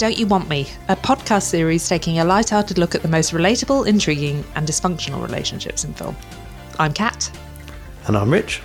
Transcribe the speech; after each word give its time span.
Don't 0.00 0.16
You 0.16 0.26
Want 0.26 0.48
Me, 0.48 0.66
a 0.88 0.96
podcast 0.96 1.42
series 1.42 1.86
taking 1.86 2.20
a 2.20 2.24
light-hearted 2.24 2.78
look 2.78 2.94
at 2.94 3.02
the 3.02 3.08
most 3.08 3.34
relatable, 3.34 3.86
intriguing, 3.86 4.42
and 4.54 4.66
dysfunctional 4.66 5.22
relationships 5.22 5.84
in 5.84 5.92
film. 5.92 6.16
I'm 6.78 6.94
Kat. 6.94 7.30
And 8.06 8.16
I'm 8.16 8.30
Rich. 8.30 8.62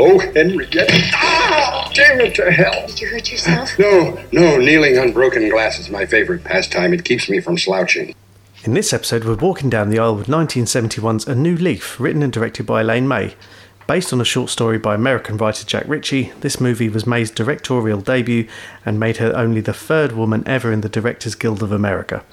Oh, 0.00 0.18
Henrietta. 0.18 0.88
Ah, 1.14 1.88
damn 1.94 2.22
it 2.22 2.34
to 2.34 2.50
hell. 2.50 2.88
Did 2.88 3.00
you 3.00 3.06
hurt 3.06 3.30
yourself? 3.30 3.78
No, 3.78 4.20
no, 4.32 4.56
kneeling 4.56 4.98
on 4.98 5.12
broken 5.12 5.48
glass 5.48 5.78
is 5.78 5.90
my 5.90 6.06
favorite 6.06 6.42
pastime. 6.42 6.92
It 6.92 7.04
keeps 7.04 7.30
me 7.30 7.38
from 7.38 7.56
slouching. 7.56 8.12
In 8.64 8.74
this 8.74 8.92
episode, 8.92 9.22
we're 9.22 9.36
walking 9.36 9.70
down 9.70 9.90
the 9.90 10.00
aisle 10.00 10.16
with 10.16 10.26
1971's 10.26 11.28
A 11.28 11.36
New 11.36 11.56
Leaf, 11.56 12.00
written 12.00 12.20
and 12.20 12.32
directed 12.32 12.66
by 12.66 12.80
Elaine 12.80 13.06
May. 13.06 13.36
Based 13.88 14.12
on 14.12 14.20
a 14.20 14.24
short 14.24 14.48
story 14.48 14.78
by 14.78 14.94
American 14.94 15.36
writer 15.36 15.66
Jack 15.66 15.84
Ritchie, 15.88 16.32
this 16.40 16.60
movie 16.60 16.88
was 16.88 17.06
May's 17.06 17.32
directorial 17.32 18.00
debut 18.00 18.46
and 18.86 19.00
made 19.00 19.16
her 19.16 19.34
only 19.34 19.60
the 19.60 19.72
third 19.72 20.12
woman 20.12 20.44
ever 20.46 20.72
in 20.72 20.82
the 20.82 20.88
Directors 20.88 21.34
Guild 21.34 21.64
of 21.64 21.72
America. 21.72 22.24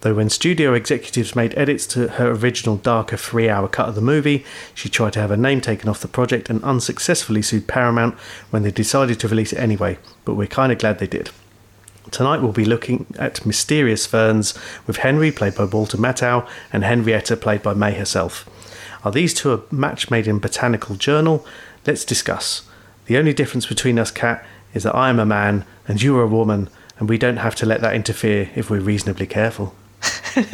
Though 0.00 0.14
when 0.14 0.30
studio 0.30 0.72
executives 0.72 1.36
made 1.36 1.56
edits 1.58 1.86
to 1.88 2.08
her 2.08 2.30
original 2.30 2.76
darker 2.76 3.18
three 3.18 3.50
hour 3.50 3.68
cut 3.68 3.90
of 3.90 3.94
the 3.94 4.00
movie, 4.00 4.46
she 4.74 4.88
tried 4.88 5.12
to 5.12 5.20
have 5.20 5.28
her 5.28 5.36
name 5.36 5.60
taken 5.60 5.90
off 5.90 6.00
the 6.00 6.08
project 6.08 6.48
and 6.48 6.64
unsuccessfully 6.64 7.42
sued 7.42 7.66
Paramount 7.66 8.14
when 8.48 8.62
they 8.62 8.70
decided 8.70 9.20
to 9.20 9.28
release 9.28 9.52
it 9.52 9.58
anyway, 9.58 9.98
but 10.24 10.34
we're 10.34 10.46
kind 10.46 10.72
of 10.72 10.78
glad 10.78 10.98
they 10.98 11.06
did. 11.06 11.28
Tonight 12.10 12.40
we'll 12.40 12.52
be 12.52 12.64
looking 12.64 13.04
at 13.18 13.44
Mysterious 13.44 14.06
Ferns 14.06 14.58
with 14.86 14.96
Henry, 14.96 15.30
played 15.30 15.54
by 15.54 15.64
Walter 15.64 15.98
Matthau, 15.98 16.48
and 16.72 16.82
Henrietta, 16.82 17.36
played 17.36 17.62
by 17.62 17.74
May 17.74 17.92
herself. 17.92 18.48
Are 19.04 19.12
these 19.12 19.34
two 19.34 19.52
a 19.52 19.74
match 19.74 20.10
made 20.10 20.26
in 20.26 20.38
Botanical 20.38 20.96
Journal? 20.96 21.46
Let's 21.86 22.04
discuss. 22.04 22.62
The 23.06 23.16
only 23.16 23.32
difference 23.32 23.66
between 23.66 23.98
us, 23.98 24.10
Kat, 24.10 24.44
is 24.74 24.82
that 24.82 24.94
I 24.94 25.08
am 25.10 25.18
a 25.18 25.26
man 25.26 25.64
and 25.88 26.00
you 26.00 26.16
are 26.18 26.22
a 26.22 26.28
woman, 26.28 26.68
and 26.98 27.08
we 27.08 27.18
don't 27.18 27.38
have 27.38 27.54
to 27.56 27.66
let 27.66 27.80
that 27.80 27.94
interfere 27.94 28.50
if 28.54 28.70
we're 28.70 28.80
reasonably 28.80 29.26
careful. 29.26 29.74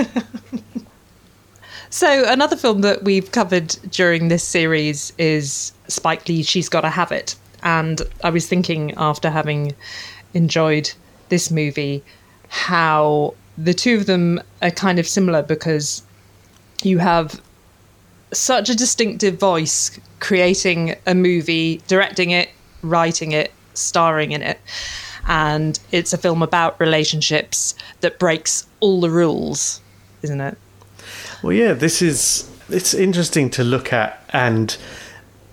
So, 1.91 2.25
another 2.31 2.57
film 2.57 2.83
that 2.83 3.05
we've 3.05 3.33
covered 3.33 3.69
during 3.91 4.29
this 4.29 4.45
series 4.45 5.15
is 5.17 5.73
Spike 5.89 6.29
Lee's 6.29 6.47
She's 6.47 6.69
Gotta 6.69 6.91
Have 6.91 7.11
It. 7.11 7.37
And 7.63 8.03
I 8.23 8.29
was 8.29 8.47
thinking, 8.47 8.93
after 8.99 9.31
having 9.31 9.75
enjoyed 10.35 10.93
this 11.31 11.51
movie, 11.51 12.05
how 12.49 13.35
the 13.57 13.73
two 13.73 13.97
of 13.97 14.05
them 14.05 14.43
are 14.61 14.71
kind 14.71 14.99
of 14.99 15.09
similar 15.09 15.43
because 15.43 16.03
you 16.83 16.99
have 16.99 17.41
such 18.39 18.69
a 18.71 18.75
distinctive 18.75 19.39
voice 19.39 19.99
creating 20.21 20.95
a 21.07 21.15
movie, 21.15 21.83
directing 21.89 22.31
it, 22.31 22.51
writing 22.83 23.33
it, 23.33 23.53
starring 23.75 24.33
in 24.33 24.43
it. 24.43 24.59
And 25.29 25.79
it's 25.91 26.13
a 26.13 26.19
film 26.19 26.43
about 26.43 26.79
relationships 26.79 27.75
that 28.01 28.19
breaks 28.19 28.67
all 28.81 29.01
the 29.01 29.11
rules, 29.11 29.81
isn't 30.23 30.41
it? 30.41 30.57
Well, 31.43 31.53
yeah, 31.53 31.73
this 31.73 32.01
is 32.01 32.51
it's 32.69 32.95
interesting 32.95 33.51
to 33.51 33.65
look 33.65 33.93
at, 33.93 34.23
and 34.31 34.77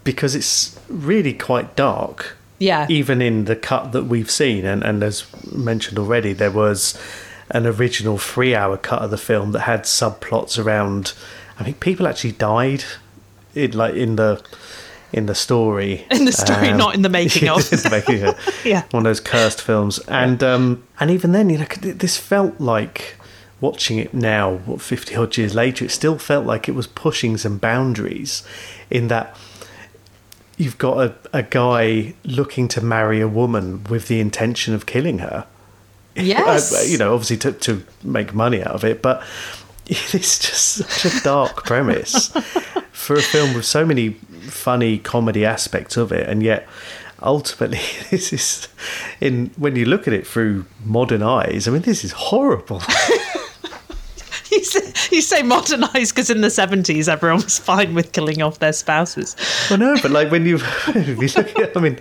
because 0.04 0.36
it's 0.36 0.80
really 0.90 1.34
quite 1.34 1.76
dark. 1.76 2.38
Yeah. 2.60 2.86
Even 2.90 3.22
in 3.22 3.46
the 3.46 3.56
cut 3.56 3.92
that 3.92 4.04
we've 4.04 4.32
seen, 4.32 4.64
and, 4.64 4.84
and 4.84 5.04
as 5.04 5.26
mentioned 5.52 6.00
already, 6.00 6.32
there 6.32 6.52
was 6.52 6.98
an 7.50 7.66
original 7.68 8.18
three-hour 8.18 8.78
cut 8.78 9.02
of 9.02 9.12
the 9.12 9.18
film 9.18 9.52
that 9.52 9.62
had 9.62 9.84
subplots 9.84 10.64
around. 10.64 11.14
I 11.60 11.64
think 11.64 11.80
people 11.80 12.08
actually 12.08 12.34
died 12.34 12.84
in 13.56 13.72
like 13.72 13.94
in 13.96 14.16
the 14.16 14.42
in 15.12 15.28
the 15.28 15.36
story. 15.36 16.06
In 16.12 16.26
the 16.26 16.32
story, 16.32 16.70
Um, 16.70 16.78
not 16.78 16.96
in 16.96 17.04
the 17.04 17.10
making 17.10 17.48
of. 17.48 17.58
in 17.72 17.80
the 17.80 17.90
making 17.92 18.24
of. 18.24 18.36
Yeah. 18.66 18.84
one 18.92 19.06
of 19.06 19.10
those 19.10 19.20
cursed 19.20 19.62
films, 19.62 20.00
and 20.08 20.42
um, 20.44 20.84
and 21.00 21.12
even 21.12 21.34
then, 21.34 21.50
you 21.52 21.60
know, 21.60 21.66
this 21.82 22.18
felt 22.18 22.60
like 22.60 23.18
watching 23.62 24.00
it 24.00 24.12
now, 24.14 24.56
what 24.66 24.82
fifty 24.82 25.16
odd 25.16 25.38
years 25.38 25.54
later, 25.54 25.86
it 25.86 25.92
still 25.92 26.18
felt 26.18 26.46
like 26.48 26.68
it 26.68 26.72
was 26.74 26.88
pushing 26.88 27.38
some 27.38 27.58
boundaries, 27.60 28.42
in 28.90 29.08
that 29.10 29.38
you've 30.58 30.78
got 30.80 30.98
a, 30.98 31.16
a 31.32 31.44
guy 31.44 32.14
looking 32.24 32.68
to 32.70 32.82
marry 32.82 33.22
a 33.22 33.28
woman 33.28 33.84
with 33.90 34.08
the 34.08 34.20
intention 34.20 34.74
of 34.74 34.86
killing 34.88 35.20
her. 35.20 35.46
Yes. 36.16 36.74
Uh, 36.74 36.86
you 36.92 36.98
know, 36.98 37.14
obviously 37.14 37.38
to 37.38 37.52
to 37.52 37.84
make 38.04 38.34
money 38.34 38.62
out 38.64 38.74
of 38.74 38.84
it, 38.84 39.04
but 39.04 39.22
it's 39.88 40.40
just 40.40 40.66
such 40.66 41.14
a 41.14 41.24
dark 41.24 41.66
premise 41.66 42.30
for 42.92 43.16
a 43.16 43.22
film 43.22 43.54
with 43.54 43.66
so 43.66 43.86
many 43.86 44.12
funny 44.50 44.98
comedy 44.98 45.46
aspects 45.46 45.98
of 45.98 46.12
it, 46.12 46.28
and 46.30 46.42
yet 46.42 46.68
ultimately 47.22 47.80
this 48.10 48.32
is 48.34 48.68
in 49.20 49.48
when 49.58 49.76
you 49.76 49.86
look 49.86 50.08
at 50.08 50.14
it 50.14 50.28
through 50.28 50.66
modern 50.84 51.24
eyes. 51.24 51.68
I 51.68 51.72
mean, 51.72 51.82
this 51.82 52.04
is 52.04 52.12
horrible. 52.12 52.82
you, 54.52 54.64
say, 54.64 55.16
you 55.16 55.22
say 55.22 55.42
modernised 55.42 56.14
because 56.14 56.30
in 56.30 56.42
the 56.42 56.48
70s 56.48 57.08
everyone 57.10 57.42
was 57.44 57.58
fine 57.60 57.94
with 57.94 58.12
killing 58.12 58.42
off 58.42 58.60
their 58.60 58.74
spouses. 58.74 59.36
I 59.70 59.76
know, 59.78 59.96
but 60.02 60.12
like 60.12 60.32
when 60.32 60.46
you, 60.46 60.60
you 60.94 61.16
look 61.16 61.60
at, 61.60 61.76
I 61.76 61.80
mean, 61.80 62.00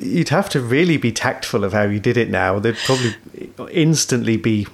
you'd 0.00 0.28
have 0.28 0.48
to 0.50 0.60
really 0.60 0.96
be 0.96 1.12
tactful 1.12 1.64
of 1.64 1.72
how 1.72 1.82
you 1.82 2.00
did 2.00 2.16
it 2.16 2.30
now. 2.30 2.58
They'd 2.58 2.76
probably 2.76 3.16
instantly 3.70 4.36
be 4.36 4.66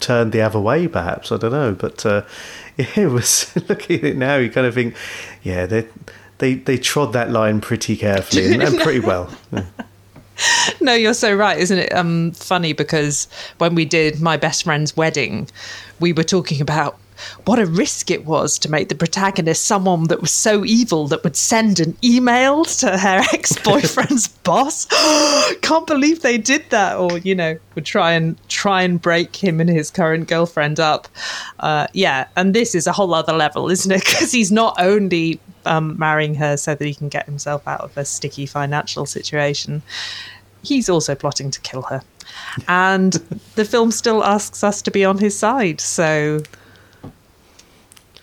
turned 0.00 0.32
the 0.32 0.42
other 0.42 0.60
way, 0.60 0.88
perhaps. 0.88 1.32
I 1.32 1.36
don't 1.36 1.52
know, 1.52 1.72
but 1.72 2.04
uh, 2.04 2.22
it 2.76 3.10
was 3.10 3.54
looking 3.68 3.98
at 3.98 4.04
it 4.04 4.16
now. 4.16 4.36
You 4.36 4.50
kind 4.50 4.66
of 4.66 4.74
think, 4.74 4.94
yeah, 5.42 5.66
they 5.66 5.86
they 6.38 6.54
they 6.54 6.78
trod 6.78 7.12
that 7.12 7.30
line 7.30 7.60
pretty 7.60 7.96
carefully 7.96 8.52
and, 8.52 8.62
and 8.62 8.78
pretty 8.78 9.00
well. 9.06 9.30
Yeah. 9.52 9.64
No, 10.80 10.94
you're 10.94 11.14
so 11.14 11.32
right, 11.34 11.56
isn't 11.58 11.78
it? 11.78 11.94
Um, 11.94 12.32
funny 12.32 12.72
because 12.72 13.28
when 13.58 13.76
we 13.76 13.84
did 13.84 14.20
my 14.20 14.36
best 14.36 14.64
friend's 14.64 14.96
wedding, 14.96 15.48
we 16.00 16.12
were 16.12 16.24
talking 16.24 16.60
about 16.60 16.98
what 17.44 17.58
a 17.58 17.66
risk 17.66 18.10
it 18.10 18.24
was 18.24 18.58
to 18.60 18.70
make 18.70 18.88
the 18.88 18.94
protagonist 18.94 19.64
someone 19.64 20.04
that 20.04 20.20
was 20.20 20.30
so 20.30 20.64
evil 20.64 21.06
that 21.08 21.22
would 21.24 21.36
send 21.36 21.80
an 21.80 21.96
email 22.02 22.64
to 22.64 22.96
her 22.96 23.22
ex-boyfriend's 23.32 24.28
boss. 24.44 24.86
Can't 25.62 25.86
believe 25.86 26.22
they 26.22 26.38
did 26.38 26.64
that, 26.70 26.96
or 26.96 27.18
you 27.18 27.34
know, 27.34 27.58
would 27.74 27.84
try 27.84 28.12
and 28.12 28.36
try 28.48 28.82
and 28.82 29.00
break 29.00 29.36
him 29.36 29.60
and 29.60 29.70
his 29.70 29.90
current 29.90 30.28
girlfriend 30.28 30.80
up. 30.80 31.08
Uh, 31.60 31.86
yeah, 31.92 32.28
and 32.36 32.54
this 32.54 32.74
is 32.74 32.86
a 32.86 32.92
whole 32.92 33.14
other 33.14 33.32
level, 33.32 33.70
isn't 33.70 33.90
it? 33.90 34.04
Because 34.14 34.32
he's 34.32 34.52
not 34.52 34.76
only 34.78 35.40
um, 35.66 35.98
marrying 35.98 36.34
her 36.36 36.56
so 36.56 36.74
that 36.74 36.84
he 36.84 36.94
can 36.94 37.08
get 37.08 37.26
himself 37.26 37.66
out 37.66 37.80
of 37.80 37.96
a 37.96 38.04
sticky 38.04 38.46
financial 38.46 39.06
situation. 39.06 39.82
He's 40.62 40.88
also 40.88 41.14
plotting 41.14 41.50
to 41.50 41.60
kill 41.60 41.82
her. 41.82 42.02
And 42.68 43.12
the 43.54 43.64
film 43.64 43.90
still 43.90 44.24
asks 44.24 44.64
us 44.64 44.82
to 44.82 44.90
be 44.90 45.04
on 45.04 45.18
his 45.18 45.38
side. 45.38 45.80
So, 45.80 46.42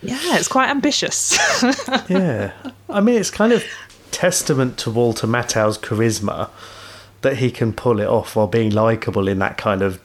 yeah, 0.01 0.37
it's 0.37 0.47
quite 0.47 0.69
ambitious. 0.69 1.37
yeah, 2.09 2.51
I 2.89 3.01
mean, 3.01 3.15
it's 3.15 3.31
kind 3.31 3.53
of 3.53 3.63
testament 4.11 4.77
to 4.79 4.91
Walter 4.91 5.27
Matthau's 5.27 5.77
charisma 5.77 6.49
that 7.21 7.37
he 7.37 7.51
can 7.51 7.71
pull 7.71 7.99
it 7.99 8.07
off 8.07 8.35
while 8.35 8.47
being 8.47 8.71
likable 8.71 9.27
in 9.27 9.39
that 9.39 9.57
kind 9.57 9.81
of 9.81 10.01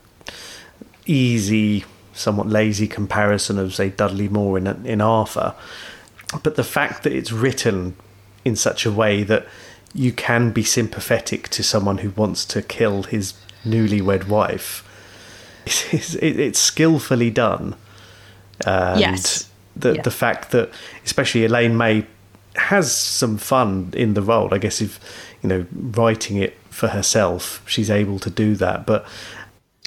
easy, 1.06 1.84
somewhat 2.12 2.46
lazy 2.46 2.86
comparison 2.86 3.58
of, 3.58 3.74
say, 3.74 3.88
Dudley 3.90 4.28
Moore 4.28 4.58
in 4.58 4.66
in 4.86 5.00
Arthur. 5.00 5.54
But 6.42 6.56
the 6.56 6.64
fact 6.64 7.02
that 7.04 7.12
it's 7.12 7.32
written 7.32 7.96
in 8.44 8.56
such 8.56 8.84
a 8.84 8.92
way 8.92 9.22
that 9.22 9.46
you 9.94 10.12
can 10.12 10.50
be 10.50 10.62
sympathetic 10.62 11.48
to 11.48 11.62
someone 11.62 11.98
who 11.98 12.10
wants 12.10 12.44
to 12.44 12.60
kill 12.60 13.04
his 13.04 13.34
newlywed 13.64 14.28
wife, 14.28 14.82
it's, 15.64 16.14
it's 16.16 16.58
skillfully 16.58 17.30
done. 17.30 17.74
And 18.66 19.00
Yes. 19.00 19.50
The, 19.76 19.94
Yeah. 19.96 20.02
the 20.02 20.10
fact 20.10 20.50
that, 20.52 20.70
especially 21.04 21.44
Elaine 21.44 21.76
May, 21.76 22.06
has 22.56 22.90
some 22.94 23.36
fun 23.36 23.92
in 23.94 24.14
the 24.14 24.22
role. 24.22 24.52
I 24.54 24.58
guess 24.58 24.80
if, 24.80 24.98
you 25.42 25.48
know, 25.48 25.66
writing 25.74 26.38
it 26.38 26.56
for 26.70 26.88
herself, 26.88 27.62
she's 27.66 27.90
able 27.90 28.18
to 28.20 28.30
do 28.30 28.54
that. 28.56 28.86
But 28.86 29.04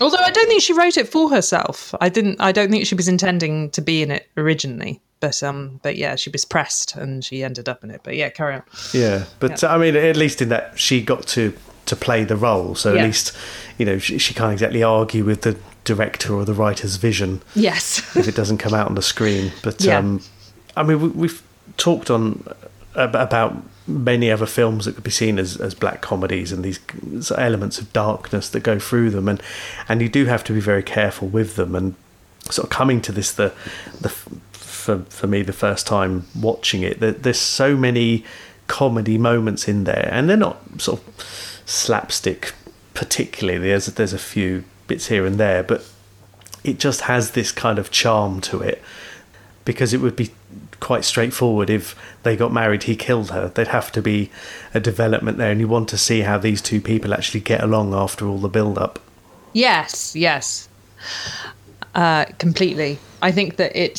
Although 0.02 0.18
I 0.20 0.32
don't 0.32 0.48
think 0.48 0.62
she 0.62 0.74
wrote 0.74 0.96
it 0.96 1.10
for 1.10 1.30
herself. 1.30 1.94
I 2.00 2.08
didn't. 2.10 2.40
I 2.40 2.52
don't 2.54 2.70
think 2.72 2.86
she 2.86 2.96
was 2.96 3.08
intending 3.10 3.70
to 3.72 3.82
be 3.82 4.02
in 4.02 4.12
it 4.12 4.28
originally. 4.38 5.02
But 5.20 5.44
um, 5.44 5.80
but 5.84 5.98
yeah, 5.98 6.16
she 6.16 6.30
was 6.30 6.46
pressed 6.46 6.96
and 6.96 7.26
she 7.26 7.44
ended 7.44 7.68
up 7.68 7.84
in 7.84 7.92
it. 7.92 8.00
But 8.04 8.16
yeah, 8.16 8.30
carry 8.30 8.56
on. 8.56 8.64
Yeah, 8.94 9.26
but 9.40 9.62
I 9.64 9.78
mean, 9.78 9.98
at 9.98 10.16
least 10.16 10.42
in 10.42 10.48
that 10.50 10.80
she 10.80 11.02
got 11.02 11.28
to 11.30 11.54
to 11.88 11.96
play 11.98 12.24
the 12.24 12.38
role, 12.38 12.76
so 12.76 12.94
Yeah. 12.94 13.02
at 13.02 13.06
least 13.08 13.36
you 13.78 13.86
know 13.86 13.98
she, 13.98 14.18
she 14.20 14.34
can't 14.34 14.54
exactly 14.54 14.84
argue 14.84 15.26
with 15.26 15.42
the 15.42 15.58
director 15.84 16.34
or 16.34 16.46
the 16.46 16.54
writer's 16.54 16.98
vision 16.98 17.42
Yes. 17.56 18.00
if 18.16 18.28
it 18.28 18.36
doesn't 18.36 18.58
come 18.60 18.74
out 18.74 18.88
on 18.88 18.96
the 18.96 19.02
screen. 19.02 19.52
But 19.64 19.82
Yeah. 19.82 19.98
um, 20.00 20.22
I 20.78 20.84
mean, 20.84 21.02
we, 21.02 21.08
we've 21.10 21.42
talked 21.78 22.10
on 22.10 22.44
about 22.96 23.56
many 23.88 24.30
other 24.30 24.46
films 24.46 24.86
that 24.86 24.94
could 24.96 25.04
be 25.04 25.10
seen 25.12 25.40
as, 25.40 25.58
as 25.58 25.74
black 25.74 26.02
comedies 26.02 26.52
and 26.52 26.64
these 26.64 26.80
elements 27.32 27.80
of 27.80 27.92
darkness 27.94 28.50
that 28.50 28.60
go 28.62 28.78
through 28.80 29.10
them, 29.10 29.28
and 29.28 29.42
and 29.88 30.02
you 30.02 30.10
do 30.10 30.26
have 30.26 30.44
to 30.44 30.54
be 30.54 30.60
very 30.60 30.84
careful 30.84 31.28
with 31.28 31.56
them. 31.56 31.76
And 31.76 31.96
sort 32.50 32.66
of 32.66 32.70
coming 32.70 33.02
to 33.02 33.12
this 33.12 33.32
the 33.32 33.52
the 34.02 34.10
for 34.54 35.00
for 35.10 35.28
me 35.28 35.42
the 35.42 35.54
first 35.54 35.88
time 35.88 36.26
watching 36.40 36.84
it, 36.84 37.00
there, 37.00 37.12
there's 37.12 37.40
so 37.40 37.76
many 37.76 38.24
comedy 38.68 39.18
moments 39.18 39.68
in 39.68 39.86
there, 39.86 40.10
and 40.12 40.30
they're 40.30 40.38
not 40.38 40.58
sort 40.82 41.00
of 41.02 41.64
slapstick 41.66 42.54
particularly. 42.94 43.70
There's 43.70 43.86
there's 43.88 44.14
a 44.14 44.20
few 44.20 44.64
bits 44.90 45.08
here 45.08 45.26
and 45.26 45.38
there, 45.38 45.64
but 45.64 45.86
it 46.64 46.80
just 46.80 47.02
has 47.02 47.32
this 47.32 47.54
kind 47.54 47.80
of 47.80 47.90
charm 47.90 48.42
to 48.42 48.62
it 48.62 48.82
because 49.64 49.94
it 49.94 50.02
would 50.02 50.18
be 50.18 50.32
quite 50.82 51.06
straightforward. 51.06 51.70
If 51.70 51.96
they 52.24 52.36
got 52.36 52.52
married 52.52 52.84
he 52.84 52.98
killed 52.98 53.32
her. 53.32 53.48
There'd 53.48 53.70
have 53.70 53.92
to 53.94 54.02
be 54.02 54.30
a 54.74 54.82
development 54.82 55.38
there 55.38 55.52
and 55.52 55.62
you 55.62 55.70
want 55.70 55.88
to 55.90 55.98
see 55.98 56.22
how 56.22 56.38
these 56.38 56.62
two 56.62 56.82
people 56.82 57.14
actually 57.14 57.40
get 57.40 57.64
along 57.64 57.94
after 57.94 58.28
all 58.28 58.40
the 58.40 58.50
build 58.50 58.78
up 58.78 59.00
Yes, 59.54 60.16
yes, 60.16 60.70
uh, 61.96 62.26
completely. 62.38 63.00
I 63.22 63.32
think 63.32 63.58
that 63.58 63.76
it 63.76 63.98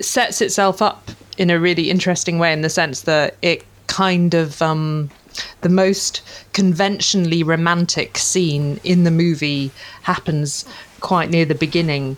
sets 0.00 0.40
itself 0.40 0.82
up 0.82 1.10
in 1.38 1.50
a 1.50 1.58
really 1.58 1.90
interesting 1.90 2.38
way 2.38 2.52
in 2.52 2.62
the 2.62 2.68
sense 2.68 3.02
that 3.02 3.36
it 3.40 3.64
kind 3.86 4.34
of 4.34 4.60
um, 4.60 5.10
the 5.60 5.68
most 5.68 6.22
conventionally 6.52 7.42
romantic 7.42 8.18
scene 8.18 8.80
in 8.84 9.04
the 9.04 9.10
movie 9.10 9.70
happens 10.02 10.64
quite 11.00 11.30
near 11.30 11.44
the 11.44 11.54
beginning 11.54 12.16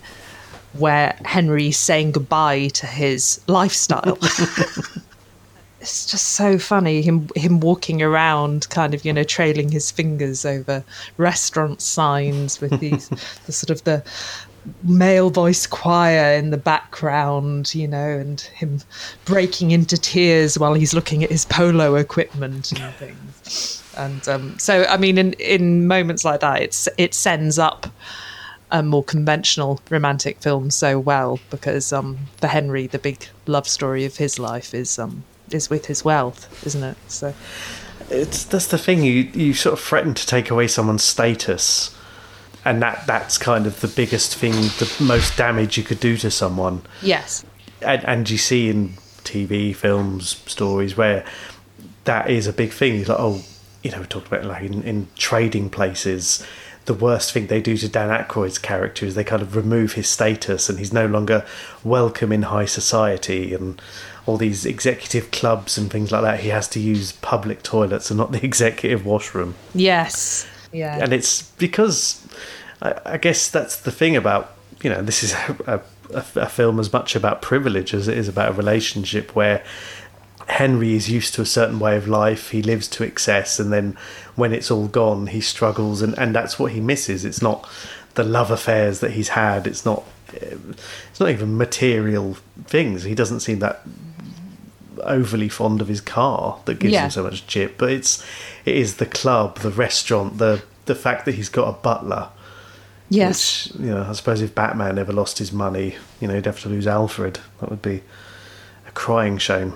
where 0.73 1.15
Henry's 1.25 1.77
saying 1.77 2.11
goodbye 2.11 2.67
to 2.69 2.87
his 2.87 3.39
lifestyle. 3.47 4.17
it's 5.83 6.05
just 6.05 6.29
so 6.29 6.57
funny 6.57 7.01
him 7.01 7.27
him 7.35 7.59
walking 7.59 8.01
around 8.01 8.69
kind 8.69 8.93
of 8.93 9.03
you 9.03 9.11
know 9.11 9.23
trailing 9.23 9.69
his 9.69 9.91
fingers 9.91 10.45
over 10.45 10.81
restaurant 11.17 11.81
signs 11.81 12.61
with 12.61 12.79
these 12.79 13.09
the 13.45 13.51
sort 13.51 13.69
of 13.69 13.83
the 13.83 14.01
male 14.83 15.29
voice 15.29 15.67
choir 15.67 16.33
in 16.33 16.49
the 16.49 16.57
background 16.57 17.73
you 17.75 17.87
know 17.87 18.17
and 18.17 18.41
him 18.41 18.79
breaking 19.25 19.71
into 19.71 19.97
tears 19.97 20.57
while 20.57 20.73
he's 20.73 20.93
looking 20.93 21.23
at 21.23 21.29
his 21.29 21.45
polo 21.45 21.95
equipment 21.95 22.71
and 22.71 22.93
things 22.95 23.83
and 23.97 24.27
um, 24.27 24.57
so 24.57 24.85
i 24.85 24.97
mean 24.97 25.17
in 25.17 25.33
in 25.33 25.87
moments 25.87 26.23
like 26.23 26.39
that 26.39 26.61
it's 26.61 26.87
it 26.97 27.13
sends 27.13 27.59
up 27.59 27.87
a 28.71 28.81
more 28.81 29.03
conventional 29.03 29.79
romantic 29.89 30.39
film 30.39 30.71
so 30.71 30.99
well 30.99 31.39
because 31.49 31.93
um, 31.93 32.17
for 32.37 32.47
henry 32.47 32.87
the 32.87 32.99
big 32.99 33.27
love 33.45 33.67
story 33.67 34.05
of 34.05 34.17
his 34.17 34.39
life 34.39 34.73
is 34.73 34.97
um, 34.97 35.23
is 35.53 35.69
with 35.69 35.85
his 35.85 36.03
wealth, 36.03 36.65
isn't 36.65 36.83
it? 36.83 36.97
So 37.07 37.33
it's 38.09 38.43
that's 38.45 38.67
the 38.67 38.77
thing 38.77 39.03
you 39.03 39.29
you 39.33 39.53
sort 39.53 39.73
of 39.73 39.79
threaten 39.79 40.13
to 40.13 40.25
take 40.25 40.49
away 40.49 40.67
someone's 40.67 41.03
status 41.03 41.95
and 42.65 42.81
that 42.81 43.05
that's 43.05 43.37
kind 43.37 43.65
of 43.65 43.81
the 43.81 43.87
biggest 43.87 44.35
thing 44.35 44.53
the 44.53 44.95
most 45.01 45.37
damage 45.37 45.77
you 45.77 45.83
could 45.83 45.99
do 45.99 46.17
to 46.17 46.31
someone. 46.31 46.81
Yes. 47.01 47.45
And, 47.81 48.03
and 48.05 48.29
you 48.29 48.37
see 48.37 48.69
in 48.69 48.93
tv 49.23 49.73
films 49.73 50.41
stories 50.45 50.97
where 50.97 51.25
that 52.03 52.29
is 52.29 52.47
a 52.47 52.53
big 52.53 52.71
thing. 52.71 52.99
It's 52.99 53.09
like 53.09 53.19
oh 53.19 53.41
you 53.83 53.91
know 53.91 53.99
we 53.99 54.05
talked 54.05 54.27
about 54.27 54.45
like 54.45 54.63
in, 54.63 54.83
in 54.83 55.07
trading 55.15 55.69
places 55.69 56.45
the 56.85 56.93
worst 56.93 57.31
thing 57.31 57.47
they 57.47 57.61
do 57.61 57.77
to 57.77 57.87
Dan 57.87 58.09
Aykroyd's 58.09 58.57
character 58.57 59.05
is 59.05 59.15
they 59.15 59.23
kind 59.23 59.41
of 59.41 59.55
remove 59.55 59.93
his 59.93 60.09
status 60.09 60.69
and 60.69 60.79
he's 60.79 60.91
no 60.91 61.05
longer 61.05 61.45
welcome 61.83 62.31
in 62.31 62.43
high 62.43 62.65
society 62.65 63.53
and 63.53 63.81
all 64.25 64.37
these 64.37 64.65
executive 64.65 65.31
clubs 65.31 65.77
and 65.77 65.89
things 65.89 66.11
like 66.11 66.23
that. 66.23 66.41
He 66.41 66.49
has 66.49 66.67
to 66.69 66.79
use 66.79 67.13
public 67.13 67.63
toilets 67.63 68.09
and 68.09 68.17
not 68.17 68.31
the 68.31 68.43
executive 68.45 69.05
washroom. 69.05 69.55
yes. 69.73 70.47
Yeah. 70.71 70.97
And 70.99 71.13
it's 71.13 71.43
because 71.43 72.22
I, 72.83 73.13
I 73.13 73.17
guess 73.17 73.49
that's 73.49 73.75
the 73.77 73.91
thing 73.91 74.15
about 74.15 74.53
you 74.83 74.89
know 74.91 75.01
this 75.01 75.23
is 75.23 75.33
a, 75.33 75.81
a, 76.13 76.17
a 76.35 76.49
film 76.49 76.79
as 76.79 76.91
much 76.93 77.15
about 77.15 77.41
privilege 77.41 77.93
as 77.93 78.07
it 78.07 78.17
is 78.17 78.27
about 78.27 78.49
a 78.51 78.53
relationship 78.53 79.35
where 79.35 79.63
Henry 80.47 80.93
is 80.93 81.09
used 81.09 81.33
to 81.35 81.41
a 81.41 81.45
certain 81.45 81.79
way 81.79 81.95
of 81.95 82.07
life. 82.07 82.49
He 82.51 82.61
lives 82.61 82.87
to 82.89 83.03
excess, 83.03 83.59
and 83.59 83.71
then 83.71 83.97
when 84.35 84.51
it's 84.53 84.69
all 84.69 84.87
gone, 84.87 85.27
he 85.27 85.39
struggles, 85.41 86.01
and, 86.01 86.13
and 86.19 86.35
that's 86.35 86.59
what 86.59 86.73
he 86.73 86.81
misses. 86.81 87.23
It's 87.23 87.41
not 87.41 87.67
the 88.15 88.23
love 88.25 88.51
affairs 88.51 88.99
that 88.99 89.11
he's 89.11 89.29
had. 89.29 89.65
It's 89.65 89.85
not. 89.85 90.03
It's 90.33 91.19
not 91.19 91.29
even 91.29 91.57
material 91.57 92.35
things. 92.65 93.03
He 93.03 93.13
doesn't 93.15 93.39
seem 93.41 93.59
that 93.59 93.83
overly 95.03 95.47
fond 95.49 95.81
of 95.81 95.87
his 95.87 96.01
car 96.01 96.59
that 96.65 96.79
gives 96.79 96.93
Yeah. 96.93 97.05
him 97.05 97.11
so 97.11 97.23
much 97.23 97.45
chip. 97.47 97.77
But 97.77 97.91
it's 97.91 98.23
it 98.65 98.75
is 98.75 98.95
the 98.97 99.05
club, 99.05 99.59
the 99.59 99.69
restaurant, 99.71 100.39
the 100.39 100.63
the 100.85 100.95
fact 100.95 101.25
that 101.25 101.35
he's 101.35 101.49
got 101.49 101.69
a 101.69 101.73
butler. 101.73 102.29
Yes 103.09 103.67
Which, 103.71 103.81
you 103.81 103.87
know, 103.91 104.05
I 104.09 104.13
suppose 104.13 104.41
if 104.41 104.53
Batman 104.55 104.97
ever 104.97 105.13
lost 105.13 105.37
his 105.39 105.51
money, 105.51 105.95
you 106.19 106.27
know, 106.27 106.33
he'd 106.35 106.45
have 106.45 106.61
to 106.61 106.69
lose 106.69 106.87
Alfred. 106.87 107.39
That 107.59 107.69
would 107.69 107.81
be 107.81 108.01
a 108.87 108.91
crying 108.91 109.37
shame. 109.37 109.73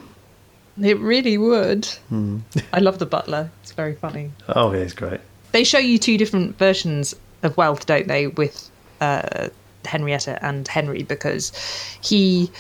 it 0.82 0.98
really 1.00 1.38
would 1.38 1.86
Hmm. 2.10 2.40
i 2.74 2.80
love 2.80 3.00
the 3.00 3.06
butler 3.06 3.50
it's 3.64 3.72
very 3.72 3.96
funny 3.96 4.32
Oh, 4.50 4.72
yeah, 4.74 4.84
he's 4.84 4.94
great. 4.94 5.20
they 5.52 5.64
show 5.64 5.80
you 5.80 5.98
two 5.98 6.18
different 6.18 6.58
versions 6.58 7.16
of 7.44 7.56
wealth, 7.58 7.86
don't 7.86 8.08
they, 8.08 8.28
with 8.28 8.70
uh, 9.02 9.50
Henrietta 9.86 10.44
and 10.44 10.68
Henry, 10.68 11.04
because 11.04 11.52
he 12.02 12.52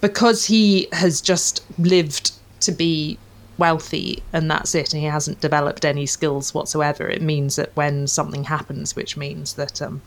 because 0.00 0.44
he 0.46 0.88
has 0.92 1.20
just 1.20 1.62
lived 1.78 2.32
to 2.60 2.72
be 2.72 3.18
wealthy 3.60 4.22
and 4.32 4.50
that's 4.50 4.74
it, 4.74 4.92
and 4.92 5.00
he 5.00 5.06
hasn't 5.06 5.40
developed 5.40 5.84
any 5.84 6.06
skills 6.06 6.52
whatsoever. 6.52 7.08
It 7.08 7.22
means 7.22 7.54
that 7.56 7.70
when 7.76 8.08
something 8.08 8.44
happens, 8.44 8.96
which 8.96 9.16
means 9.16 9.54
that 9.54 9.80
um, 9.80 10.02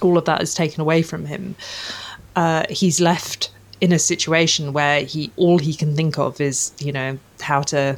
all 0.00 0.18
of 0.18 0.24
that 0.24 0.42
is 0.42 0.54
taken 0.54 0.80
away 0.80 1.02
from 1.02 1.26
him, 1.26 1.54
uh, 2.34 2.64
he's 2.68 3.00
left 3.00 3.52
in 3.80 3.92
a 3.92 3.98
situation 3.98 4.72
where 4.72 5.02
he 5.02 5.30
all 5.36 5.58
he 5.58 5.74
can 5.74 5.94
think 5.94 6.18
of 6.18 6.40
is 6.40 6.72
you 6.78 6.92
know 6.92 7.18
how 7.40 7.60
to 7.62 7.96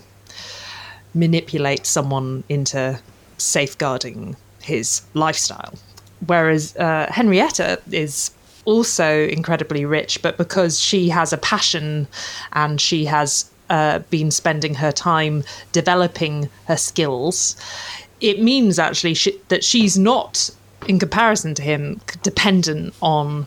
manipulate 1.14 1.86
someone 1.86 2.44
into 2.48 2.98
safeguarding 3.38 4.36
his 4.62 5.02
lifestyle. 5.14 5.74
Whereas 6.26 6.76
uh, 6.76 7.06
Henrietta 7.10 7.80
is 7.90 8.30
also 8.64 9.26
incredibly 9.28 9.84
rich, 9.84 10.22
but 10.22 10.38
because 10.38 10.80
she 10.80 11.08
has 11.10 11.32
a 11.32 11.38
passion 11.38 12.08
and 12.52 12.80
she 12.80 13.04
has 13.04 13.50
uh, 13.70 14.00
been 14.10 14.30
spending 14.30 14.74
her 14.74 14.92
time 14.92 15.44
developing 15.72 16.48
her 16.66 16.76
skills, 16.76 17.56
it 18.20 18.40
means 18.40 18.78
actually 18.78 19.14
she, 19.14 19.38
that 19.48 19.64
she's 19.64 19.98
not, 19.98 20.50
in 20.88 20.98
comparison 20.98 21.54
to 21.54 21.62
him, 21.62 22.00
dependent 22.22 22.94
on 23.00 23.46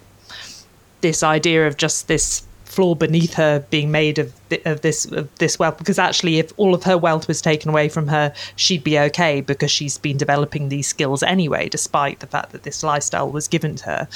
this 1.02 1.24
idea 1.24 1.68
of 1.68 1.78
just 1.78 2.08
this 2.08 2.44
floor 2.66 2.96
beneath 2.96 3.34
her 3.34 3.60
being 3.72 3.90
made 3.90 4.20
of, 4.20 4.32
thi- 4.50 4.62
of 4.66 4.82
this 4.82 5.06
of 5.06 5.34
this 5.38 5.58
wealth 5.58 5.80
because 5.80 5.98
actually 5.98 6.38
if 6.38 6.52
all 6.58 6.76
of 6.76 6.84
her 6.84 6.98
wealth 6.98 7.28
was 7.28 7.42
taken 7.42 7.70
away 7.70 7.90
from 7.90 8.08
her 8.08 8.32
she'd 8.56 8.84
be 8.84 9.00
okay 9.00 9.42
because 9.42 9.72
she's 9.72 9.98
been 9.98 10.18
developing 10.18 10.70
these 10.70 10.86
skills 10.86 11.24
anyway 11.24 11.68
despite 11.70 12.20
the 12.20 12.28
fact 12.28 12.52
that 12.52 12.62
this 12.64 12.84
lifestyle 12.84 13.32
was 13.32 13.48
given 13.48 13.76
to 13.76 13.86
her. 13.86 14.08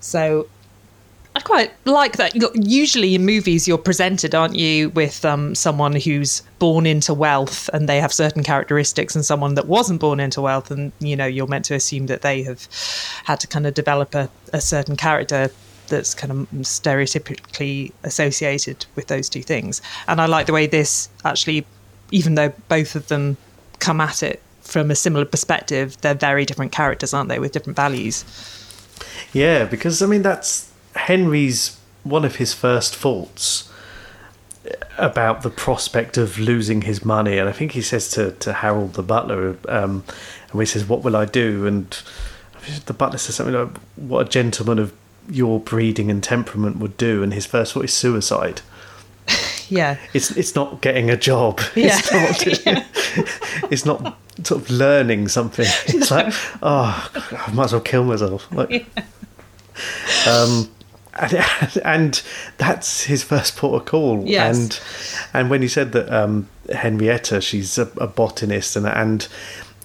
So 0.00 0.46
I 1.36 1.40
quite 1.40 1.70
like 1.84 2.16
that. 2.16 2.32
Usually 2.54 3.14
in 3.14 3.26
movies, 3.26 3.68
you're 3.68 3.76
presented, 3.76 4.34
aren't 4.34 4.56
you, 4.56 4.88
with 4.88 5.22
um, 5.22 5.54
someone 5.54 5.94
who's 5.94 6.40
born 6.58 6.86
into 6.86 7.12
wealth 7.12 7.68
and 7.74 7.86
they 7.86 8.00
have 8.00 8.10
certain 8.10 8.42
characteristics, 8.42 9.14
and 9.14 9.22
someone 9.22 9.54
that 9.56 9.66
wasn't 9.66 10.00
born 10.00 10.18
into 10.18 10.40
wealth, 10.40 10.70
and 10.70 10.92
you 10.98 11.14
know 11.14 11.26
you're 11.26 11.46
meant 11.46 11.66
to 11.66 11.74
assume 11.74 12.06
that 12.06 12.22
they 12.22 12.42
have 12.44 12.66
had 13.24 13.38
to 13.40 13.46
kind 13.46 13.66
of 13.66 13.74
develop 13.74 14.14
a, 14.14 14.30
a 14.54 14.62
certain 14.62 14.96
character 14.96 15.50
that's 15.88 16.14
kind 16.14 16.30
of 16.32 16.38
stereotypically 16.62 17.92
associated 18.02 18.86
with 18.94 19.08
those 19.08 19.28
two 19.28 19.42
things. 19.42 19.82
And 20.08 20.22
I 20.22 20.24
like 20.24 20.46
the 20.46 20.54
way 20.54 20.66
this 20.66 21.10
actually, 21.22 21.66
even 22.12 22.36
though 22.36 22.54
both 22.68 22.96
of 22.96 23.08
them 23.08 23.36
come 23.78 24.00
at 24.00 24.22
it 24.22 24.40
from 24.62 24.90
a 24.90 24.94
similar 24.94 25.26
perspective, 25.26 26.00
they're 26.00 26.14
very 26.14 26.46
different 26.46 26.72
characters, 26.72 27.12
aren't 27.12 27.28
they, 27.28 27.38
with 27.38 27.52
different 27.52 27.76
values? 27.76 28.24
Yeah, 29.34 29.66
because 29.66 30.00
I 30.00 30.06
mean 30.06 30.22
that's 30.22 30.72
Henry's 30.96 31.78
one 32.04 32.24
of 32.24 32.36
his 32.36 32.52
first 32.52 32.94
faults 32.94 33.70
about 34.98 35.42
the 35.42 35.50
prospect 35.50 36.16
of 36.16 36.38
losing 36.38 36.82
his 36.82 37.04
money, 37.04 37.38
and 37.38 37.48
I 37.48 37.52
think 37.52 37.72
he 37.72 37.82
says 37.82 38.10
to, 38.12 38.32
to 38.32 38.52
Harold 38.52 38.94
the 38.94 39.02
butler, 39.02 39.56
um, 39.68 40.04
and 40.50 40.60
he 40.60 40.66
says, 40.66 40.88
"What 40.88 41.02
will 41.02 41.16
I 41.16 41.24
do?" 41.24 41.66
And 41.66 41.96
the 42.86 42.94
butler 42.94 43.18
says 43.18 43.36
something 43.36 43.54
like, 43.54 43.76
"What 43.96 44.26
a 44.26 44.28
gentleman 44.28 44.78
of 44.78 44.92
your 45.28 45.60
breeding 45.60 46.10
and 46.10 46.22
temperament 46.22 46.78
would 46.78 46.96
do," 46.96 47.22
and 47.22 47.32
his 47.34 47.46
first 47.46 47.72
thought 47.74 47.84
is 47.84 47.94
suicide. 47.94 48.62
Yeah. 49.68 49.96
It's 50.14 50.30
it's 50.30 50.54
not 50.54 50.80
getting 50.80 51.10
a 51.10 51.16
job. 51.16 51.60
Yeah. 51.74 52.00
It's 52.00 52.64
not. 52.64 53.26
it's 53.72 53.84
not 53.84 54.18
sort 54.44 54.62
of 54.62 54.70
learning 54.70 55.26
something. 55.26 55.66
It's 55.88 56.10
like, 56.10 56.32
oh, 56.62 57.10
I 57.32 57.52
might 57.52 57.64
as 57.64 57.72
well 57.72 57.80
kill 57.80 58.04
myself. 58.04 58.46
Like, 58.52 58.86
um, 60.28 60.68
and, 61.18 61.80
and 61.84 62.22
that's 62.58 63.04
his 63.04 63.22
first 63.22 63.56
port 63.56 63.82
of 63.82 63.86
call. 63.88 64.24
Yes. 64.26 64.56
And 64.58 64.80
and 65.34 65.50
when 65.50 65.62
you 65.62 65.68
said 65.68 65.92
that 65.92 66.12
um, 66.12 66.48
Henrietta, 66.72 67.40
she's 67.40 67.78
a, 67.78 67.88
a 67.98 68.06
botanist, 68.06 68.76
and 68.76 68.86
and 68.86 69.22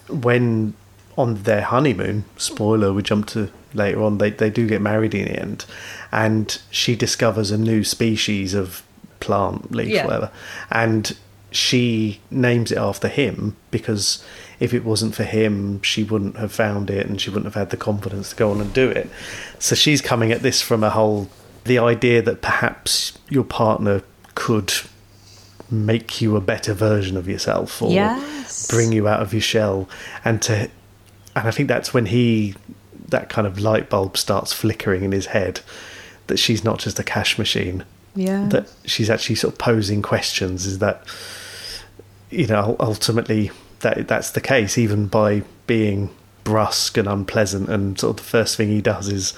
when 0.09 0.73
on 1.17 1.43
their 1.43 1.61
honeymoon, 1.61 2.25
spoiler, 2.37 2.93
we 2.93 3.03
jump 3.03 3.27
to 3.27 3.49
later 3.73 4.01
on, 4.03 4.17
they 4.17 4.29
they 4.29 4.49
do 4.49 4.67
get 4.67 4.81
married 4.81 5.13
in 5.13 5.25
the 5.25 5.39
end, 5.39 5.65
and 6.11 6.61
she 6.71 6.95
discovers 6.95 7.51
a 7.51 7.57
new 7.57 7.83
species 7.83 8.53
of 8.53 8.83
plant 9.19 9.71
leaf, 9.71 9.89
Yeah. 9.89 10.05
whatever, 10.05 10.31
and 10.71 11.15
she 11.51 12.19
names 12.31 12.71
it 12.71 12.77
after 12.77 13.07
him 13.07 13.55
because 13.71 14.23
if 14.59 14.73
it 14.73 14.85
wasn't 14.85 15.13
for 15.15 15.23
him, 15.23 15.81
she 15.81 16.03
wouldn't 16.03 16.37
have 16.37 16.51
found 16.51 16.89
it 16.89 17.05
and 17.07 17.19
she 17.19 17.29
wouldn't 17.29 17.45
have 17.45 17.55
had 17.55 17.69
the 17.71 17.77
confidence 17.77 18.29
to 18.29 18.35
go 18.35 18.51
on 18.51 18.61
and 18.61 18.73
do 18.73 18.89
it. 18.89 19.09
So 19.59 19.75
she's 19.75 20.01
coming 20.01 20.31
at 20.31 20.41
this 20.41 20.61
from 20.61 20.83
a 20.83 20.89
whole 20.89 21.29
the 21.65 21.77
idea 21.77 22.21
that 22.21 22.41
perhaps 22.41 23.17
your 23.29 23.43
partner 23.43 24.01
could 24.35 24.73
make 25.69 26.21
you 26.21 26.35
a 26.35 26.41
better 26.41 26.73
version 26.73 27.15
of 27.17 27.27
yourself 27.27 27.81
or 27.81 27.91
Yes. 27.91 28.67
bring 28.67 28.91
you 28.91 29.07
out 29.07 29.21
of 29.21 29.33
your 29.33 29.41
shell 29.41 29.87
and 30.25 30.41
to 30.43 30.69
and 31.35 31.47
I 31.47 31.51
think 31.51 31.67
that's 31.69 31.93
when 31.93 32.07
he 32.07 32.55
that 33.09 33.29
kind 33.29 33.45
of 33.47 33.59
light 33.59 33.89
bulb 33.89 34.17
starts 34.17 34.51
flickering 34.53 35.03
in 35.03 35.11
his 35.11 35.27
head 35.27 35.61
that 36.27 36.37
she's 36.37 36.63
not 36.63 36.79
just 36.79 36.99
a 36.99 37.03
cash 37.03 37.37
machine 37.37 37.83
Yeah. 38.15 38.47
that 38.49 38.69
she's 38.85 39.09
actually 39.09 39.35
sort 39.35 39.53
of 39.53 39.59
posing 39.59 40.01
questions 40.01 40.65
is 40.65 40.79
that 40.79 41.03
you 42.31 42.47
know 42.47 42.75
ultimately 42.79 43.51
that 43.81 44.07
that's 44.07 44.31
the 44.31 44.41
case 44.41 44.77
even 44.77 45.07
by 45.07 45.43
being 45.67 46.09
brusque 46.43 46.97
and 46.97 47.07
unpleasant. 47.07 47.69
And 47.69 47.99
sort 47.99 48.19
of 48.19 48.25
the 48.25 48.29
first 48.29 48.57
thing 48.57 48.69
he 48.69 48.81
does 48.81 49.09
is 49.09 49.31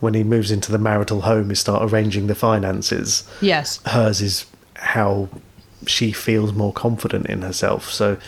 when 0.00 0.14
he 0.14 0.24
moves 0.24 0.50
into 0.50 0.72
the 0.72 0.78
marital 0.78 1.22
home 1.22 1.50
is 1.50 1.60
start 1.60 1.90
arranging 1.90 2.26
the 2.26 2.34
finances. 2.34 3.28
Yes. 3.40 3.80
hers 3.86 4.20
is 4.20 4.46
how 4.74 5.28
she 5.86 6.12
feels 6.12 6.52
more 6.52 6.72
confident 6.72 7.26
in 7.26 7.42
herself. 7.42 7.90
So 7.90 8.18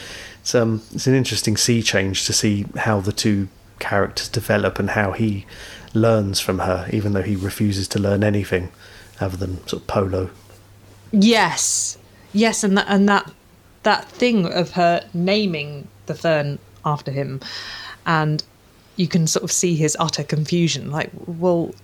it's 0.41 0.55
um 0.55 0.83
it's 0.93 1.07
an 1.07 1.15
interesting 1.15 1.57
sea 1.57 1.83
change 1.83 2.27
to 2.27 2.33
see 2.33 2.67
how 2.77 3.01
the 3.01 3.13
two 3.13 3.49
characters 3.79 4.29
develop 4.29 4.79
and 4.79 4.91
how 4.91 5.13
he 5.13 5.47
learns 5.95 6.41
from 6.41 6.59
her 6.59 6.89
even 6.93 7.13
though 7.13 7.23
he 7.23 7.37
refuses 7.37 7.89
to 7.89 7.99
learn 7.99 8.23
anything 8.23 8.71
other 9.21 9.37
than 9.37 9.67
sort 9.67 9.83
of 9.83 9.87
polo. 9.87 10.31
Yes, 11.11 11.97
yes, 12.33 12.63
and 12.63 12.77
that 12.77 12.87
and 12.89 13.09
that 13.09 13.33
that 13.89 14.05
thing 14.05 14.45
of 14.45 14.73
her 14.73 15.03
naming 15.15 15.89
the 16.05 16.15
fern 16.15 16.59
after 16.85 17.11
him, 17.11 17.41
and 18.05 18.45
you 18.97 19.09
can 19.09 19.27
sort 19.27 19.45
of 19.45 19.51
see 19.51 19.75
his 19.77 19.97
utter 19.99 20.23
confusion. 20.23 20.91
Like, 20.91 21.11
well, 21.27 21.75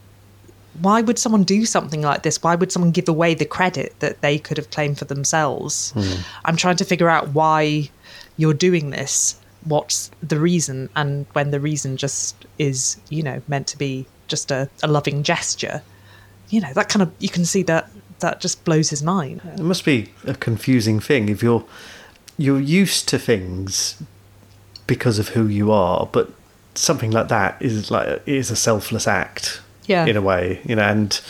why 0.82 1.00
would 1.00 1.18
someone 1.18 1.44
do 1.44 1.64
something 1.64 2.02
like 2.02 2.22
this? 2.22 2.42
Why 2.42 2.56
would 2.56 2.70
someone 2.70 2.90
give 2.90 3.08
away 3.08 3.32
the 3.32 3.46
credit 3.46 3.94
that 4.00 4.20
they 4.20 4.38
could 4.38 4.58
have 4.58 4.68
claimed 4.68 4.98
for 4.98 5.06
themselves? 5.06 5.92
Hmm. 5.92 6.20
I'm 6.44 6.56
trying 6.56 6.76
to 6.76 6.84
figure 6.84 7.08
out 7.08 7.28
why 7.28 7.88
you're 8.36 8.60
doing 8.68 8.90
this. 8.90 9.40
What's 9.62 10.10
the 10.22 10.38
reason? 10.38 10.90
And 10.94 11.24
when 11.32 11.52
the 11.52 11.60
reason 11.60 11.96
just 11.96 12.44
is, 12.58 12.98
you 13.08 13.22
know, 13.22 13.40
meant 13.48 13.66
to 13.68 13.78
be 13.78 14.04
just 14.28 14.50
a, 14.50 14.68
a 14.82 14.88
loving 14.88 15.22
gesture, 15.22 15.80
you 16.50 16.60
know, 16.60 16.72
that 16.74 16.90
kind 16.90 17.02
of 17.02 17.10
you 17.18 17.30
can 17.30 17.46
see 17.46 17.62
that 17.62 17.88
that 18.20 18.40
just 18.40 18.64
blows 18.64 18.90
his 18.90 19.02
mind. 19.02 19.40
It 19.44 19.60
must 19.60 19.84
be 19.84 20.10
a 20.24 20.34
confusing 20.34 21.00
thing 21.00 21.28
if 21.28 21.42
you're 21.42 21.64
you're 22.36 22.60
used 22.60 23.08
to 23.08 23.18
things 23.18 24.02
because 24.86 25.18
of 25.18 25.28
who 25.28 25.46
you 25.46 25.70
are, 25.70 26.08
but 26.10 26.30
something 26.74 27.10
like 27.10 27.28
that 27.28 27.56
is 27.60 27.90
like 27.90 28.22
is 28.26 28.50
a 28.50 28.56
selfless 28.56 29.06
act. 29.06 29.60
Yeah. 29.86 30.06
In 30.06 30.16
a 30.16 30.22
way, 30.22 30.60
you 30.64 30.76
know, 30.76 30.82
and 30.82 31.20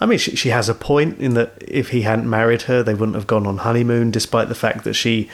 I 0.00 0.06
mean, 0.06 0.18
she, 0.18 0.34
she 0.34 0.48
has 0.48 0.68
a 0.68 0.74
point 0.74 1.20
in 1.20 1.34
that 1.34 1.52
if 1.60 1.90
he 1.90 2.02
hadn't 2.02 2.28
married 2.28 2.62
her, 2.62 2.82
they 2.82 2.94
wouldn't 2.94 3.14
have 3.14 3.28
gone 3.28 3.46
on 3.46 3.58
honeymoon, 3.58 4.10
despite 4.10 4.48
the 4.48 4.56
fact 4.56 4.82
that 4.82 4.94
she 4.94 5.30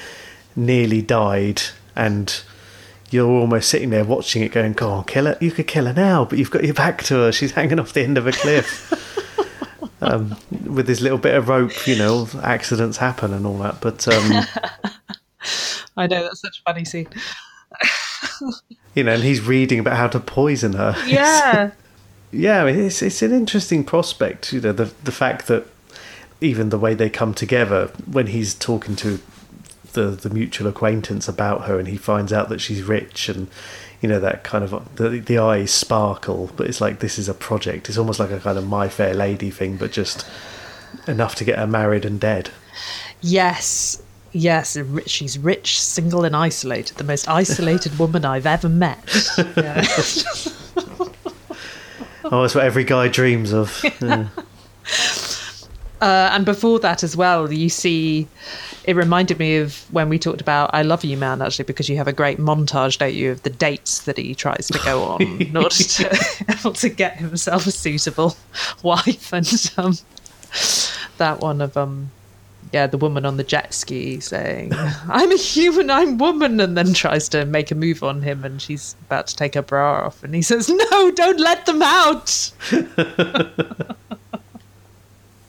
nearly 0.55 1.01
died, 1.01 1.63
and 1.97 2.43
you're 3.11 3.31
almost 3.31 3.71
sitting 3.71 3.89
there 3.89 4.05
watching 4.05 4.43
it, 4.43 4.53
going, 4.53 4.75
"Go 4.75 4.91
on, 4.91 5.05
kill 5.05 5.25
her! 5.25 5.39
You 5.41 5.51
could 5.51 5.67
kill 5.67 5.87
her 5.87 5.95
now, 5.95 6.27
but 6.27 6.39
you've 6.39 6.51
got 6.51 6.65
your 6.65 6.75
back 6.75 7.03
to 7.05 7.15
her. 7.15 7.33
She's 7.33 7.53
hanging 7.53 7.81
off 7.81 7.95
the 7.95 8.03
end 8.03 8.19
of 8.19 8.27
a 8.27 8.33
cliff." 8.33 8.93
um, 10.01 10.37
with 10.65 10.87
this 10.87 11.01
little 11.01 11.19
bit 11.19 11.35
of 11.35 11.49
rope, 11.49 11.87
you 11.87 11.97
know, 11.97 12.29
accidents 12.43 12.99
happen 12.99 13.33
and 13.33 13.47
all 13.47 13.59
that. 13.59 13.81
But 13.81 14.07
um, 14.09 14.45
I 15.97 16.07
know 16.07 16.23
that's 16.23 16.41
such 16.41 16.61
a 16.61 16.63
funny 16.63 16.85
scene. 16.85 17.09
you 18.95 19.05
know, 19.05 19.15
and 19.15 19.23
he's 19.23 19.41
reading 19.41 19.79
about 19.79 19.97
how 19.97 20.09
to 20.09 20.21
poison 20.21 20.75
her. 20.75 20.95
Yeah, 21.07 21.73
yeah, 22.31 22.67
it's 22.67 23.03
it's 23.03 23.23
an 23.23 23.33
interesting 23.33 23.85
prospect. 23.85 24.53
You 24.53 24.61
know, 24.61 24.73
the 24.73 24.93
the 25.03 25.13
fact 25.13 25.47
that 25.49 25.67
even 26.41 26.69
the 26.69 26.79
way 26.79 26.95
they 26.95 27.11
come 27.11 27.35
together 27.35 27.87
when 28.07 28.29
he's 28.29 28.55
talking 28.55 28.95
to 28.97 29.21
the 29.95 30.11
the 30.11 30.31
mutual 30.31 30.69
acquaintance 30.69 31.27
about 31.27 31.65
her, 31.65 31.79
and 31.79 31.89
he 31.89 31.97
finds 31.97 32.33
out 32.33 32.49
that 32.51 32.61
she's 32.61 32.83
rich, 32.83 33.29
and 33.29 33.49
you 34.01 34.09
know 34.09 34.21
that 34.21 34.45
kind 34.45 34.63
of 34.65 34.97
the 34.97 35.09
the 35.21 35.39
eyes 35.39 35.71
sparkle, 35.73 36.51
but 36.57 36.67
it's 36.67 36.81
like 36.81 37.01
this 37.01 37.19
is 37.19 37.29
a 37.29 37.35
project. 37.35 37.89
It's 37.89 37.99
almost 37.99 38.21
like 38.21 38.31
a 38.31 38.39
kind 38.41 38.57
of 38.59 38.67
My 38.67 38.89
Fair 38.89 39.15
Lady 39.15 39.51
thing, 39.51 39.77
but 39.77 39.93
just 39.93 40.27
enough 41.07 41.35
to 41.37 41.45
get 41.45 41.59
her 41.59 41.67
married 41.67 42.05
and 42.05 42.19
dead. 42.21 42.51
yes, 43.21 44.01
yes. 44.33 44.77
She's 45.07 45.39
rich, 45.39 45.81
single, 45.81 46.25
and 46.25 46.35
isolated. 46.37 46.97
The 46.97 47.05
most 47.05 47.29
isolated 47.29 47.99
woman 47.99 48.25
I've 48.25 48.47
ever 48.47 48.69
met. 48.69 48.99
Yeah. 49.57 49.85
Oh, 52.31 52.43
that's 52.43 52.55
what 52.55 52.65
every 52.65 52.85
guy 52.85 53.09
dreams 53.09 53.53
of. 53.55 53.83
Yeah. 54.03 54.29
Uh, 56.01 56.31
and 56.33 56.45
before 56.45 56.79
that 56.79 57.03
as 57.03 57.17
well, 57.17 57.53
you 57.53 57.69
see, 57.69 58.29
it 58.85 58.95
reminded 58.95 59.39
me 59.39 59.57
of 59.57 59.85
when 59.93 60.09
we 60.09 60.19
talked 60.19 60.41
about 60.41 60.71
"I 60.73 60.83
Love 60.83 61.05
You, 61.05 61.17
Man," 61.17 61.43
actually, 61.43 61.65
because 61.65 61.89
you 61.89 61.97
have 61.97 62.07
a 62.07 62.13
great 62.13 62.39
montage, 62.39 62.99
don't 62.99 63.15
you, 63.15 63.33
of 63.33 63.43
the 63.43 63.51
dates 63.51 64.03
that 64.03 64.17
he 64.17 64.35
tries 64.35 64.69
to 64.69 64.79
go 64.85 65.03
on 65.03 65.23
in 65.41 65.57
order 65.57 65.75
to, 65.75 66.73
to 66.75 66.89
get 66.89 67.17
himself 67.17 67.67
a 67.67 67.73
suitable 67.73 68.37
wife, 68.83 69.33
and 69.33 69.73
um, 69.77 69.95
that 71.17 71.41
one 71.41 71.61
of 71.61 71.77
um, 71.77 72.11
yeah, 72.73 72.87
the 72.87 72.99
woman 72.99 73.25
on 73.25 73.37
the 73.37 73.45
jet 73.45 73.75
ski 73.75 74.21
saying, 74.21 74.73
"I'm 74.75 75.33
a 75.33 75.37
human, 75.37 75.91
I'm 75.91 76.19
woman," 76.19 76.61
and 76.61 76.77
then 76.77 76.93
tries 76.93 77.29
to 77.31 77.45
make 77.45 77.71
a 77.71 77.75
move 77.75 78.03
on 78.03 78.23
him, 78.23 78.45
and 78.45 78.63
she's 78.63 78.95
about 79.07 79.27
to 79.29 79.37
take 79.37 79.55
her 79.55 79.63
bra 79.63 80.07
off, 80.07 80.23
and 80.23 80.35
he 80.35 80.43
says, 80.43 80.69
"No, 80.69 81.11
don't 81.11 81.41
let 81.41 81.67
them 81.67 81.83
out." 81.83 82.53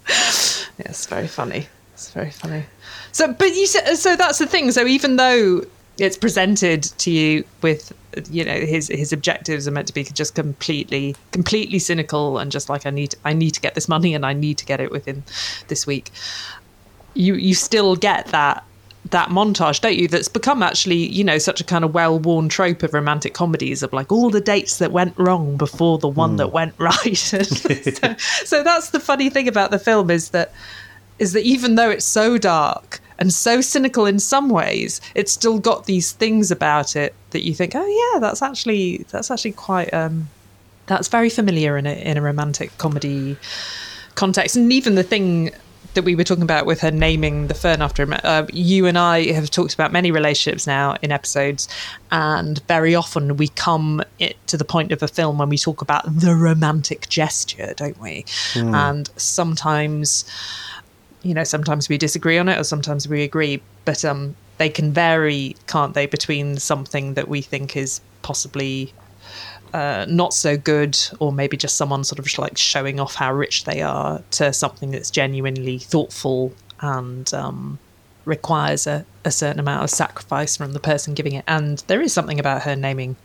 Yes, 0.85 1.05
very 1.07 1.27
funny. 1.27 1.67
It's 1.93 2.11
very 2.11 2.31
funny. 2.31 2.63
So, 3.11 3.33
but 3.33 3.53
you 3.53 3.65
so. 3.67 4.15
That's 4.15 4.39
the 4.39 4.47
thing. 4.47 4.71
So, 4.71 4.87
even 4.87 5.17
though 5.17 5.65
it's 5.97 6.17
presented 6.17 6.83
to 6.83 7.11
you 7.11 7.43
with, 7.61 7.91
you 8.31 8.45
know, 8.45 8.57
his 8.57 8.87
his 8.87 9.11
objectives 9.11 9.67
are 9.67 9.71
meant 9.71 9.87
to 9.87 9.93
be 9.93 10.05
just 10.05 10.35
completely, 10.35 11.17
completely 11.31 11.79
cynical 11.79 12.37
and 12.37 12.49
just 12.49 12.69
like 12.69 12.85
I 12.85 12.91
need, 12.91 13.15
I 13.25 13.33
need 13.33 13.51
to 13.51 13.61
get 13.61 13.75
this 13.75 13.89
money 13.89 14.13
and 14.13 14.25
I 14.25 14.31
need 14.31 14.57
to 14.59 14.65
get 14.65 14.79
it 14.79 14.89
within 14.89 15.23
this 15.67 15.85
week. 15.85 16.11
You 17.13 17.35
you 17.35 17.53
still 17.53 17.97
get 17.97 18.27
that 18.27 18.63
that 19.11 19.29
montage, 19.29 19.81
don't 19.81 19.97
you? 19.97 20.07
That's 20.07 20.27
become 20.27 20.61
actually, 20.61 21.07
you 21.07 21.23
know, 21.23 21.37
such 21.37 21.61
a 21.61 21.63
kind 21.63 21.83
of 21.83 21.93
well 21.93 22.19
worn 22.19 22.49
trope 22.49 22.83
of 22.83 22.93
romantic 22.93 23.33
comedies 23.33 23.81
of 23.83 23.91
like 23.93 24.11
all 24.11 24.29
the 24.29 24.41
dates 24.41 24.77
that 24.77 24.91
went 24.91 25.17
wrong 25.17 25.57
before 25.57 25.97
the 25.97 26.07
one 26.07 26.35
that 26.37 26.51
went 26.51 26.73
right. 26.77 26.95
so, 27.17 27.39
so 28.45 28.63
that's 28.63 28.89
the 28.91 28.99
funny 28.99 29.29
thing 29.29 29.47
about 29.47 29.71
the 29.71 29.79
film 29.79 30.09
is 30.09 30.29
that 30.29 30.53
is 31.17 31.33
that 31.33 31.43
even 31.43 31.75
though 31.75 31.89
it's 31.89 32.05
so 32.05 32.37
dark 32.37 33.01
and 33.17 33.33
so 33.33 33.59
cynical 33.59 34.05
in 34.05 34.17
some 34.19 34.49
ways, 34.49 35.01
it's 35.13 35.31
still 35.31 35.59
got 35.59 35.85
these 35.85 36.13
things 36.13 36.49
about 36.49 36.95
it 36.95 37.13
that 37.31 37.43
you 37.43 37.53
think, 37.53 37.73
oh 37.75 38.13
yeah, 38.13 38.19
that's 38.19 38.41
actually 38.41 39.05
that's 39.09 39.29
actually 39.29 39.51
quite 39.51 39.93
um, 39.93 40.29
that's 40.87 41.07
very 41.07 41.29
familiar 41.29 41.77
in 41.77 41.85
a 41.85 41.93
in 41.93 42.17
a 42.17 42.21
romantic 42.21 42.77
comedy 42.77 43.37
context, 44.15 44.55
and 44.55 44.71
even 44.71 44.95
the 44.95 45.03
thing 45.03 45.51
that 45.93 46.03
we 46.03 46.15
were 46.15 46.23
talking 46.23 46.43
about 46.43 46.65
with 46.65 46.81
her 46.81 46.91
naming 46.91 47.47
the 47.47 47.53
fern 47.53 47.81
after 47.81 48.03
him. 48.03 48.15
Uh, 48.23 48.45
you 48.53 48.85
and 48.85 48.97
I 48.97 49.31
have 49.31 49.49
talked 49.49 49.73
about 49.73 49.91
many 49.91 50.11
relationships 50.11 50.67
now 50.67 50.95
in 51.01 51.11
episodes, 51.11 51.67
and 52.11 52.61
very 52.67 52.95
often 52.95 53.37
we 53.37 53.47
come 53.49 54.01
it, 54.19 54.35
to 54.47 54.57
the 54.57 54.65
point 54.65 54.91
of 54.91 55.01
a 55.01 55.07
film 55.07 55.37
when 55.37 55.49
we 55.49 55.57
talk 55.57 55.81
about 55.81 56.03
the 56.05 56.35
romantic 56.35 57.09
gesture, 57.09 57.73
don't 57.75 57.99
we? 57.99 58.25
And 58.75 59.09
sometimes 59.17 60.25
you 61.21 61.33
know, 61.33 61.43
sometimes 61.43 61.89
we 61.89 61.97
disagree 61.97 62.37
on 62.37 62.47
it 62.47 62.57
or 62.57 62.63
sometimes 62.63 63.07
we 63.07 63.23
agree, 63.23 63.61
but 63.85 64.05
um, 64.05 64.35
they 64.57 64.69
can 64.69 64.91
vary, 64.93 65.55
can't 65.67 65.93
they, 65.93 66.05
between 66.05 66.57
something 66.57 67.15
that 67.15 67.27
we 67.27 67.41
think 67.41 67.75
is 67.75 68.01
possibly 68.21 68.93
uh, 69.73 70.05
not 70.09 70.33
so 70.33 70.57
good, 70.57 70.97
or 71.19 71.31
maybe 71.31 71.57
just 71.57 71.77
someone 71.77 72.03
sort 72.03 72.19
of 72.19 72.37
like 72.37 72.57
showing 72.57 72.99
off 72.99 73.15
how 73.15 73.33
rich 73.33 73.65
they 73.65 73.81
are, 73.81 74.21
to 74.31 74.51
something 74.53 74.91
that's 74.91 75.11
genuinely 75.11 75.77
thoughtful 75.77 76.53
and 76.81 77.33
um, 77.33 77.77
requires 78.25 78.87
a, 78.87 79.05
a 79.25 79.31
certain 79.31 79.59
amount 79.59 79.83
of 79.83 79.89
sacrifice 79.89 80.57
from 80.57 80.73
the 80.73 80.79
person 80.79 81.13
giving 81.13 81.33
it. 81.33 81.43
And 81.47 81.83
there 81.87 82.01
is 82.01 82.13
something 82.13 82.39
about 82.39 82.63
her 82.63 82.75
naming 82.75 83.15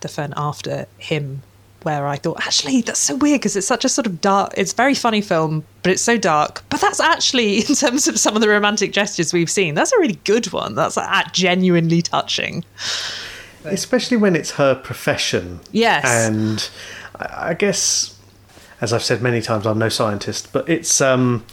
the 0.00 0.08
fern 0.08 0.34
after 0.36 0.86
him 0.98 1.42
where 1.82 2.06
I 2.06 2.16
thought, 2.16 2.44
actually, 2.46 2.82
that's 2.82 3.00
so 3.00 3.16
weird 3.16 3.40
because 3.40 3.56
it's 3.56 3.66
such 3.66 3.84
a 3.84 3.88
sort 3.88 4.06
of 4.06 4.20
dark, 4.20 4.54
it's 4.56 4.72
very 4.72 4.94
funny 4.94 5.20
film, 5.20 5.64
but 5.82 5.92
it's 5.92 6.02
so 6.02 6.16
dark. 6.16 6.62
But 6.68 6.80
that's 6.80 7.00
actually, 7.00 7.58
in 7.68 7.74
terms 7.74 8.08
of 8.08 8.18
some 8.18 8.34
of 8.34 8.42
the 8.42 8.48
romantic 8.48 8.92
gestures 8.92 9.32
we've 9.32 9.50
seen, 9.50 9.74
that's 9.74 9.92
a 9.92 9.98
really 9.98 10.18
good 10.24 10.52
one. 10.52 10.74
That's 10.74 10.96
uh, 10.96 11.22
genuinely 11.32 12.02
touching. 12.02 12.64
Especially 13.64 14.16
when 14.16 14.34
it's 14.36 14.52
her 14.52 14.74
profession. 14.74 15.60
Yes. 15.72 16.04
and 16.04 16.68
I 17.16 17.50
I 17.50 17.54
guess, 17.54 18.18
as 18.80 18.92
I've 18.92 19.02
said 19.04 19.22
many 19.22 19.40
times, 19.42 19.66
I'm 19.66 19.78
no 19.78 19.88
scientist, 19.88 20.52
but 20.52 20.68
it's 20.68 21.00
um, 21.00 21.44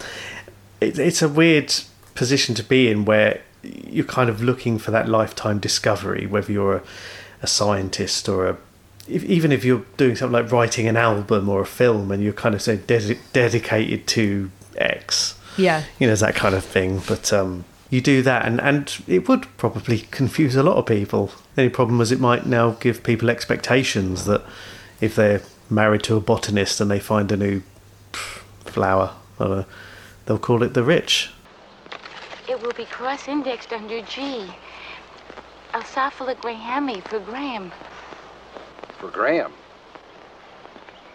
it, 0.81 0.97
it's 0.99 1.21
a 1.21 1.29
weird 1.29 1.73
position 2.15 2.55
to 2.55 2.63
be 2.63 2.89
in 2.91 3.05
where 3.05 3.41
you're 3.63 4.05
kind 4.05 4.29
of 4.29 4.41
looking 4.41 4.77
for 4.79 4.91
that 4.91 5.07
lifetime 5.09 5.59
discovery, 5.59 6.25
whether 6.25 6.51
you're 6.51 6.75
a, 6.77 6.83
a 7.41 7.47
scientist 7.47 8.29
or 8.29 8.47
a 8.47 8.57
if, 9.07 9.23
even 9.25 9.51
if 9.51 9.65
you're 9.65 9.83
doing 9.97 10.15
something 10.15 10.33
like 10.43 10.51
writing 10.51 10.87
an 10.87 10.95
album 10.95 11.49
or 11.49 11.61
a 11.61 11.65
film 11.65 12.11
and 12.11 12.23
you're 12.23 12.31
kind 12.33 12.53
of 12.55 12.61
so 12.61 12.77
ded- 12.77 13.17
dedicated 13.33 14.05
to 14.07 14.51
X, 14.77 15.37
Yeah. 15.57 15.83
you 15.99 16.07
know, 16.07 16.15
that 16.15 16.35
kind 16.35 16.53
of 16.55 16.63
thing. 16.63 17.01
But 17.07 17.33
um, 17.33 17.65
you 17.89 18.01
do 18.01 18.21
that, 18.21 18.45
and, 18.45 18.61
and 18.61 19.03
it 19.07 19.27
would 19.27 19.45
probably 19.57 19.99
confuse 20.11 20.55
a 20.55 20.63
lot 20.63 20.77
of 20.77 20.85
people. 20.85 21.31
The 21.55 21.63
only 21.63 21.73
problem 21.73 22.01
is 22.01 22.11
it 22.11 22.19
might 22.19 22.45
now 22.45 22.71
give 22.71 23.03
people 23.03 23.29
expectations 23.29 24.25
that 24.25 24.43
if 25.01 25.15
they're 25.15 25.41
married 25.69 26.03
to 26.03 26.15
a 26.15 26.21
botanist 26.21 26.79
and 26.79 26.91
they 26.91 26.99
find 26.99 27.31
a 27.31 27.37
new 27.37 27.63
flower, 28.65 29.15
uh, 29.39 29.63
they'll 30.25 30.37
call 30.37 30.61
it 30.61 30.73
the 30.73 30.83
rich. 30.83 31.31
It 32.47 32.61
will 32.61 32.73
be 32.73 32.85
cross-indexed 32.85 33.73
under 33.73 34.01
G. 34.01 34.51
Alsophila 35.73 36.35
grahami 36.35 37.07
for 37.07 37.19
Graham. 37.19 37.71
For 38.99 39.09
Graham. 39.09 39.53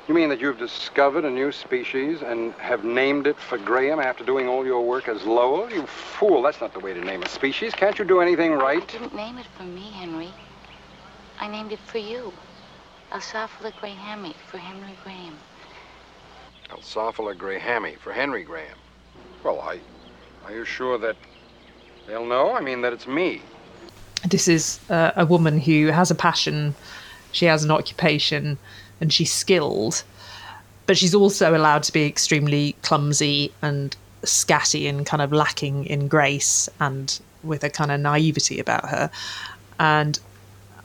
You 0.06 0.12
mean 0.12 0.28
that 0.28 0.38
you've 0.38 0.58
discovered 0.58 1.25
a 1.25 1.30
new 1.30 1.50
species 1.50 2.20
and 2.20 2.52
have 2.54 2.84
named 2.84 3.26
it 3.26 3.38
for 3.38 3.56
Graham 3.56 4.00
after 4.00 4.23
doing 4.23 4.46
all 4.46 4.66
your 4.66 4.82
work 4.82 5.08
as 5.08 5.25
Lowell? 5.25 5.73
You 5.73 5.87
fool, 5.87 6.42
that's 6.42 6.61
not 6.61 6.75
the 6.75 6.80
way 6.80 6.92
to 6.92 7.00
name 7.00 7.23
a 7.23 7.28
species. 7.28 7.73
Can't 7.73 7.99
you 7.99 8.04
do 8.04 8.20
anything 8.20 8.52
right? 8.52 8.61
I 8.61 8.75
right? 8.80 8.88
didn't 8.88 9.14
name 9.14 9.38
it 9.38 9.46
for 9.56 9.62
me, 9.62 9.90
Henry. 9.92 10.28
I 11.40 11.49
named 11.49 11.73
it 11.73 11.78
for 11.87 11.96
you. 11.96 12.34
Alsophila 13.12 13.73
grahami 13.73 14.34
for 14.50 14.58
Henry 14.58 14.94
Graham. 15.02 15.38
Alsophila 16.68 17.34
grahami 17.34 17.99
for 17.99 18.12
Henry 18.12 18.44
Graham. 18.44 18.76
Well, 19.42 19.61
I. 19.61 19.80
Are 20.44 20.52
you 20.52 20.66
sure 20.66 20.99
that 20.99 21.16
they'll 22.06 22.26
know? 22.26 22.54
I 22.54 22.61
mean, 22.61 22.82
that 22.82 22.92
it's 22.92 23.06
me. 23.06 23.40
This 24.28 24.49
is 24.49 24.80
uh, 24.90 25.12
a 25.16 25.25
woman 25.25 25.61
who 25.61 25.87
has 25.87 26.11
a 26.11 26.14
passion, 26.14 26.75
she 27.32 27.46
has 27.46 27.64
an 27.64 27.70
occupation, 27.70 28.58
and 29.01 29.13
she's 29.13 29.33
skilled, 29.33 30.03
but 30.87 30.97
she's 30.97 31.15
also 31.15 31.57
allowed 31.57 31.83
to 31.85 31.93
be 31.93 32.07
extremely 32.07 32.77
clumsy 32.83 33.53
and 33.63 33.97
scatty 34.23 34.89
and 34.89 35.07
kind 35.07 35.23
of 35.23 35.33
lacking 35.33 35.87
in 35.87 36.09
grace 36.09 36.69
and 36.81 37.21
with 37.43 37.63
a 37.65 37.71
kind 37.71 37.91
of 37.91 38.01
naivety 38.01 38.59
about 38.59 38.89
her. 38.89 39.11
And 39.79 40.19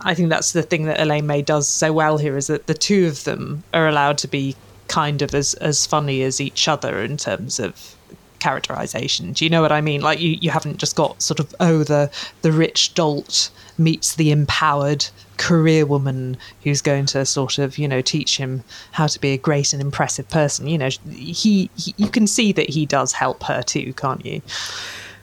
I 0.01 0.13
think 0.13 0.29
that's 0.29 0.53
the 0.53 0.63
thing 0.63 0.85
that 0.85 0.99
Elaine 0.99 1.27
May 1.27 1.41
does 1.41 1.67
so 1.67 1.91
well 1.91 2.17
here 2.17 2.37
is 2.37 2.47
that 2.47 2.67
the 2.67 2.73
two 2.73 3.07
of 3.07 3.23
them 3.23 3.63
are 3.73 3.87
allowed 3.87 4.17
to 4.19 4.27
be 4.27 4.55
kind 4.87 5.21
of 5.21 5.33
as, 5.35 5.53
as 5.55 5.85
funny 5.85 6.23
as 6.23 6.41
each 6.41 6.67
other 6.67 7.01
in 7.01 7.17
terms 7.17 7.59
of 7.59 7.95
characterization. 8.39 9.33
Do 9.33 9.45
you 9.45 9.49
know 9.49 9.61
what 9.61 9.71
I 9.71 9.81
mean? 9.81 10.01
Like 10.01 10.19
you, 10.19 10.37
you 10.41 10.49
haven't 10.49 10.77
just 10.77 10.95
got 10.95 11.21
sort 11.21 11.39
of 11.39 11.53
oh 11.59 11.83
the 11.83 12.11
the 12.41 12.51
rich 12.51 12.93
dolt 12.93 13.49
meets 13.77 14.15
the 14.15 14.31
empowered 14.31 15.07
career 15.37 15.85
woman 15.85 16.37
who's 16.63 16.81
going 16.81 17.05
to 17.05 17.25
sort 17.25 17.57
of 17.57 17.77
you 17.77 17.87
know 17.87 18.01
teach 18.01 18.37
him 18.37 18.63
how 18.91 19.07
to 19.07 19.19
be 19.19 19.29
a 19.29 19.37
great 19.37 19.73
and 19.73 19.81
impressive 19.81 20.29
person. 20.29 20.67
You 20.67 20.77
know 20.77 20.89
he, 21.09 21.69
he 21.75 21.93
you 21.97 22.09
can 22.09 22.27
see 22.27 22.51
that 22.53 22.69
he 22.69 22.85
does 22.85 23.13
help 23.13 23.43
her 23.43 23.61
too, 23.61 23.93
can't 23.93 24.25
you? 24.25 24.41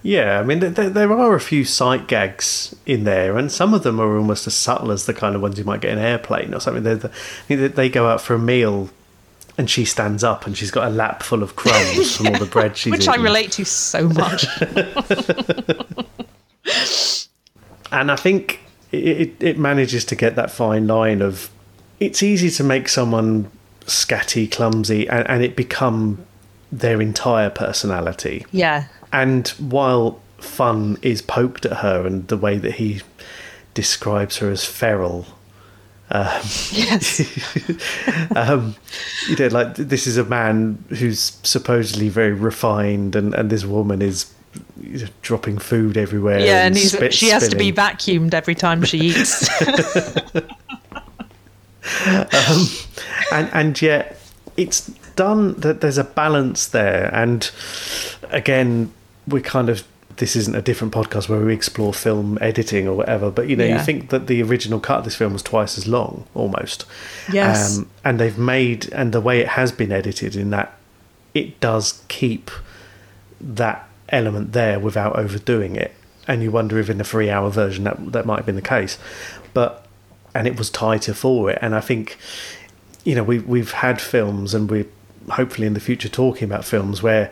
Yeah, 0.07 0.39
I 0.39 0.45
mean, 0.45 0.61
there, 0.61 0.71
there 0.71 1.13
are 1.13 1.35
a 1.35 1.41
few 1.41 1.65
sight 1.65 2.07
gags 2.07 2.77
in 2.87 3.03
there, 3.03 3.37
and 3.37 3.51
some 3.51 3.75
of 3.75 3.83
them 3.83 3.99
are 3.99 4.17
almost 4.17 4.47
as 4.47 4.55
subtle 4.55 4.93
as 4.93 5.07
the 5.07 5.13
kind 5.13 5.35
of 5.35 5.43
ones 5.43 5.59
you 5.59 5.65
might 5.65 5.81
get 5.81 5.91
in 5.91 5.99
Airplane 5.99 6.55
or 6.55 6.61
something. 6.61 6.85
They 7.49 7.67
they 7.67 7.89
go 7.89 8.07
out 8.07 8.21
for 8.21 8.35
a 8.35 8.39
meal, 8.39 8.89
and 9.59 9.71
she 9.71 9.85
stands 9.85 10.23
up 10.23 10.47
and 10.47 10.57
she's 10.57 10.71
got 10.71 10.87
a 10.87 10.91
lap 10.91 11.23
full 11.23 11.43
of 11.43 11.57
crumbs 11.57 12.17
from 12.17 12.29
all 12.29 12.39
the 12.39 12.47
bread 12.47 12.77
she's 12.77 12.91
Which 12.91 13.09
I 13.09 13.17
relate 13.17 13.53
to 13.53 13.65
so 13.65 14.09
much. 14.09 14.47
and 17.91 18.11
I 18.11 18.17
think 18.17 18.61
it, 18.93 19.05
it, 19.07 19.35
it 19.41 19.59
manages 19.59 20.05
to 20.07 20.17
get 20.17 20.37
that 20.37 20.51
fine 20.51 20.87
line 20.87 21.23
of 21.23 21.51
it's 22.01 22.23
easy 22.23 22.51
to 22.51 22.63
make 22.65 22.89
someone 22.89 23.51
scatty, 23.87 24.51
clumsy, 24.51 25.09
and, 25.09 25.29
and 25.29 25.43
it 25.43 25.57
become 25.57 26.27
their 26.71 27.01
entire 27.01 27.51
personality. 27.51 28.45
yeah. 28.53 28.87
And 29.13 29.49
while 29.51 30.21
fun 30.39 30.99
is 31.01 31.23
poked 31.23 31.65
at 31.65 31.79
her, 31.79 32.07
and 32.07 32.27
the 32.29 32.37
way 32.37 32.59
that 32.59 32.75
he 32.75 33.01
describes 33.73 34.39
her 34.39 34.51
as 34.51 34.65
feral, 34.65 35.27
Yes. 36.11 37.21
um, 38.37 38.77
you 39.29 39.37
know, 39.37 39.49
like 39.49 39.75
this 39.75 40.07
is 40.07 40.17
a 40.17 40.25
man 40.25 40.83
who's 40.89 41.39
supposedly 41.43 42.09
very 42.09 42.33
refined, 42.33 43.17
and, 43.17 43.35
and 43.35 43.51
this 43.51 43.65
woman 43.65 44.03
is 44.03 44.33
dropping 45.23 45.59
food 45.59 45.97
everywhere. 45.97 46.39
Yeah, 46.39 46.67
and 46.67 46.77
he's, 46.77 46.93
spit 46.93 47.13
she 47.13 47.29
has 47.31 47.49
to 47.49 47.57
be 47.57 47.73
vacuumed 47.73 48.35
every 48.35 48.55
time 48.55 48.85
she 48.85 48.99
eats. 48.99 49.49
and 53.33 53.49
and 53.53 53.81
yet 53.83 54.19
it's 54.57 54.87
done 55.17 55.55
that 55.55 55.81
there's 55.81 55.99
a 55.99 56.05
balance 56.05 56.69
there 56.69 57.15
and 57.15 57.51
again 58.31 58.93
we're 59.27 59.41
kind 59.41 59.69
of 59.69 59.87
this 60.19 60.35
isn't 60.37 60.55
a 60.55 60.63
different 60.63 60.95
podcast 60.95 61.29
where 61.29 61.41
we 61.41 61.53
explore 61.53 61.93
film 61.93 62.39
editing 62.41 62.89
or 62.89 62.95
whatever 62.95 63.31
but 63.31 63.49
you 63.49 63.57
know 63.57 63.65
Yeah. 63.65 63.79
you 63.79 63.85
think 63.85 64.09
that 64.11 64.27
the 64.29 64.43
original 64.43 64.81
cut 64.81 64.99
of 65.01 65.05
this 65.05 65.15
film 65.17 65.33
was 65.35 65.43
twice 65.43 65.77
as 65.77 65.87
long 65.87 66.25
almost. 66.35 66.87
Um, 67.79 67.91
and 68.05 68.19
they've 68.19 68.39
made 68.39 68.91
and 68.93 69.13
the 69.13 69.21
way 69.21 69.41
it 69.41 69.49
has 69.49 69.73
been 69.73 69.93
edited 69.93 70.35
in 70.37 70.51
that 70.51 70.75
it 71.35 71.61
does 71.61 72.03
keep 72.09 72.51
that 73.41 73.87
element 74.09 74.53
there 74.53 74.79
without 74.81 75.17
overdoing 75.19 75.77
it. 75.77 75.93
And 76.29 76.43
you 76.43 76.51
wonder 76.51 76.79
if 76.79 76.89
in 76.89 76.99
the 76.99 77.05
three 77.05 77.29
hour 77.31 77.51
version 77.51 77.85
that 77.85 78.13
that 78.13 78.27
might 78.27 78.37
have 78.37 78.47
been 78.47 78.57
the 78.57 78.63
case. 78.63 78.99
But 79.55 79.87
and 80.35 80.47
it 80.47 80.57
was 80.59 80.71
tighter 80.71 81.15
for 81.15 81.51
it. 81.51 81.59
And 81.63 81.75
i 81.75 81.81
think 81.81 82.17
you 83.05 83.15
know 83.15 83.23
we 83.23 83.39
we've 83.41 83.73
had 83.73 84.01
films 84.01 84.55
and 84.55 84.71
we're 84.71 84.87
hopefully 85.31 85.67
in 85.67 85.75
the 85.75 85.81
future 85.81 86.09
talking 86.09 86.45
about 86.45 86.65
films 86.65 87.03
where 87.03 87.31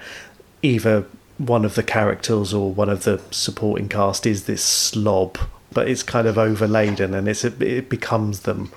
either 0.62 1.05
one 1.38 1.64
of 1.64 1.75
the 1.75 1.83
characters 1.83 2.55
or 2.55 2.73
one 2.73 2.88
of 2.88 3.05
the 3.05 3.20
supporting 3.31 3.88
cast 3.88 4.27
is 4.27 4.44
this 4.44 4.62
slob 4.62 5.37
but 5.73 5.88
it's 5.88 6.05
kind 6.05 6.29
of 6.29 6.38
overladen 6.38 7.12
and 7.14 7.29
it's 7.29 7.44
it 7.44 7.88
becomes 7.88 8.40
them 8.40 8.70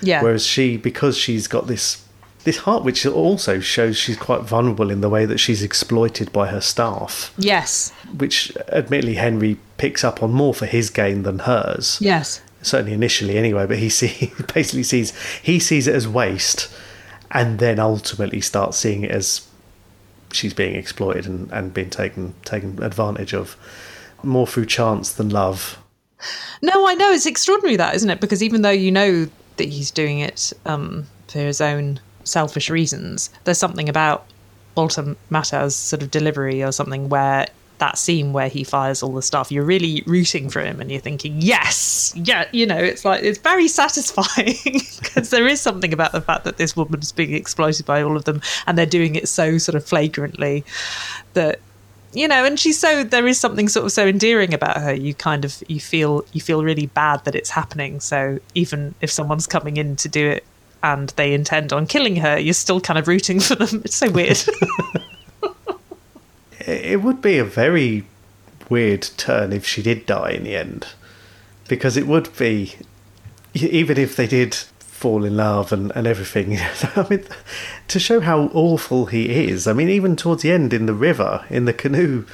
Yeah. 0.00 0.22
whereas 0.22 0.46
she 0.46 0.76
because 0.76 1.16
she's 1.18 1.48
got 1.48 1.66
this 1.66 2.04
this 2.44 2.58
heart 2.58 2.84
which 2.84 3.04
also 3.06 3.58
shows 3.58 3.96
she's 3.96 4.16
quite 4.18 4.42
vulnerable 4.42 4.90
in 4.90 5.00
the 5.00 5.08
way 5.08 5.24
that 5.24 5.38
she's 5.38 5.62
exploited 5.62 6.30
by 6.32 6.48
her 6.48 6.60
staff 6.60 7.32
yes. 7.36 7.90
which 8.16 8.56
admittedly 8.68 9.14
henry 9.14 9.56
picks 9.78 10.04
up 10.04 10.22
on 10.22 10.30
more 10.30 10.54
for 10.54 10.66
his 10.66 10.90
gain 10.90 11.22
than 11.24 11.40
hers 11.40 11.98
Yes. 12.00 12.40
certainly 12.62 12.92
initially 12.92 13.36
anyway 13.36 13.66
but 13.66 13.78
he 13.78 13.88
see 13.88 14.32
basically 14.54 14.84
sees 14.84 15.12
he 15.42 15.58
sees 15.58 15.88
it 15.88 15.94
as 15.96 16.06
waste 16.06 16.72
and 17.32 17.58
then 17.58 17.80
ultimately 17.80 18.40
starts 18.40 18.76
seeing 18.76 19.02
it 19.02 19.10
as 19.10 19.48
she's 20.34 20.54
being 20.54 20.74
exploited 20.74 21.26
and, 21.26 21.50
and 21.52 21.72
being 21.72 21.90
taken 21.90 22.34
taken 22.44 22.82
advantage 22.82 23.32
of 23.32 23.56
more 24.22 24.46
through 24.46 24.66
chance 24.66 25.12
than 25.12 25.28
love 25.28 25.78
No, 26.62 26.86
I 26.86 26.94
know 26.94 27.12
it's 27.12 27.26
extraordinary 27.26 27.76
that, 27.76 27.94
isn't 27.94 28.08
it? 28.08 28.20
Because 28.20 28.42
even 28.42 28.62
though 28.62 28.70
you 28.70 28.90
know 28.90 29.28
that 29.56 29.68
he's 29.68 29.90
doing 29.90 30.20
it 30.20 30.52
um, 30.64 31.06
for 31.28 31.38
his 31.38 31.60
own 31.60 32.00
selfish 32.24 32.70
reasons, 32.70 33.30
there's 33.44 33.58
something 33.58 33.88
about 33.88 34.26
Walter 34.76 35.16
Matthau's 35.30 35.76
sort 35.76 36.02
of 36.02 36.10
delivery 36.10 36.62
or 36.62 36.72
something 36.72 37.08
where 37.08 37.46
that 37.84 37.98
scene 37.98 38.32
where 38.32 38.48
he 38.48 38.64
fires 38.64 39.02
all 39.02 39.12
the 39.12 39.20
stuff, 39.20 39.52
you're 39.52 39.64
really 39.64 40.02
rooting 40.06 40.48
for 40.48 40.62
him 40.62 40.80
and 40.80 40.90
you're 40.90 41.02
thinking, 41.02 41.34
yes, 41.38 42.14
yeah, 42.16 42.48
you 42.50 42.64
know, 42.64 42.78
it's 42.78 43.04
like 43.04 43.22
it's 43.22 43.38
very 43.38 43.68
satisfying 43.82 44.56
because 45.02 45.28
there 45.28 45.46
is 45.46 45.60
something 45.60 45.92
about 45.92 46.12
the 46.12 46.22
fact 46.22 46.44
that 46.44 46.56
this 46.56 46.74
woman's 46.74 47.12
being 47.12 47.34
exploited 47.34 47.84
by 47.84 48.02
all 48.02 48.16
of 48.16 48.24
them 48.24 48.40
and 48.66 48.78
they're 48.78 48.86
doing 48.86 49.16
it 49.16 49.28
so 49.28 49.58
sort 49.58 49.74
of 49.74 49.84
flagrantly 49.84 50.64
that 51.34 51.60
you 52.14 52.26
know 52.28 52.44
and 52.44 52.60
she's 52.60 52.78
so 52.78 53.02
there 53.02 53.26
is 53.26 53.38
something 53.38 53.68
sort 53.68 53.84
of 53.84 53.92
so 53.92 54.06
endearing 54.06 54.54
about 54.54 54.78
her. 54.78 54.94
You 54.94 55.12
kind 55.12 55.44
of 55.44 55.62
you 55.68 55.78
feel 55.78 56.24
you 56.32 56.40
feel 56.40 56.64
really 56.64 56.86
bad 56.86 57.22
that 57.26 57.34
it's 57.34 57.50
happening. 57.50 58.00
So 58.00 58.38
even 58.54 58.94
if 59.02 59.10
someone's 59.10 59.46
coming 59.46 59.76
in 59.76 59.96
to 59.96 60.08
do 60.08 60.30
it 60.30 60.44
and 60.82 61.10
they 61.10 61.34
intend 61.34 61.72
on 61.72 61.86
killing 61.86 62.16
her 62.16 62.38
you're 62.38 62.54
still 62.54 62.80
kind 62.80 62.98
of 62.98 63.08
rooting 63.08 63.40
for 63.48 63.56
them. 63.56 63.82
It's 63.84 63.96
so 63.96 64.10
weird 64.10 64.42
it 66.66 67.02
would 67.02 67.20
be 67.20 67.38
a 67.38 67.44
very 67.44 68.04
weird 68.68 69.02
turn 69.16 69.52
if 69.52 69.66
she 69.66 69.82
did 69.82 70.06
die 70.06 70.30
in 70.30 70.44
the 70.44 70.56
end 70.56 70.86
because 71.68 71.96
it 71.96 72.06
would 72.06 72.34
be 72.36 72.74
even 73.54 73.98
if 73.98 74.16
they 74.16 74.26
did 74.26 74.54
fall 74.78 75.24
in 75.24 75.36
love 75.36 75.70
and, 75.72 75.92
and 75.94 76.06
everything 76.06 76.56
i 76.96 77.06
mean 77.10 77.24
to 77.88 77.98
show 77.98 78.20
how 78.20 78.44
awful 78.54 79.06
he 79.06 79.44
is 79.44 79.66
i 79.66 79.72
mean 79.72 79.88
even 79.88 80.16
towards 80.16 80.42
the 80.42 80.50
end 80.50 80.72
in 80.72 80.86
the 80.86 80.94
river 80.94 81.44
in 81.50 81.66
the 81.66 81.72
canoe 81.72 82.24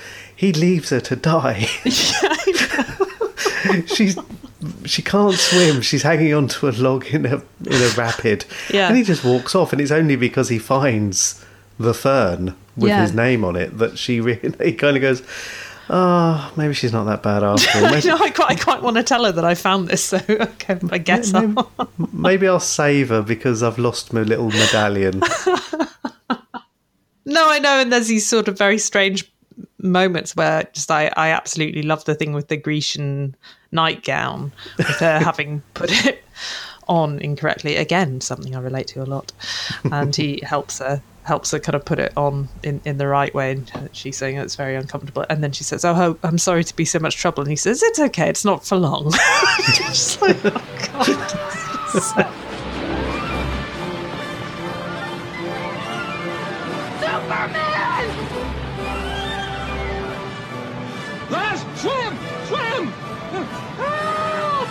he 0.41 0.55
leaves 0.55 0.89
her 0.89 1.01
to 1.01 1.17
die. 1.17 1.67
She's 3.87 4.19
she 4.87 5.03
can't 5.03 5.35
swim 5.35 5.83
she's 5.83 6.03
hanging 6.03 6.33
onto 6.33 6.67
a 6.67 6.73
log 6.73 7.05
in 7.09 7.27
a 7.27 7.43
in 7.67 7.75
a 7.75 7.93
rapid. 7.95 8.47
Yeah. 8.73 8.89
and 8.89 8.97
he 8.97 9.03
just 9.03 9.23
walks 9.23 9.55
off 9.55 9.73
and 9.73 9.83
it's 9.83 9.91
only 9.91 10.17
because 10.17 10.49
he 10.49 10.59
finds 10.59 11.45
the 11.81 11.95
fern 11.95 12.55
with 12.77 12.91
Yeah. 12.91 13.03
his 13.03 13.13
name 13.15 13.45
on 13.45 13.57
it 13.57 13.79
that 13.79 13.99
she 13.99 14.21
really 14.21 14.73
kind 14.79 14.97
of 14.97 15.01
goes 15.03 15.23
oh, 15.93 16.53
maybe 16.57 16.73
she's 16.73 16.93
not 16.93 17.03
that 17.03 17.21
bad 17.21 17.43
after 17.43 17.69
all. 17.85 17.91
Maybe, 17.91 18.07
no, 18.07 18.15
I 18.17 18.31
quite, 18.31 18.51
I 18.53 18.55
quite 18.55 18.81
want 18.81 18.97
to 18.97 19.03
tell 19.03 19.25
her 19.25 19.33
that 19.33 19.45
I 19.45 19.57
found 19.57 19.89
this, 19.89 20.05
so 20.05 20.19
okay, 20.29 20.79
I 20.93 20.99
guess 20.99 21.33
maybe, 21.33 21.55
I'll. 21.57 21.91
maybe 22.13 22.47
I'll 22.47 22.61
save 22.61 23.09
her 23.09 23.23
because 23.23 23.61
I've 23.65 23.77
lost 23.77 24.13
my 24.13 24.23
little 24.23 24.51
medallion. 24.51 25.21
No, 27.27 27.51
I 27.51 27.59
know, 27.59 27.81
and 27.81 27.93
there's 27.93 28.07
these 28.09 28.27
sort 28.27 28.47
of 28.47 28.57
very 28.57 28.79
strange 28.79 29.31
moments 29.83 30.35
where 30.37 30.63
just 30.73 30.91
I, 30.91 31.13
I 31.17 31.31
absolutely 31.31 31.83
love 31.83 32.05
the 32.05 32.15
thing 32.15 32.33
with 32.35 32.49
the 32.49 32.57
Grecian 32.57 33.35
nightgown, 33.73 34.53
with 34.79 34.87
her 34.99 35.19
having 35.19 35.63
put 35.75 35.91
it 36.07 36.23
on 36.89 37.19
incorrectly. 37.21 37.77
Again, 37.77 38.21
something 38.21 38.55
I 38.57 38.61
relate 38.61 38.87
to 38.89 39.03
a 39.03 39.07
lot. 39.07 39.33
And 39.93 40.15
he 40.15 40.41
helps 40.45 40.79
her 40.79 41.03
helps 41.25 41.51
her 41.51 41.59
kind 41.59 41.75
of 41.77 41.85
put 41.85 41.99
it 41.99 42.13
on 42.17 42.49
in, 42.63 42.81
in 42.85 42.97
the 42.99 43.07
right 43.07 43.33
way 43.35 43.53
and 43.53 43.71
she's 43.93 44.17
saying 44.17 44.37
it's 44.37 44.57
very 44.57 44.75
uncomfortable 44.75 45.25
and 45.29 45.43
then 45.45 45.53
she 45.53 45.63
says 45.63 45.85
oh 45.85 46.19
i'm 46.23 46.39
sorry 46.39 46.65
to 46.65 46.75
be 46.75 46.85
so 46.85 46.99
much 46.99 47.17
trouble 47.17 47.43
and 47.43 47.51
he 47.51 47.57
says 47.57 47.83
it's 47.83 47.99
okay 48.01 48.29
it's 48.29 48.45
not 48.45 48.65
for 48.65 48.77
long 48.77 49.11
Just 49.77 50.21
like, 50.23 50.37
oh, 50.45 50.51
God. 50.93 51.31
So- 52.01 53.31
Lars, 61.31 61.61
swim! 61.81 62.17
Swim! 62.47 62.87
Help! 63.79 64.69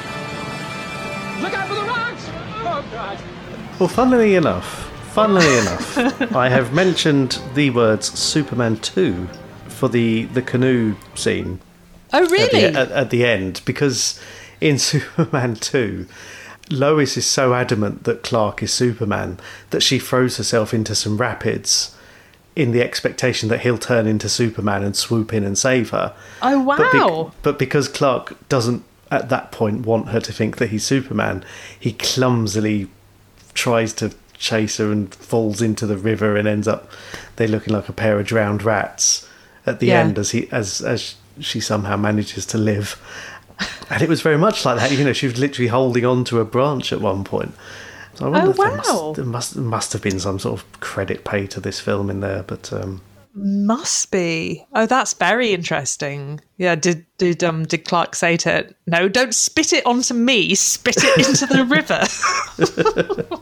Look 1.42 1.54
out 1.54 1.68
for 1.70 1.76
the 1.76 1.82
rocks! 1.88 2.26
Oh, 2.62 2.86
God. 2.92 3.20
Well, 3.80 3.88
funnily 3.90 4.36
enough, 4.36 4.89
funnily 5.28 5.58
enough, 5.58 6.36
I 6.36 6.50
have 6.50 6.74
mentioned 6.74 7.40
the 7.54 7.70
words 7.72 8.18
Superman 8.18 8.78
2 8.78 9.28
for 9.68 9.90
the, 9.90 10.24
the 10.26 10.42
canoe 10.42 10.96
scene. 11.16 11.60
Oh 12.14 12.24
at 12.24 12.32
really? 12.32 12.72
the, 12.72 12.80
at, 12.80 12.92
at 12.92 13.10
the 13.10 13.26
end 13.26 13.62
because 13.66 14.20
in 14.62 14.80
Superman 14.92 15.56
2, 15.56 16.08
Lois 16.72 17.18
is 17.18 17.26
so 17.26 17.54
adamant 17.54 18.04
that 18.06 18.24
Clark 18.24 18.64
is 18.64 18.72
Superman 18.74 19.40
that 19.72 19.84
she 19.84 20.00
throws 20.00 20.38
herself 20.38 20.74
into 20.74 20.96
some 20.96 21.18
rapids 21.18 21.96
in 22.56 22.72
the 22.72 22.82
expectation 22.82 23.50
that 23.50 23.62
he'll 23.62 23.78
turn 23.78 24.06
into 24.08 24.28
Superman 24.30 24.84
and 24.84 24.96
swoop 24.96 25.34
in 25.34 25.44
and 25.44 25.58
save 25.58 25.90
her. 25.90 26.14
oh 26.42 26.66
But, 26.66 26.78
bec- 26.78 26.94
wow. 26.94 27.32
but 27.42 27.60
because 27.60 27.88
Clark 27.88 28.38
doesn't 28.50 28.84
at 29.12 29.30
that 29.30 29.52
point 29.52 29.86
want 29.86 30.10
her 30.10 30.20
to 30.22 30.32
think 30.32 30.58
that 30.58 30.70
he's 30.70 30.86
Superman, 30.86 31.44
he 31.80 31.94
clumsily 31.94 32.88
tries 33.54 33.92
to 33.94 34.14
chase 34.40 34.78
her 34.78 34.92
and 34.92 35.14
falls 35.14 35.62
into 35.62 35.86
the 35.86 35.98
river 35.98 36.36
and 36.38 36.48
ends 36.48 36.68
up 36.68 36.90
they 37.36 37.46
looking 37.46 37.74
like 37.74 37.88
a 37.90 37.94
pair 37.94 38.18
of 38.20 38.26
drowned 38.26 38.64
rats 38.64 39.28
at 39.66 39.80
the 39.80 39.88
Yeah. 39.88 40.00
end 40.00 40.18
as 40.18 40.32
he 40.32 40.48
as 40.52 40.82
as 40.82 41.16
she 41.40 41.60
somehow 41.60 41.96
manages 41.98 42.46
to 42.48 42.58
live. 42.58 42.98
And 43.90 44.02
it 44.02 44.10
was 44.10 44.22
very 44.22 44.38
much 44.38 44.64
like 44.66 44.78
that, 44.78 44.92
you 44.92 45.04
know, 45.04 45.14
she 45.14 45.28
was 45.28 45.38
literally 45.38 45.68
holding 45.68 46.06
on 46.06 46.24
to 46.26 46.40
a 46.40 46.46
branch 46.46 46.94
at 46.94 47.02
one 47.02 47.24
point. 47.24 47.54
So 48.16 48.26
I 48.26 48.30
wonder 48.30 48.48
Oh, 48.48 48.52
if 48.52 48.58
there 48.58 48.70
wow. 48.70 48.76
must, 48.78 49.16
there 49.16 49.26
must 49.26 49.56
must 49.58 49.94
have 49.94 50.02
been 50.02 50.20
some 50.20 50.40
sort 50.40 50.60
of 50.60 50.80
credit 50.80 51.24
pay 51.26 51.46
to 51.48 51.60
this 51.60 51.80
film 51.80 52.10
in 52.10 52.22
there, 52.22 52.44
but 52.44 52.72
um 52.74 53.02
Must 53.36 54.10
be. 54.12 54.66
Oh, 54.74 54.86
that's 54.86 55.14
very 55.14 55.54
interesting. 55.54 56.40
Yeah. 56.58 56.76
Did 56.76 57.06
did 57.18 57.44
um 57.44 57.66
did 57.66 57.86
Clark 57.86 58.16
say 58.16 58.38
to 58.38 58.50
her, 58.50 58.70
no, 58.88 59.08
don't 59.10 59.36
spit 59.36 59.74
it 59.74 59.86
onto 59.86 60.14
me, 60.14 60.56
spit 60.56 60.96
it 60.98 61.28
into 61.28 61.46
the 61.46 61.66
river. 61.66 62.02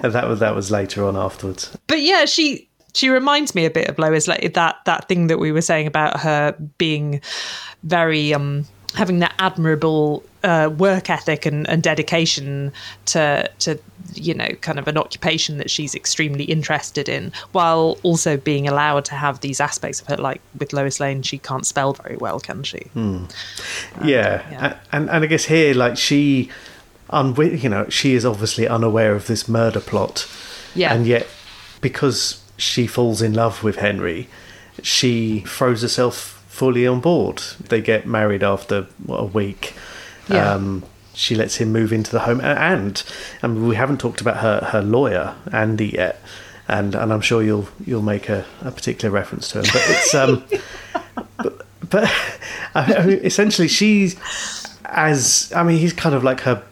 and 0.03 0.13
that 0.13 0.27
was 0.27 0.39
that 0.39 0.55
was 0.55 0.71
later 0.71 1.05
on 1.05 1.15
afterwards. 1.15 1.75
But 1.87 2.01
yeah, 2.01 2.25
she 2.25 2.67
she 2.93 3.09
reminds 3.09 3.53
me 3.53 3.65
a 3.65 3.69
bit 3.69 3.89
of 3.89 3.99
Lois, 3.99 4.27
like 4.27 4.53
that 4.53 4.77
that 4.85 5.07
thing 5.07 5.27
that 5.27 5.39
we 5.39 5.51
were 5.51 5.61
saying 5.61 5.87
about 5.87 6.19
her 6.19 6.55
being 6.77 7.21
very 7.83 8.33
um 8.33 8.65
having 8.95 9.19
that 9.19 9.35
admirable 9.37 10.23
uh, 10.43 10.69
work 10.77 11.09
ethic 11.09 11.45
and, 11.45 11.67
and 11.69 11.83
dedication 11.83 12.71
to 13.05 13.49
to 13.59 13.77
you 14.13 14.33
know 14.33 14.47
kind 14.61 14.79
of 14.79 14.87
an 14.87 14.97
occupation 14.97 15.57
that 15.57 15.69
she's 15.69 15.93
extremely 15.93 16.45
interested 16.45 17.09
in 17.09 17.31
while 17.51 17.97
also 18.03 18.37
being 18.37 18.67
allowed 18.67 19.03
to 19.03 19.13
have 19.13 19.41
these 19.41 19.59
aspects 19.59 19.99
of 20.01 20.07
her 20.07 20.15
like 20.15 20.41
with 20.57 20.71
Lois 20.71 20.99
Lane 20.99 21.21
she 21.21 21.37
can't 21.37 21.65
spell 21.65 21.93
very 21.93 22.15
well 22.17 22.39
can 22.39 22.63
she 22.63 22.89
yeah. 24.03 24.49
yeah. 24.51 24.65
A- 24.91 24.95
and 24.95 25.09
and 25.09 25.23
I 25.23 25.27
guess 25.27 25.45
here, 25.45 25.73
like 25.73 25.97
she, 25.97 26.49
unwi- 27.09 27.61
you 27.61 27.69
know, 27.69 27.87
she 27.89 28.13
is 28.15 28.25
obviously 28.25 28.67
unaware 28.67 29.13
of 29.15 29.27
this 29.27 29.47
murder 29.47 29.79
plot, 29.79 30.27
Yeah. 30.75 30.93
and 30.93 31.05
yet 31.07 31.27
because 31.81 32.41
she 32.57 32.87
falls 32.87 33.21
in 33.21 33.33
love 33.33 33.63
with 33.63 33.77
Henry, 33.77 34.27
she 34.81 35.41
throws 35.47 35.81
herself 35.81 36.43
fully 36.47 36.87
on 36.87 36.99
board. 36.99 37.41
They 37.69 37.81
get 37.81 38.05
married 38.07 38.43
after 38.43 38.87
what, 39.05 39.19
a 39.19 39.25
week. 39.25 39.73
Yeah. 40.27 40.53
Um, 40.53 40.83
she 41.13 41.33
lets 41.35 41.55
him 41.55 41.71
move 41.71 41.91
into 41.91 42.11
the 42.11 42.19
home, 42.19 42.41
and 42.41 43.01
I 43.41 43.47
mean, 43.47 43.67
we 43.67 43.75
haven't 43.75 43.99
talked 43.99 44.21
about 44.21 44.37
her 44.37 44.59
her 44.71 44.81
lawyer 44.83 45.35
Andy 45.51 45.87
yet, 45.87 46.21
and 46.67 46.93
and 46.93 47.11
I'm 47.11 47.21
sure 47.21 47.41
you'll 47.41 47.67
you'll 47.85 48.03
make 48.03 48.29
a, 48.29 48.45
a 48.61 48.69
particular 48.71 49.11
reference 49.11 49.49
to 49.49 49.59
him, 49.59 49.65
but 49.73 49.83
it's 49.87 50.13
um. 50.13 50.43
but 51.89 52.11
I 52.75 53.05
mean, 53.05 53.19
essentially 53.23 53.67
she's 53.67 54.15
as 54.85 55.51
I 55.55 55.63
mean 55.63 55.79
he's 55.79 55.93
kind 55.93 56.13
of 56.15 56.23
like 56.23 56.41
her 56.41 56.63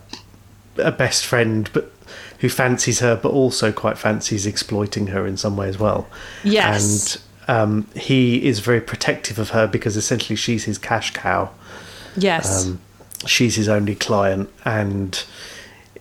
a 0.78 0.92
best 0.92 1.26
friend 1.26 1.70
but 1.74 1.92
who 2.40 2.50
fancies 2.50 3.00
her 3.00 3.16
but 3.16 3.32
also 3.32 3.72
quite 3.72 3.98
fancies 3.98 4.46
exploiting 4.46 5.08
her 5.08 5.26
in 5.26 5.38
some 5.38 5.58
way 5.58 5.68
as 5.68 5.80
well. 5.80 6.08
Yes. 6.44 7.16
and 7.16 7.22
um, 7.48 7.88
he 7.96 8.46
is 8.46 8.60
very 8.60 8.82
protective 8.82 9.40
of 9.40 9.52
her 9.52 9.68
because 9.68 9.96
essentially 9.96 10.36
she's 10.36 10.66
his 10.66 10.78
cash 10.78 11.14
cow. 11.14 11.52
Yes. 12.16 12.66
Um, 12.66 12.82
she's 13.26 13.56
his 13.56 13.70
only 13.70 13.96
client 13.96 14.50
and 14.64 15.24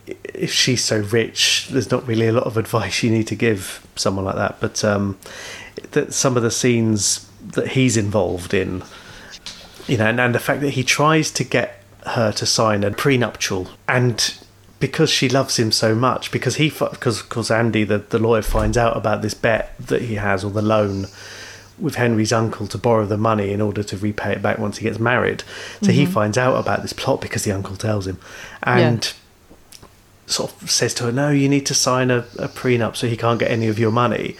if 0.07 0.53
she's 0.53 0.85
so 0.85 0.99
rich 0.99 1.69
there's 1.71 1.91
not 1.91 2.07
really 2.07 2.27
a 2.27 2.33
lot 2.33 2.45
of 2.45 2.57
advice 2.65 3.03
you 3.03 3.11
need 3.11 3.27
to 3.29 3.37
give 3.37 3.87
someone 3.97 4.25
like 4.25 4.37
that. 4.37 4.61
But 4.61 4.85
um, 4.85 5.19
that 5.93 6.13
some 6.13 6.37
of 6.37 6.43
the 6.43 6.51
scenes 6.51 7.29
that 7.43 7.69
he's 7.69 7.97
involved 7.97 8.55
in 8.55 8.83
you 9.87 9.99
know 9.99 10.07
and, 10.07 10.19
and 10.19 10.35
the 10.35 10.39
fact 10.39 10.61
that 10.63 10.71
he 10.71 10.83
tries 10.83 11.31
to 11.31 11.45
get 11.45 11.83
her 12.07 12.33
to 12.33 12.47
sign 12.47 12.85
a 12.85 12.91
prenuptial 12.91 13.69
and 13.89 14.39
because 14.81 15.11
she 15.11 15.29
loves 15.29 15.59
him 15.59 15.73
so 15.73 15.95
much 15.95 16.31
because 16.31 16.57
he 16.57 16.69
because 16.71 17.23
because 17.23 17.51
Andy 17.51 17.85
the, 17.85 17.99
the 17.99 18.19
lawyer 18.19 18.43
finds 18.43 18.77
out 18.77 18.97
about 18.97 19.23
this 19.23 19.35
bet 19.35 19.75
that 19.79 20.03
he 20.03 20.17
has 20.17 20.45
or 20.45 20.51
the 20.51 20.63
loan 20.63 21.07
with 21.79 21.97
Henry's 21.97 22.33
uncle 22.33 22.67
to 22.69 22.79
borrow 22.79 23.05
the 23.05 23.17
money 23.17 23.53
in 23.53 23.61
order 23.61 23.83
to 23.83 23.97
repay 23.97 24.33
it 24.33 24.43
back 24.43 24.59
once 24.59 24.79
he 24.79 24.85
gets 24.85 24.99
married. 24.99 25.43
So 25.83 25.91
he 25.91 26.05
mm-hmm. 26.05 26.13
finds 26.13 26.39
out 26.39 26.57
about 26.57 26.83
this 26.83 26.93
plot 26.93 27.21
because 27.21 27.45
the 27.45 27.53
uncle 27.53 27.77
tells 27.77 28.07
him, 28.07 28.19
and 28.63 29.13
sort 30.27 30.53
of 30.63 30.71
says 30.71 30.95
to 30.95 31.05
her, 31.05 31.13
"No, 31.13 31.31
you 31.31 31.49
need 31.49 31.67
to 31.67 31.75
sign 31.75 32.11
a, 32.11 32.19
a 32.39 32.49
prenup 32.49 32.97
so 32.97 33.07
he 33.07 33.17
can't 33.17 33.41
get 33.41 33.51
any 33.51 33.67
of 33.69 33.79
your 33.79 33.91
money." 33.91 34.37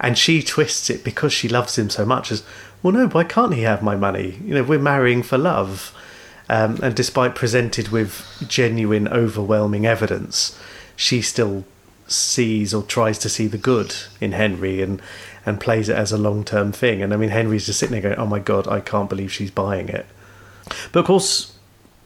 And 0.00 0.16
she 0.16 0.42
twists 0.42 0.90
it 0.90 1.02
because 1.04 1.32
she 1.32 1.48
loves 1.48 1.76
him 1.76 1.90
so 1.90 2.04
much 2.06 2.32
as, 2.32 2.42
"Well, 2.82 2.92
no, 2.92 3.08
why 3.08 3.24
can't 3.24 3.54
he 3.54 3.62
have 3.62 3.82
my 3.82 3.96
money? 3.96 4.38
You 4.44 4.54
know, 4.54 4.62
we're 4.62 4.78
marrying 4.78 5.22
for 5.22 5.38
love." 5.38 5.94
Um, 6.48 6.78
and 6.82 6.94
despite 6.94 7.34
presented 7.34 7.88
with 7.88 8.44
genuine, 8.48 9.06
overwhelming 9.08 9.86
evidence, 9.86 10.58
she 10.96 11.20
still 11.20 11.64
sees 12.06 12.72
or 12.72 12.82
tries 12.82 13.18
to 13.18 13.28
see 13.28 13.46
the 13.46 13.58
good 13.58 13.94
in 14.20 14.32
Henry 14.32 14.80
and 14.80 15.02
and 15.44 15.60
plays 15.60 15.88
it 15.88 15.96
as 15.96 16.12
a 16.12 16.18
long 16.18 16.44
term 16.44 16.72
thing. 16.72 17.02
And 17.02 17.12
I 17.12 17.16
mean, 17.16 17.30
Henry's 17.30 17.66
just 17.66 17.78
sitting 17.78 17.92
there 17.92 18.00
going, 18.00 18.18
"Oh 18.18 18.26
my 18.26 18.38
god, 18.38 18.66
I 18.66 18.80
can't 18.80 19.08
believe 19.08 19.32
she's 19.32 19.50
buying 19.50 19.88
it." 19.88 20.06
But 20.92 21.00
of 21.00 21.06
course, 21.06 21.52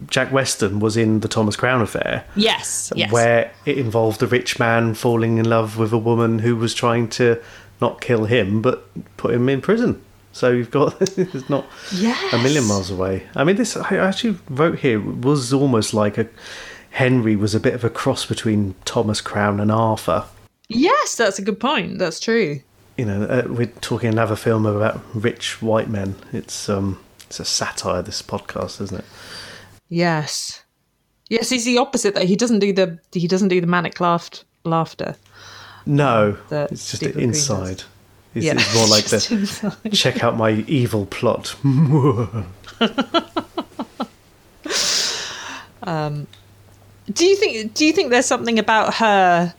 Jack 0.09 0.33
Weston 0.33 0.81
was 0.81 0.96
in 0.96 1.20
the 1.20 1.28
Thomas 1.28 1.57
Crown 1.57 1.81
affair, 1.81 2.24
yes 2.35 2.92
yes 2.96 3.12
where 3.12 3.52
it 3.64 3.78
involved 3.78 4.22
a 4.22 4.26
rich 4.26 4.59
man 4.59 4.94
falling 4.94 5.38
in 5.38 5.48
love 5.48 5.78
with 5.78 5.92
a 5.92 5.98
woman 5.98 6.40
who 6.40 6.57
was 6.57 6.74
trying 6.74 7.09
to 7.09 7.40
not 7.81 8.00
kill 8.00 8.24
him 8.24 8.62
but 8.62 8.88
put 9.16 9.33
him 9.33 9.48
in 9.48 9.61
prison. 9.61 10.02
So 10.32 10.50
you've 10.50 10.70
got 10.70 10.96
it's 11.18 11.48
not 11.50 11.66
a 12.32 12.38
million 12.38 12.64
miles 12.64 12.90
away. 12.90 13.26
I 13.36 13.44
mean, 13.44 13.56
this 13.56 13.76
I 13.76 13.96
actually 13.96 14.38
wrote 14.48 14.78
here 14.80 15.00
was 15.00 15.52
almost 15.52 15.94
like 15.94 16.18
a 16.18 16.26
Henry 16.90 17.36
was 17.36 17.54
a 17.54 17.60
bit 17.60 17.74
of 17.74 17.84
a 17.84 17.90
cross 17.90 18.26
between 18.26 18.74
Thomas 18.84 19.20
Crown 19.20 19.60
and 19.60 19.70
Arthur. 19.72 20.24
yes 20.68 21.16
that's 21.16 21.38
a 21.38 21.42
good 21.42 21.58
point 21.60 21.98
that's 21.98 22.20
true 22.20 22.60
You 22.96 23.04
know, 23.06 23.22
uh, 23.24 23.44
we're 23.48 23.72
talking 23.80 24.10
another 24.10 24.36
film 24.36 24.66
about 24.66 25.00
rich 25.14 25.60
white 25.62 25.88
men. 25.88 26.14
It's 26.32 26.68
um, 26.68 26.98
it's 27.26 27.40
a 27.40 27.44
satire. 27.44 28.02
This 28.02 28.20
podcast, 28.22 28.80
isn't 28.82 28.98
it? 28.98 29.04
Yes. 29.88 30.62
Yes, 31.30 31.48
he's 31.48 31.64
the 31.64 31.78
opposite. 31.78 32.14
That 32.14 32.24
he 32.24 32.36
doesn't 32.36 32.58
do 32.58 32.72
the 32.72 32.98
he 33.12 33.26
doesn't 33.26 33.48
do 33.48 33.60
the 33.62 33.66
manic 33.66 33.98
laughed 34.00 34.44
laughter. 34.64 35.16
No, 35.86 36.36
it's 36.50 36.90
just 36.90 36.96
Stephen 36.96 37.14
Green 37.14 37.30
does. 37.30 37.38
inside. 37.50 37.82
It's, 38.34 38.46
Yeah, 38.46 38.54
it's 38.56 38.74
more 38.74 38.86
like 38.86 39.04
the 39.06 39.90
check 39.92 40.24
out 40.24 40.36
my 40.36 40.64
evil 40.66 41.06
plot. 41.06 41.54
Do 47.12 47.26
you 47.26 47.36
think 47.36 47.74
do 47.74 47.84
you 47.84 47.92
think 47.92 48.10
there's 48.10 48.26
something 48.26 48.58
about 48.58 48.94
her 48.94 49.54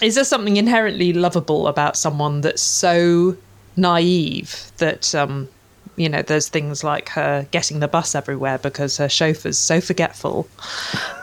is 0.00 0.14
there 0.14 0.24
something 0.24 0.56
inherently 0.56 1.12
lovable 1.12 1.66
about 1.68 1.96
someone 1.96 2.40
that's 2.40 2.62
so 2.62 3.36
naive 3.76 4.70
that 4.78 5.14
um 5.14 5.48
You 5.96 6.08
know, 6.08 6.22
there's 6.22 6.48
things 6.48 6.82
like 6.82 7.10
her 7.10 7.46
getting 7.50 7.80
the 7.80 7.88
bus 7.88 8.14
everywhere 8.14 8.56
because 8.58 8.96
her 8.96 9.08
chauffeur's 9.08 9.58
so 9.58 9.80
forgetful 9.82 10.48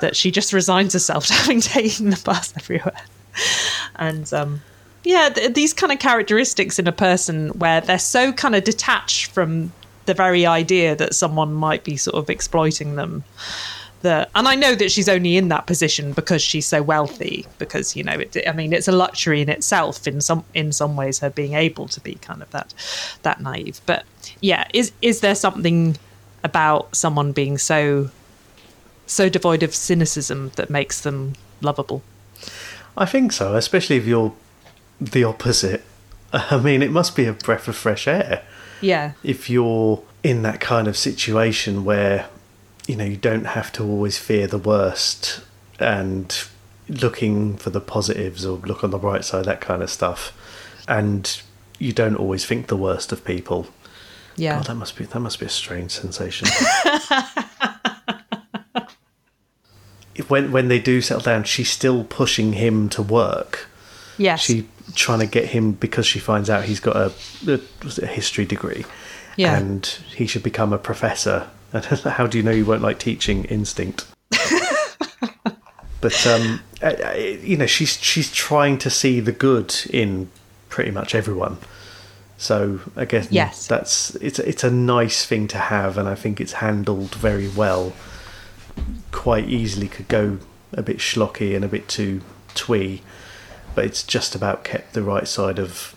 that 0.01 0.15
she 0.15 0.29
just 0.29 0.53
resigns 0.53 0.93
herself 0.93 1.25
to 1.27 1.33
having 1.33 1.61
taken 1.61 2.11
the 2.11 2.21
bus 2.23 2.53
everywhere. 2.55 3.01
And 3.95 4.31
um, 4.33 4.61
yeah, 5.03 5.29
th- 5.29 5.53
these 5.53 5.73
kind 5.73 5.91
of 5.91 5.99
characteristics 5.99 6.79
in 6.79 6.88
a 6.88 6.91
person 6.91 7.49
where 7.49 7.81
they're 7.81 7.99
so 7.99 8.31
kind 8.31 8.55
of 8.55 8.63
detached 8.63 9.31
from 9.31 9.71
the 10.05 10.13
very 10.13 10.45
idea 10.45 10.95
that 10.95 11.13
someone 11.13 11.53
might 11.53 11.83
be 11.83 11.97
sort 11.97 12.15
of 12.15 12.29
exploiting 12.29 12.95
them 12.95 13.23
that 14.01 14.29
and 14.36 14.47
i 14.47 14.55
know 14.55 14.75
that 14.75 14.91
she's 14.91 15.10
only 15.10 15.38
in 15.38 15.47
that 15.49 15.65
position 15.65 16.13
because 16.13 16.41
she's 16.41 16.65
so 16.65 16.81
wealthy 16.83 17.45
because 17.57 17.95
you 17.95 18.03
know 18.03 18.13
it, 18.13 18.38
i 18.47 18.51
mean 18.51 18.71
it's 18.71 18.88
a 18.88 18.91
luxury 18.91 19.41
in 19.41 19.49
itself 19.49 20.07
in 20.07 20.21
some 20.21 20.45
in 20.53 20.71
some 20.71 20.95
ways 20.95 21.19
her 21.19 21.29
being 21.29 21.53
able 21.53 21.88
to 21.88 21.99
be 22.01 22.13
kind 22.15 22.41
of 22.41 22.49
that 22.51 22.73
that 23.23 23.41
naive. 23.41 23.81
But 23.86 24.05
yeah 24.39 24.67
is 24.73 24.91
is 25.01 25.21
there 25.21 25.36
something 25.36 25.97
about 26.43 26.95
someone 26.95 27.31
being 27.31 27.57
so 27.57 28.10
so 29.07 29.29
devoid 29.29 29.63
of 29.63 29.73
cynicism 29.73 30.51
that 30.55 30.69
makes 30.69 31.01
them 31.01 31.33
lovable? 31.62 32.01
I 32.95 33.05
think 33.05 33.31
so, 33.31 33.55
especially 33.55 33.97
if 33.97 34.05
you're 34.05 34.33
the 34.99 35.23
opposite. 35.23 35.83
I 36.33 36.60
mean, 36.60 36.81
it 36.81 36.91
must 36.91 37.15
be 37.15 37.25
a 37.25 37.33
breath 37.33 37.67
of 37.67 37.75
fresh 37.75 38.07
air. 38.07 38.43
Yeah. 38.81 39.13
If 39.23 39.49
you're 39.49 40.03
in 40.23 40.41
that 40.43 40.60
kind 40.60 40.88
of 40.88 40.97
situation 40.97 41.86
where 41.86 42.27
you 42.88 42.95
know 42.95 43.05
you 43.05 43.17
don't 43.17 43.45
have 43.45 43.71
to 43.73 43.83
always 43.83 44.17
fear 44.17 44.47
the 44.47 44.57
worst 44.57 45.41
and 45.79 46.47
looking 46.89 47.57
for 47.57 47.69
the 47.69 47.81
positives 47.81 48.45
or 48.45 48.57
look 48.60 48.83
on 48.83 48.91
the 48.91 48.97
bright 48.97 49.25
side 49.25 49.45
that 49.45 49.60
kind 49.60 49.83
of 49.83 49.89
stuff 49.89 50.33
and 50.88 51.41
you 51.79 51.91
don't 51.91 52.15
always 52.15 52.45
think 52.45 52.67
the 52.67 52.77
worst 52.77 53.12
of 53.12 53.23
people. 53.25 53.67
Yeah. 54.36 54.55
God, 54.57 54.67
that 54.67 54.75
must 54.75 54.95
be 54.95 55.05
that 55.05 55.19
must 55.19 55.39
be 55.39 55.45
a 55.45 55.49
strange 55.49 55.91
sensation. 55.91 56.47
When 60.27 60.51
when 60.51 60.67
they 60.67 60.79
do 60.79 60.99
settle 60.99 61.23
down 61.23 61.43
she's 61.43 61.69
still 61.69 62.03
pushing 62.03 62.53
him 62.53 62.89
to 62.89 63.01
work. 63.01 63.69
Yes. 64.17 64.41
She 64.41 64.67
trying 64.95 65.19
to 65.19 65.26
get 65.28 65.45
him 65.45 65.73
because 65.73 66.06
she 66.06 66.19
finds 66.19 66.50
out 66.50 66.63
he's 66.65 66.80
got 66.80 66.95
a, 66.95 67.13
a, 67.47 67.60
was 67.84 67.97
it 67.97 68.04
a 68.06 68.08
history 68.08 68.45
degree. 68.45 68.86
Yeah. 69.36 69.56
and 69.58 69.86
he 70.15 70.26
should 70.26 70.41
become 70.43 70.73
a 70.73 70.78
professor. 70.80 71.47
And 71.71 71.86
how 72.17 72.26
do 72.28 72.38
you 72.39 72.43
know 72.43 72.52
you 72.52 72.65
won't 72.65 72.82
like 72.82 72.97
teaching 73.00 73.43
instinct? 73.45 74.06
But 76.00 76.28
um 76.28 76.62
you 77.43 77.58
know 77.58 77.65
she's 77.65 77.97
she's 78.02 78.32
trying 78.32 78.78
to 78.80 78.89
see 78.89 79.19
the 79.19 79.32
good 79.32 79.73
in 79.89 80.30
pretty 80.69 80.91
much 80.91 81.15
everyone. 81.15 81.58
So 82.38 82.80
again 82.95 83.28
Yes. 83.32 83.65
that's 83.67 84.13
it's 84.15 84.38
it's 84.39 84.63
a 84.63 84.69
nice 84.71 85.26
thing 85.26 85.47
to 85.50 85.58
have 85.58 85.97
and 85.97 86.08
i 86.08 86.13
think 86.13 86.39
it's 86.39 86.54
handled 86.54 87.15
very 87.15 87.47
well. 87.50 87.93
Quite 89.12 89.50
easily 89.50 89.88
could 89.88 90.08
go 90.08 90.38
a 90.73 90.84
bit 90.84 90.97
schlocky 90.97 91.56
and 91.56 91.65
a 91.65 91.67
bit 91.67 91.88
too 91.88 92.21
twee, 92.54 93.02
but 93.77 93.85
it's 93.85 94.01
just 94.01 94.33
about 94.33 94.63
kept 94.63 94.93
the 94.93 95.03
right 95.03 95.27
side 95.27 95.59
of 95.59 95.95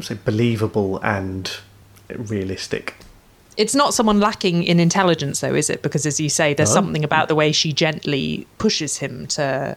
say 0.00 0.16
believable 0.24 1.00
and 1.02 1.58
realistic. 2.08 2.94
It's 3.56 3.74
not 3.74 3.94
someone 3.94 4.20
lacking 4.20 4.62
in 4.62 4.78
intelligence, 4.78 5.40
though, 5.40 5.56
is 5.56 5.68
it? 5.68 5.82
Because, 5.82 6.06
as 6.06 6.20
you 6.20 6.28
say, 6.28 6.54
there's 6.54 6.70
No. 6.70 6.74
something 6.74 7.02
about 7.02 7.24
mm. 7.24 7.28
the 7.30 7.34
way 7.34 7.50
she 7.50 7.72
gently 7.72 8.46
pushes 8.58 8.98
him 8.98 9.26
to 9.26 9.76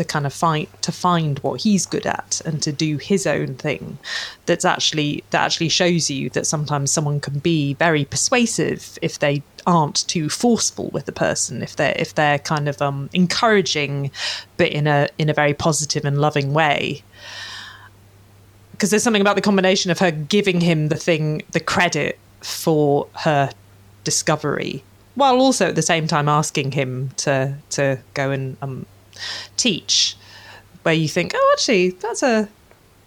to 0.00 0.04
kind 0.04 0.24
of 0.24 0.32
find 0.32 0.66
to 0.80 0.90
find 0.90 1.38
what 1.40 1.60
he's 1.60 1.84
good 1.84 2.06
at 2.06 2.40
and 2.46 2.62
to 2.62 2.72
do 2.72 2.96
his 2.96 3.26
own 3.26 3.54
thing. 3.54 3.98
That's 4.46 4.64
actually 4.64 5.22
that 5.30 5.42
actually 5.42 5.68
shows 5.68 6.10
you 6.10 6.30
that 6.30 6.46
sometimes 6.46 6.90
someone 6.90 7.20
can 7.20 7.38
be 7.38 7.74
very 7.74 8.06
persuasive 8.06 8.98
if 9.02 9.18
they 9.18 9.42
aren't 9.66 10.08
too 10.08 10.30
forceful 10.30 10.88
with 10.88 11.04
the 11.04 11.12
person. 11.12 11.62
If 11.62 11.76
they're 11.76 11.94
if 11.98 12.14
they're 12.14 12.38
kind 12.38 12.66
of 12.66 12.80
um, 12.80 13.10
encouraging, 13.12 14.10
but 14.56 14.68
in 14.68 14.86
a 14.86 15.08
in 15.18 15.28
a 15.28 15.34
very 15.34 15.52
positive 15.52 16.06
and 16.06 16.18
loving 16.18 16.54
way 16.54 17.02
because 18.72 18.88
there's 18.88 19.02
something 19.02 19.20
about 19.20 19.36
the 19.36 19.42
combination 19.42 19.90
of 19.90 19.98
her 19.98 20.10
giving 20.10 20.62
him 20.62 20.88
the 20.88 20.96
thing, 20.96 21.42
the 21.50 21.60
credit 21.60 22.18
for 22.40 23.06
her 23.12 23.50
discovery, 24.04 24.82
while 25.16 25.38
also 25.38 25.66
at 25.66 25.74
the 25.74 25.82
same 25.82 26.06
time 26.06 26.30
asking 26.30 26.72
him 26.72 27.10
to 27.18 27.54
to 27.68 27.98
go 28.14 28.30
and 28.30 28.56
um, 28.62 28.86
teach. 29.56 30.16
Where 30.82 30.94
you 30.94 31.08
think, 31.08 31.32
oh, 31.34 31.50
actually, 31.52 31.90
that's 31.90 32.22
a 32.22 32.48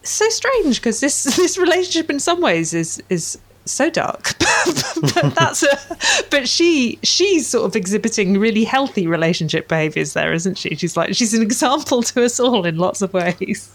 so 0.03 0.27
strange 0.29 0.79
because 0.79 0.99
this 0.99 1.23
this 1.37 1.57
relationship 1.57 2.09
in 2.09 2.19
some 2.19 2.41
ways 2.41 2.73
is 2.73 3.01
is 3.09 3.39
so 3.65 3.89
dark 3.89 4.33
but 5.15 5.33
that's 5.35 5.63
a 5.63 5.79
but 6.29 6.49
she 6.49 6.99
she's 7.01 7.47
sort 7.47 7.65
of 7.65 7.77
exhibiting 7.77 8.37
really 8.37 8.65
healthy 8.65 9.07
relationship 9.07 9.69
behaviors 9.69 10.11
there 10.11 10.33
isn't 10.33 10.57
she 10.57 10.75
she's 10.75 10.97
like 10.97 11.15
she's 11.15 11.33
an 11.33 11.41
example 11.41 12.03
to 12.03 12.25
us 12.25 12.41
all 12.41 12.65
in 12.65 12.77
lots 12.77 13.01
of 13.01 13.13
ways 13.13 13.73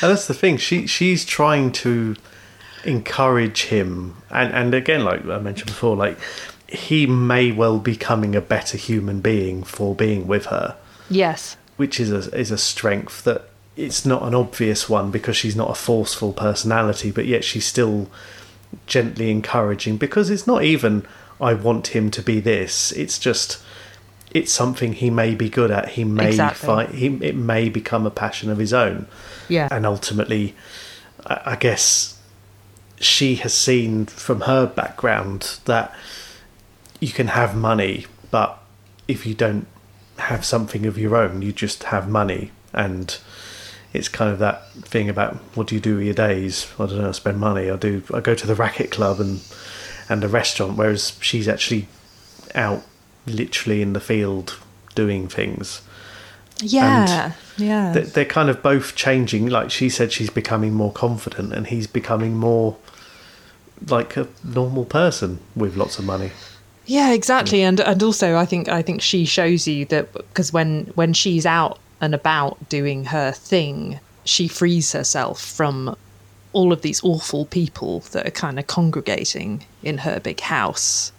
And 0.00 0.10
that's 0.10 0.26
the 0.26 0.34
thing. 0.34 0.56
She 0.56 0.86
she's 0.86 1.24
trying 1.24 1.72
to 1.72 2.16
encourage 2.84 3.64
him, 3.64 4.16
and 4.30 4.52
and 4.52 4.74
again, 4.74 5.04
like 5.04 5.24
I 5.26 5.38
mentioned 5.38 5.68
before, 5.68 5.96
like 5.96 6.18
he 6.68 7.06
may 7.06 7.52
well 7.52 7.78
be 7.78 7.92
becoming 7.92 8.34
a 8.34 8.40
better 8.40 8.76
human 8.76 9.20
being 9.20 9.62
for 9.62 9.94
being 9.94 10.26
with 10.26 10.46
her. 10.46 10.76
Yes 11.14 11.56
which 11.76 11.98
is 11.98 12.10
a 12.10 12.34
is 12.38 12.50
a 12.50 12.58
strength 12.58 13.24
that 13.24 13.48
it's 13.76 14.04
not 14.04 14.22
an 14.22 14.34
obvious 14.34 14.88
one 14.88 15.10
because 15.10 15.36
she's 15.36 15.56
not 15.56 15.70
a 15.70 15.74
forceful 15.74 16.32
personality, 16.34 17.10
but 17.10 17.24
yet 17.24 17.42
she's 17.42 17.64
still 17.64 18.08
gently 18.86 19.30
encouraging 19.30 19.96
because 19.96 20.28
it's 20.28 20.46
not 20.46 20.62
even 20.62 21.06
I 21.40 21.54
want 21.54 21.88
him 21.88 22.10
to 22.10 22.22
be 22.22 22.38
this. 22.40 22.92
It's 22.92 23.18
just 23.18 23.62
it's 24.30 24.52
something 24.52 24.92
he 24.92 25.08
may 25.10 25.34
be 25.34 25.48
good 25.48 25.70
at. 25.70 25.90
He 25.90 26.04
may 26.04 26.28
Exactly. 26.28 26.66
find 26.66 26.94
he 26.94 27.06
it 27.26 27.34
may 27.34 27.70
become 27.70 28.06
a 28.06 28.10
passion 28.10 28.50
of 28.50 28.58
his 28.58 28.74
own. 28.74 29.06
Yeah. 29.48 29.68
And 29.70 29.86
ultimately 29.86 30.54
I 31.24 31.56
guess 31.56 32.20
she 33.00 33.36
has 33.36 33.54
seen 33.54 34.04
from 34.06 34.42
her 34.42 34.66
background 34.66 35.58
that 35.64 35.94
you 37.00 37.08
can 37.12 37.28
have 37.28 37.56
money, 37.56 38.06
but 38.30 38.62
if 39.08 39.26
you 39.26 39.34
don't 39.34 39.66
have 40.18 40.44
something 40.44 40.86
of 40.86 40.98
your 40.98 41.16
own, 41.16 41.42
you 41.42 41.52
just 41.52 41.84
have 41.84 42.08
money. 42.08 42.50
And 42.72 43.16
it's 43.92 44.08
kind 44.08 44.30
of 44.30 44.38
that 44.38 44.70
thing 44.72 45.08
about 45.08 45.34
what 45.54 45.66
do 45.66 45.74
you 45.74 45.80
do 45.80 45.96
with 45.96 46.04
your 46.04 46.14
days? 46.14 46.66
I 46.78 46.86
don't 46.86 46.98
know, 46.98 47.08
I 47.08 47.12
spend 47.12 47.38
money. 47.38 47.70
I 47.70 47.76
do. 47.76 48.02
I 48.12 48.20
go 48.20 48.34
to 48.34 48.46
the 48.46 48.54
racket 48.54 48.90
club 48.90 49.20
and 49.20 49.40
and 50.08 50.22
the 50.22 50.28
restaurant. 50.28 50.76
Whereas 50.76 51.16
she's 51.20 51.48
actually 51.48 51.88
out, 52.54 52.82
literally 53.26 53.82
in 53.82 53.92
the 53.92 54.00
field, 54.00 54.58
doing 54.94 55.28
things. 55.28 55.82
Yeah, 56.60 57.32
yeah. 57.56 57.92
They- 57.92 58.00
They're 58.02 58.24
kind 58.24 58.48
of 58.48 58.62
both 58.62 58.94
changing. 58.94 59.46
Like 59.48 59.70
she 59.70 59.88
said, 59.88 60.12
she's 60.12 60.30
becoming 60.30 60.72
more 60.74 60.92
confident, 60.92 61.52
and 61.52 61.66
he's 61.66 61.86
becoming 61.86 62.36
more 62.36 62.76
like 63.88 64.16
a 64.16 64.28
normal 64.44 64.84
person 64.84 65.40
with 65.56 65.76
lots 65.76 65.98
of 65.98 66.04
money. 66.04 66.30
Yeah, 66.92 67.12
exactly, 67.12 67.62
and 67.62 67.80
and 67.80 68.02
also 68.02 68.36
I 68.36 68.44
think 68.44 68.68
I 68.68 68.82
think 68.82 69.00
she 69.00 69.24
shows 69.24 69.66
you 69.66 69.86
that 69.86 70.12
because 70.12 70.52
when 70.52 70.92
when 70.94 71.14
she's 71.14 71.46
out 71.46 71.78
and 72.02 72.14
about 72.14 72.68
doing 72.68 73.06
her 73.06 73.32
thing, 73.32 73.98
she 74.26 74.46
frees 74.46 74.92
herself 74.92 75.40
from 75.40 75.96
all 76.52 76.70
of 76.70 76.82
these 76.82 77.02
awful 77.02 77.46
people 77.46 78.00
that 78.12 78.26
are 78.26 78.30
kind 78.30 78.58
of 78.58 78.66
congregating 78.66 79.64
in 79.82 79.96
her 79.96 80.20
big 80.20 80.40
house, 80.40 81.12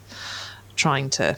trying 0.75 1.09
to 1.09 1.35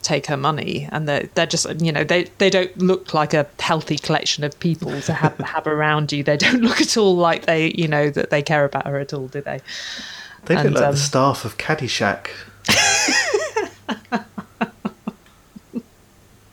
take 0.00 0.24
her 0.28 0.38
money, 0.38 0.88
and 0.90 1.06
they're 1.06 1.28
they're 1.34 1.44
just 1.44 1.66
you 1.78 1.92
know 1.92 2.04
they 2.04 2.24
they 2.38 2.48
don't 2.48 2.74
look 2.78 3.12
like 3.12 3.34
a 3.34 3.46
healthy 3.58 3.98
collection 3.98 4.44
of 4.44 4.58
people 4.60 4.98
to 5.02 5.12
have 5.12 5.36
have 5.54 5.66
around 5.66 6.10
you. 6.10 6.22
They 6.22 6.38
don't 6.38 6.62
look 6.62 6.80
at 6.80 6.96
all 6.96 7.16
like 7.16 7.44
they 7.44 7.70
you 7.74 7.86
know 7.86 8.08
that 8.08 8.30
they 8.30 8.40
care 8.40 8.64
about 8.64 8.86
her 8.86 8.98
at 8.98 9.12
all, 9.12 9.28
do 9.28 9.42
they? 9.42 9.60
They 10.46 10.56
look 10.56 10.72
like 10.72 10.84
um, 10.84 10.92
the 10.92 10.96
staff 10.96 11.44
of 11.44 11.58
Caddyshack. 11.58 12.28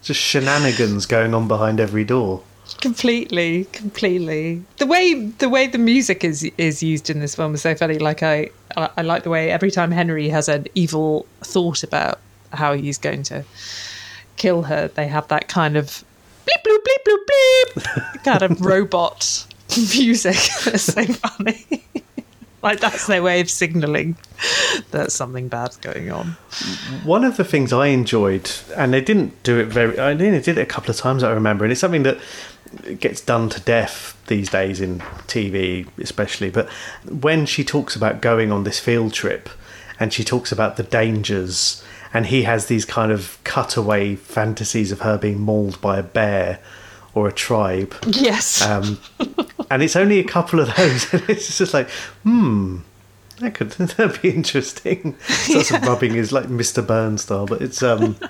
Just 0.02 0.20
shenanigans 0.20 1.06
going 1.06 1.34
on 1.34 1.48
behind 1.48 1.80
every 1.80 2.04
door. 2.04 2.42
completely 2.82 3.66
completely. 3.66 4.64
The 4.78 4.86
way 4.88 5.14
the 5.40 5.50
way 5.50 5.68
the 5.68 5.78
music 5.78 6.24
is 6.24 6.44
is 6.58 6.82
used 6.82 7.10
in 7.10 7.20
this 7.20 7.36
film 7.36 7.54
is 7.56 7.62
so 7.62 7.76
funny. 7.76 8.00
Like 8.00 8.24
i 8.24 8.50
i, 8.78 8.90
I 8.98 9.02
like 9.02 9.24
the 9.24 9.30
way 9.30 9.52
every 9.52 9.72
time 9.72 9.92
henry 9.92 10.30
has 10.30 10.48
an 10.48 10.68
evil 10.76 11.26
thought 11.42 11.84
about 11.84 12.20
how 12.54 12.74
he's 12.74 12.98
going 12.98 13.24
to 13.24 13.44
kill 14.38 14.64
her 14.64 14.88
they 14.88 15.08
have 15.08 15.28
that 15.28 15.48
kind 15.48 15.76
of 15.78 16.04
bleep 16.46 16.62
bloop 16.66 16.78
bleep 16.88 17.02
bloop 17.08 17.24
bleep 17.30 18.24
kind 18.24 18.42
of 18.44 18.62
robot 18.62 19.46
music. 19.96 20.36
That's 20.66 20.84
so 20.84 21.04
funny 21.06 21.84
like 22.62 22.80
that's 22.80 23.08
their 23.08 23.24
way 23.24 23.40
of 23.40 23.50
signaling 23.50 24.18
that 24.92 25.12
something 25.12 25.48
bad's 25.48 25.78
going 25.78 26.12
on 26.12 26.38
One 27.04 27.24
of 27.24 27.38
the 27.38 27.44
things 27.44 27.72
I 27.74 27.88
enjoyed, 27.88 28.52
and 28.76 28.94
they 28.94 29.02
didn't 29.02 29.42
do 29.44 29.60
it 29.60 29.66
very, 29.66 30.00
I 30.00 30.14
mean, 30.14 30.32
they 30.32 30.42
did 30.42 30.58
it 30.58 30.62
a 30.62 30.66
couple 30.66 30.92
of 30.92 30.98
times, 30.98 31.24
I 31.24 31.32
remember, 31.32 31.66
and 31.66 31.72
it's 31.72 31.82
something 31.82 32.04
that 32.04 32.20
gets 33.00 33.22
done 33.22 33.50
to 33.50 33.60
death 33.62 34.18
these 34.28 34.50
days 34.50 34.80
in 34.80 35.00
TV, 35.28 35.88
especially. 35.98 36.50
But 36.50 36.70
when 37.10 37.46
she 37.46 37.64
talks 37.64 37.96
about 37.96 38.22
going 38.22 38.52
on 38.52 38.64
this 38.64 38.80
field 38.80 39.14
trip, 39.14 39.50
and 40.00 40.14
she 40.14 40.24
talks 40.24 40.52
about 40.52 40.78
the 40.78 40.84
dangers. 40.84 41.84
And 42.14 42.28
he 42.28 42.44
has 42.44 42.66
these 42.66 42.86
kind 42.86 43.12
of 43.12 43.38
cutaway 43.44 44.16
fantasies 44.16 44.92
of 44.92 45.02
her 45.02 45.18
being 45.18 45.40
mauled 45.40 45.80
by 45.82 46.00
a 46.00 46.04
bear 46.04 46.60
or 47.14 47.28
a 47.28 47.32
tribe. 47.32 47.94
Yes. 48.08 48.62
Um, 48.64 49.00
and 49.70 49.84
it's 49.84 49.96
only 49.96 50.20
a 50.20 50.24
couple 50.24 50.60
of 50.60 50.74
those. 50.76 51.14
And 51.14 51.30
it's 51.30 51.58
just 51.58 51.74
like, 51.74 51.90
hmm, 52.24 52.80
that 53.40 53.54
could 53.56 53.72
that'd 53.72 54.22
be 54.22 54.30
interesting. 54.32 55.16
Starts 55.20 55.72
rubbing 55.72 56.14
his 56.14 56.32
like 56.32 56.46
Mr. 56.48 56.86
Burns 56.86 57.24
style, 57.24 57.46
but 57.46 57.62
it's 57.62 57.82
um. 57.84 58.18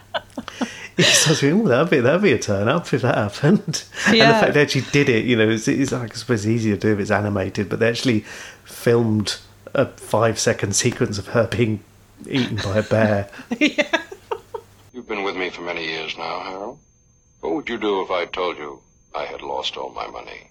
He 0.97 1.03
starts 1.03 1.39
thinking, 1.39 1.61
oh, 1.61 1.69
that'd 1.69 1.89
be 1.89 2.01
that'd 2.01 2.21
be 2.21 2.33
a 2.33 2.37
turn 2.37 2.67
up 2.67 2.93
if 2.93 3.03
that 3.03 3.15
happened. 3.15 3.85
And 4.05 4.13
the 4.13 4.17
Yeah. 4.17 4.39
fact 4.41 4.53
they 4.53 4.61
actually 4.61 4.83
did 4.91 5.07
it, 5.07 5.23
you 5.23 5.37
know, 5.37 5.47
it's, 5.49 5.65
it's 5.69 5.93
I 5.93 6.05
suppose 6.09 6.45
easier 6.45 6.75
to 6.75 6.81
do 6.81 6.91
if 6.93 6.99
it's 6.99 7.09
animated, 7.11 7.69
but 7.69 7.79
they 7.79 7.87
actually 7.87 8.25
filmed 8.65 9.37
a 9.73 9.85
five 9.85 10.37
second 10.37 10.75
sequence 10.75 11.17
of 11.17 11.27
her 11.29 11.47
being 11.47 11.81
eaten 12.27 12.57
by 12.57 12.79
a 12.79 12.83
bear. 12.83 13.29
yeah. 13.57 14.01
You've 14.91 15.07
been 15.07 15.23
with 15.23 15.37
me 15.37 15.49
for 15.51 15.61
many 15.61 15.85
years 15.85 16.17
now, 16.17 16.41
Harold. 16.41 16.79
What 17.39 17.53
would 17.55 17.69
you 17.69 17.77
do 17.77 18.01
if 18.01 18.11
I 18.11 18.25
told 18.25 18.57
you 18.57 18.81
I 19.15 19.23
had 19.23 19.41
lost 19.41 19.77
all 19.77 19.91
my 19.91 20.07
money? 20.07 20.49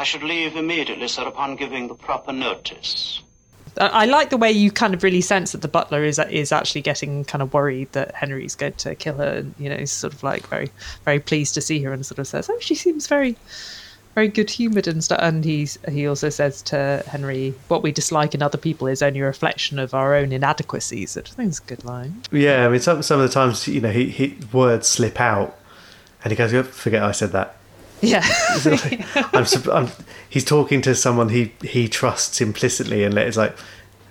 I 0.00 0.02
should 0.02 0.22
leave 0.22 0.56
immediately, 0.56 1.08
sir, 1.08 1.28
upon 1.28 1.56
giving 1.56 1.88
the 1.88 1.94
proper 1.94 2.32
notice. 2.32 3.20
I 3.78 3.86
I 3.86 4.04
like 4.06 4.30
the 4.30 4.38
way 4.38 4.50
you 4.50 4.70
kind 4.70 4.94
of 4.94 5.02
really 5.02 5.20
sense 5.20 5.52
that 5.52 5.60
the 5.60 5.68
butler 5.68 6.02
is 6.02 6.18
is 6.18 6.52
actually 6.52 6.80
getting 6.80 7.26
kind 7.26 7.42
of 7.42 7.52
worried 7.52 7.92
that 7.92 8.14
Henry's 8.14 8.54
going 8.54 8.72
to 8.84 8.94
kill 8.94 9.16
her. 9.16 9.32
And, 9.40 9.54
you 9.58 9.68
know, 9.68 9.76
he's 9.76 9.92
sort 9.92 10.14
of 10.14 10.22
like 10.22 10.46
very 10.46 10.70
very 11.04 11.20
pleased 11.20 11.52
to 11.56 11.60
see 11.60 11.82
her 11.82 11.92
and 11.92 12.06
sort 12.06 12.18
of 12.18 12.26
says, 12.26 12.48
"Oh, 12.48 12.58
she 12.60 12.74
seems 12.74 13.08
very 13.08 13.36
very 14.14 14.28
good 14.28 14.48
humoured 14.48 14.88
and 14.88 15.04
stuff." 15.04 15.20
And 15.20 15.44
he's 15.44 15.78
he 15.86 16.06
also 16.06 16.30
says 16.30 16.62
to 16.72 17.04
Henry, 17.06 17.52
"What 17.68 17.82
we 17.82 17.92
dislike 17.92 18.34
in 18.34 18.40
other 18.40 18.56
people 18.56 18.86
is 18.86 19.02
only 19.02 19.20
a 19.20 19.26
reflection 19.26 19.78
of 19.78 19.92
our 19.92 20.14
own 20.14 20.32
inadequacies." 20.32 21.14
Which 21.14 21.30
I 21.32 21.34
think 21.34 21.50
is 21.50 21.58
a 21.58 21.68
good 21.68 21.84
line. 21.84 22.22
Yeah, 22.32 22.64
I 22.64 22.70
mean, 22.70 22.80
some 22.80 23.02
some 23.02 23.20
of 23.20 23.28
the 23.28 23.34
times, 23.34 23.68
you 23.68 23.82
know, 23.82 23.92
he, 23.92 24.08
he 24.08 24.38
words 24.50 24.88
slip 24.88 25.20
out, 25.20 25.58
and 26.24 26.32
he 26.32 26.36
goes, 26.36 26.54
"Oh, 26.54 26.62
"Forget 26.62 27.02
I 27.02 27.12
said 27.12 27.32
that." 27.32 27.59
Yeah, 28.02 28.24
I'm, 29.34 29.46
I'm, 29.70 29.88
he's 30.28 30.44
talking 30.44 30.80
to 30.82 30.94
someone 30.94 31.28
he 31.28 31.52
he 31.62 31.88
trusts 31.88 32.40
implicitly, 32.40 33.04
and 33.04 33.16
it's 33.18 33.36
like, 33.36 33.54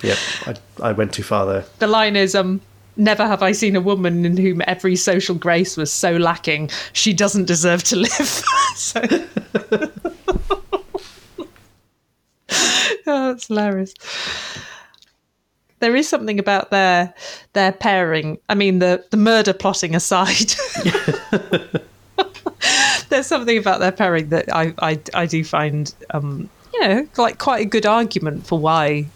yeah, 0.04 0.16
I, 0.46 0.56
I 0.82 0.92
went 0.92 1.14
too 1.14 1.24
far 1.24 1.46
there." 1.46 1.66
the 1.80 1.88
line 1.88 2.16
is 2.16 2.36
um. 2.36 2.62
Never 2.98 3.26
have 3.26 3.42
I 3.42 3.54
seen 3.54 3.78
a 3.78 3.82
woman 3.82 4.26
in 4.26 4.36
whom 4.36 4.62
every 4.68 4.98
social 4.98 5.34
grace 5.34 5.78
was 5.78 5.90
so 5.90 6.18
lacking. 6.18 6.70
She 6.92 7.14
doesn't 7.14 7.46
deserve 7.46 7.82
to 7.86 7.96
live. 7.96 8.12
so, 8.76 9.02
oh, 13.08 13.28
that's 13.32 13.48
hilarious. 13.48 13.94
There 15.80 15.96
is 15.96 16.10
something 16.10 16.40
about 16.40 16.72
their 16.72 17.14
their 17.54 17.72
pairing. 17.72 18.38
I 18.50 18.56
mean, 18.56 18.80
the 18.80 19.06
the 19.12 19.18
murder 19.18 19.54
plotting 19.54 19.96
aside, 19.96 20.54
there's 23.10 23.28
something 23.28 23.58
about 23.58 23.80
their 23.80 23.92
pairing 23.92 24.30
that 24.30 24.54
I 24.54 24.74
I, 24.80 25.00
I 25.14 25.26
do 25.26 25.44
find 25.44 25.94
um, 26.12 26.50
you 26.74 26.80
know 26.82 27.08
like 27.18 27.38
quite 27.38 27.62
a 27.62 27.70
good 27.70 27.86
argument 27.86 28.46
for 28.46 28.60
why 28.60 29.08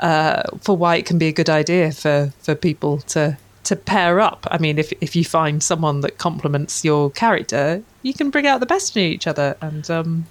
uh, 0.00 0.42
for 0.60 0.76
why 0.76 0.96
it 0.96 1.06
can 1.06 1.18
be 1.18 1.28
a 1.28 1.32
good 1.32 1.50
idea 1.50 1.92
for 1.92 2.32
for 2.40 2.54
people 2.54 2.98
to 2.98 3.38
to 3.64 3.76
pair 3.76 4.20
up. 4.20 4.46
I 4.50 4.58
mean, 4.58 4.78
if 4.78 4.92
if 5.00 5.16
you 5.16 5.24
find 5.24 5.62
someone 5.62 6.00
that 6.02 6.18
complements 6.18 6.84
your 6.84 7.10
character, 7.10 7.82
you 8.02 8.14
can 8.14 8.30
bring 8.30 8.46
out 8.46 8.60
the 8.60 8.66
best 8.66 8.96
in 8.96 9.02
each 9.02 9.26
other, 9.26 9.56
and 9.60 9.90
um, 9.90 10.26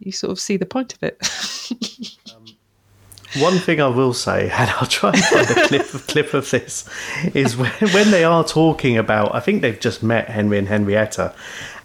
you 0.00 0.12
sort 0.12 0.32
of 0.32 0.40
see 0.40 0.56
the 0.56 0.66
point 0.66 0.94
of 0.94 1.02
it. 1.02 2.18
One 3.38 3.58
thing 3.58 3.80
I 3.80 3.88
will 3.88 4.12
say, 4.12 4.50
and 4.52 4.70
I'll 4.70 4.86
try 4.86 5.10
and 5.10 5.24
find 5.24 5.50
a 5.50 5.66
clip 5.68 5.94
of, 5.94 6.06
clip 6.08 6.34
of 6.34 6.50
this, 6.50 6.88
is 7.34 7.56
when, 7.56 7.70
when 7.92 8.10
they 8.10 8.24
are 8.24 8.44
talking 8.44 8.98
about. 8.98 9.34
I 9.34 9.40
think 9.40 9.62
they've 9.62 9.78
just 9.78 10.02
met 10.02 10.28
Henry 10.28 10.58
and 10.58 10.68
Henrietta, 10.68 11.34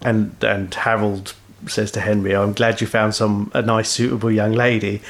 and 0.02 0.36
and 0.42 0.74
Harold 0.74 1.34
says 1.68 1.92
to 1.92 2.02
Henry, 2.02 2.36
"I'm 2.36 2.54
glad 2.54 2.82
you 2.82 2.88
found 2.88 3.16
some 3.16 3.52
a 3.54 3.62
nice, 3.62 3.90
suitable 3.90 4.32
young 4.32 4.52
lady." 4.52 5.02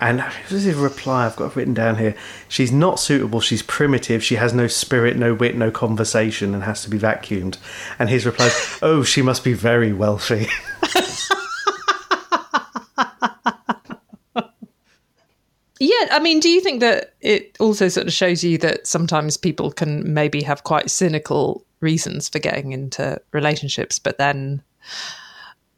And 0.00 0.24
this 0.48 0.64
is 0.64 0.78
a 0.78 0.80
reply 0.80 1.26
I've 1.26 1.34
got 1.34 1.56
written 1.56 1.74
down 1.74 1.96
here. 1.96 2.14
She's 2.46 2.70
not 2.70 3.00
suitable. 3.00 3.40
She's 3.40 3.62
primitive. 3.62 4.22
She 4.22 4.36
has 4.36 4.54
no 4.54 4.68
spirit, 4.68 5.16
no 5.16 5.34
wit, 5.34 5.56
no 5.56 5.72
conversation, 5.72 6.54
and 6.54 6.62
has 6.62 6.82
to 6.84 6.90
be 6.90 6.98
vacuumed. 6.98 7.58
And 7.98 8.08
his 8.08 8.24
reply 8.24 8.46
is, 8.46 8.78
"Oh, 8.82 9.02
she 9.02 9.22
must 9.22 9.44
be 9.44 9.54
very 9.54 9.92
wealthy." 9.92 10.48
Yeah, 15.80 16.08
I 16.10 16.18
mean, 16.18 16.40
do 16.40 16.48
you 16.48 16.60
think 16.60 16.80
that 16.80 17.14
it 17.20 17.56
also 17.60 17.88
sort 17.88 18.06
of 18.06 18.12
shows 18.12 18.42
you 18.42 18.58
that 18.58 18.86
sometimes 18.86 19.36
people 19.36 19.70
can 19.70 20.12
maybe 20.12 20.42
have 20.42 20.64
quite 20.64 20.90
cynical 20.90 21.64
reasons 21.80 22.28
for 22.28 22.38
getting 22.38 22.72
into 22.72 23.20
relationships, 23.32 23.98
but 23.98 24.18
then 24.18 24.62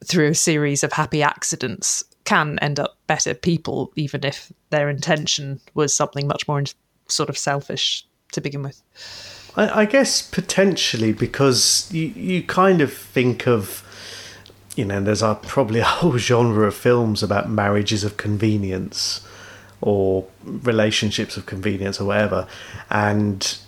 through 0.04 0.30
a 0.30 0.34
series 0.34 0.82
of 0.82 0.92
happy 0.92 1.22
accidents 1.22 2.02
can 2.24 2.58
end 2.60 2.80
up 2.80 2.96
better 3.06 3.34
people, 3.34 3.92
even 3.96 4.24
if 4.24 4.52
their 4.70 4.88
intention 4.88 5.60
was 5.74 5.94
something 5.94 6.26
much 6.26 6.48
more 6.48 6.62
sort 7.08 7.28
of 7.28 7.36
selfish 7.36 8.06
to 8.32 8.40
begin 8.40 8.62
with? 8.62 8.82
I, 9.56 9.80
I 9.82 9.84
guess 9.84 10.22
potentially 10.22 11.12
because 11.12 11.88
you 11.92 12.06
you 12.06 12.42
kind 12.42 12.80
of 12.80 12.92
think 12.92 13.46
of 13.46 13.84
you 14.76 14.84
know 14.84 15.00
there's 15.00 15.22
a, 15.22 15.34
probably 15.34 15.80
a 15.80 15.84
whole 15.84 16.18
genre 16.30 16.66
of 16.66 16.74
films 16.74 17.22
about 17.22 17.50
marriages 17.50 18.04
of 18.04 18.16
convenience 18.16 19.26
or 19.80 20.26
relationships 20.42 21.36
of 21.36 21.46
convenience 21.46 22.00
or 22.00 22.04
whatever. 22.04 22.46
And 22.90 23.58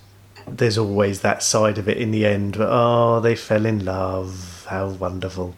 there's 0.46 0.78
always 0.78 1.20
that 1.20 1.42
side 1.42 1.78
of 1.78 1.88
it 1.88 1.96
in 1.96 2.10
the 2.10 2.26
end 2.26 2.56
But, 2.56 2.68
oh 2.70 3.20
they 3.20 3.34
fell 3.34 3.66
in 3.66 3.84
love. 3.84 4.66
How 4.68 4.88
wonderful. 4.88 5.54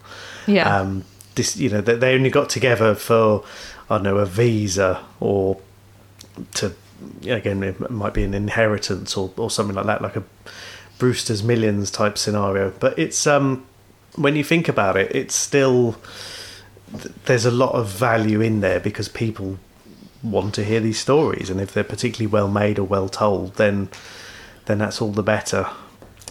Yeah. 0.46 0.78
um, 0.78 1.04
this 1.34 1.56
you 1.56 1.68
know 1.68 1.80
they, 1.80 1.96
they 1.96 2.14
only 2.14 2.30
got 2.30 2.48
together 2.48 2.94
for 2.94 3.44
I 3.90 3.96
don't 3.96 4.04
know 4.04 4.18
a 4.18 4.26
visa 4.26 5.04
or 5.20 5.60
to 6.54 6.74
again 7.26 7.62
it 7.62 7.90
might 7.90 8.14
be 8.14 8.24
an 8.24 8.34
inheritance 8.34 9.16
or, 9.16 9.32
or 9.36 9.50
something 9.50 9.74
like 9.74 9.86
that 9.86 10.02
like 10.02 10.16
a 10.16 10.24
Brewster's 10.98 11.42
Millions 11.42 11.90
type 11.90 12.16
scenario. 12.18 12.72
But 12.78 12.98
it's 12.98 13.26
um 13.26 13.66
when 14.16 14.36
you 14.36 14.44
think 14.44 14.68
about 14.68 14.96
it 14.96 15.14
it's 15.14 15.34
still 15.34 15.96
there's 17.24 17.44
a 17.44 17.50
lot 17.50 17.74
of 17.74 17.88
value 17.88 18.40
in 18.40 18.60
there 18.60 18.78
because 18.78 19.08
people 19.08 19.58
want 20.24 20.54
to 20.54 20.64
hear 20.64 20.80
these 20.80 20.98
stories 20.98 21.50
and 21.50 21.60
if 21.60 21.72
they're 21.72 21.84
particularly 21.84 22.26
well 22.26 22.48
made 22.48 22.78
or 22.78 22.84
well 22.84 23.08
told 23.08 23.54
then 23.56 23.88
then 24.66 24.78
that's 24.78 25.00
all 25.02 25.12
the 25.12 25.22
better. 25.22 25.68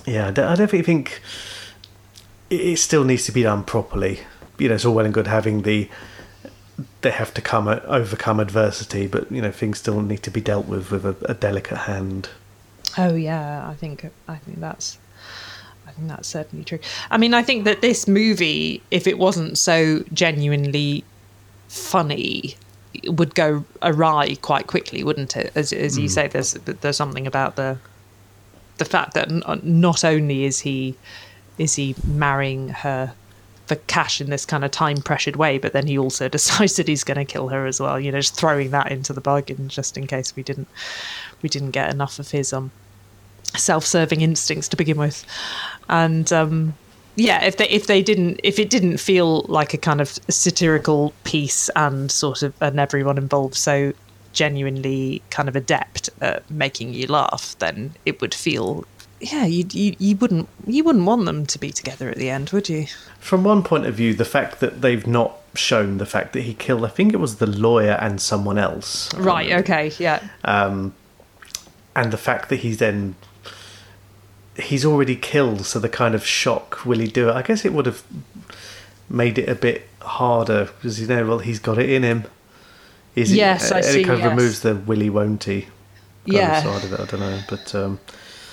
Yeah 0.06 0.28
I 0.28 0.32
definitely 0.32 0.82
think 0.82 1.22
it, 2.50 2.78
still 2.78 3.04
needs 3.04 3.26
to 3.26 3.32
be 3.32 3.44
done 3.44 3.64
properly. 3.64 4.22
You 4.58 4.70
know 4.70 4.76
it's 4.76 4.86
all 4.86 4.96
well 4.96 5.06
and 5.06 5.14
good 5.14 5.28
having 5.28 5.62
the 5.62 5.90
they 7.02 7.12
have 7.12 7.34
to 7.36 7.42
come 7.42 7.68
overcome 7.68 8.40
adversity 8.40 9.06
but 9.06 9.32
you 9.32 9.42
know 9.42 9.52
things 9.52 9.78
still 9.78 10.02
need 10.02 10.24
to 10.24 10.32
be 10.32 10.42
dealt 10.42 10.68
with 10.68 10.92
with 10.92 11.06
a, 11.06 11.16
a 11.26 11.34
delicate 11.34 11.80
hand. 11.80 12.30
Oh 12.98 13.16
yeah, 13.16 13.68
I 13.68 13.74
think 13.76 14.10
I 14.28 14.36
think 14.38 14.60
that's 14.60 14.98
I 15.88 15.92
think 15.92 16.08
that's 16.08 16.28
certainly 16.28 16.66
true. 16.66 16.80
I 17.12 17.18
mean, 17.18 17.34
I 17.34 17.44
think 17.44 17.66
that 17.66 17.82
this 17.82 18.08
movie, 18.08 18.82
if 18.90 19.06
it 19.06 19.18
wasn't 19.18 19.58
so 19.58 20.04
genuinely 20.12 21.04
funny, 21.68 22.56
would 23.06 23.36
go 23.36 23.66
awry 23.82 24.36
quite 24.42 24.68
quickly, 24.68 25.04
wouldn't 25.04 25.36
it? 25.36 25.52
As 25.56 25.74
as 25.74 25.98
you 25.98 26.08
say, 26.08 26.28
there's 26.28 26.54
there's 26.54 26.98
something 26.98 27.28
about 27.28 27.56
the 27.56 27.78
the 28.78 28.86
fact 28.86 29.14
that 29.14 29.30
n- 29.30 29.44
not 29.64 30.04
only 30.04 30.46
is 30.46 30.62
he 30.62 30.96
is 31.58 31.76
he 31.76 31.96
marrying 32.06 32.70
her 32.70 33.14
for 33.66 33.76
cash 33.76 34.20
in 34.20 34.30
this 34.30 34.46
kind 34.46 34.66
of 34.66 34.72
time 34.72 34.98
pressured 34.98 35.36
way, 35.36 35.58
but 35.58 35.74
then 35.74 35.88
he 35.88 35.98
also 35.98 36.28
decides 36.38 36.76
that 36.76 36.88
he's 36.88 37.04
going 37.04 37.18
to 37.18 37.26
kill 37.26 37.50
her 37.50 37.66
as 37.66 37.80
well. 37.80 38.00
You 38.00 38.12
know, 38.12 38.20
just 38.20 38.36
throwing 38.36 38.72
that 38.72 38.92
into 38.92 39.14
the 39.14 39.22
bargain 39.22 39.70
just 39.70 39.98
in 39.98 40.08
case 40.08 40.36
we 40.36 40.44
didn't 40.44 40.68
we 41.42 41.50
didn't 41.50 41.72
get 41.72 41.92
enough 41.92 42.20
of 42.20 42.32
his 42.32 42.54
um 42.54 42.72
self-serving 43.56 44.22
instincts 44.22 44.68
to 44.70 44.78
begin 44.78 44.98
with, 44.98 45.26
and 45.90 46.32
um, 46.34 46.74
yeah, 47.16 47.44
if 47.44 47.58
they 47.58 47.68
if 47.70 47.88
they 47.88 48.02
didn't 48.02 48.40
if 48.44 48.60
it 48.60 48.70
didn't 48.70 48.98
feel 48.98 49.42
like 49.48 49.74
a 49.74 49.78
kind 49.78 50.02
of 50.02 50.10
satirical 50.30 51.14
piece 51.24 51.70
and 51.76 52.12
sort 52.12 52.42
of 52.44 52.54
and 52.62 52.80
everyone 52.80 53.18
involved 53.18 53.56
so 53.56 53.94
genuinely 54.34 55.22
kind 55.30 55.48
of 55.48 55.56
adept 55.56 56.10
at 56.22 56.50
making 56.50 56.94
you 56.94 57.06
laugh, 57.08 57.56
then 57.60 57.94
it 58.06 58.20
would 58.22 58.34
feel 58.34 58.84
yeah 59.22 59.46
you 59.46 59.66
you, 59.72 59.96
you 60.00 60.16
wouldn't 60.18 60.50
you 60.66 60.84
wouldn't 60.84 61.06
want 61.06 61.26
them 61.26 61.46
to 61.46 61.60
be 61.60 61.72
together 61.72 62.10
at 62.10 62.18
the 62.18 62.30
end, 62.30 62.50
would 62.50 62.68
you? 62.68 62.88
from 63.20 63.44
one 63.44 63.64
point 63.64 63.86
of 63.86 63.94
view 63.96 64.14
the 64.14 64.26
fact 64.26 64.60
that 64.60 64.82
they've 64.82 65.08
not 65.08 65.38
shown 65.56 65.98
the 65.98 66.06
fact 66.06 66.34
that 66.34 66.42
he 66.42 66.54
killed 66.56 66.84
i 66.84 66.90
think 66.90 67.14
it 67.14 67.18
was 67.22 67.38
the 67.38 67.46
lawyer 67.48 67.98
and 68.02 68.20
someone 68.20 68.58
else 68.58 69.14
Right. 69.14 69.52
Okay. 69.54 69.92
Yeah. 70.00 70.20
um, 70.44 70.94
and 71.96 72.12
the 72.12 72.18
fact 72.18 72.50
that 72.50 72.58
he's 72.58 72.80
then 72.80 73.16
he's 74.58 74.86
already 74.86 75.16
killed 75.16 75.66
so 75.66 75.80
the 75.80 75.90
kind 75.90 76.14
of 76.16 76.26
shock 76.26 76.86
will 76.86 77.00
he 77.00 77.08
do 77.08 77.30
it 77.30 77.34
i 77.34 77.42
guess 77.42 77.66
it 77.66 77.74
would 77.74 77.86
have 77.86 78.04
made 79.10 79.38
it 79.38 79.50
a 79.50 79.56
bit 79.56 79.88
harder 80.02 80.66
because 80.66 81.00
you 81.02 81.08
know 81.08 81.26
well 81.26 81.40
he's 81.40 81.60
got 81.60 81.78
it 81.78 81.90
in 81.90 82.04
him 82.04 82.24
is 83.16 83.34
Yes, 83.34 83.70
it, 83.70 83.78
I 83.78 83.82
see, 83.82 84.02
it 84.02 84.06
kind 84.06 84.16
of 84.16 84.20
yes. 84.22 84.30
removes 84.30 84.60
the 84.62 84.76
willy 84.76 85.10
won't 85.10 85.44
he 85.44 85.68
Yeah. 86.26 86.62
side 86.64 86.84
of 86.84 86.94
it. 86.94 87.00
I 87.00 87.06
don't 87.06 87.20
know, 87.20 87.40
but 87.48 87.76
um, 87.76 88.00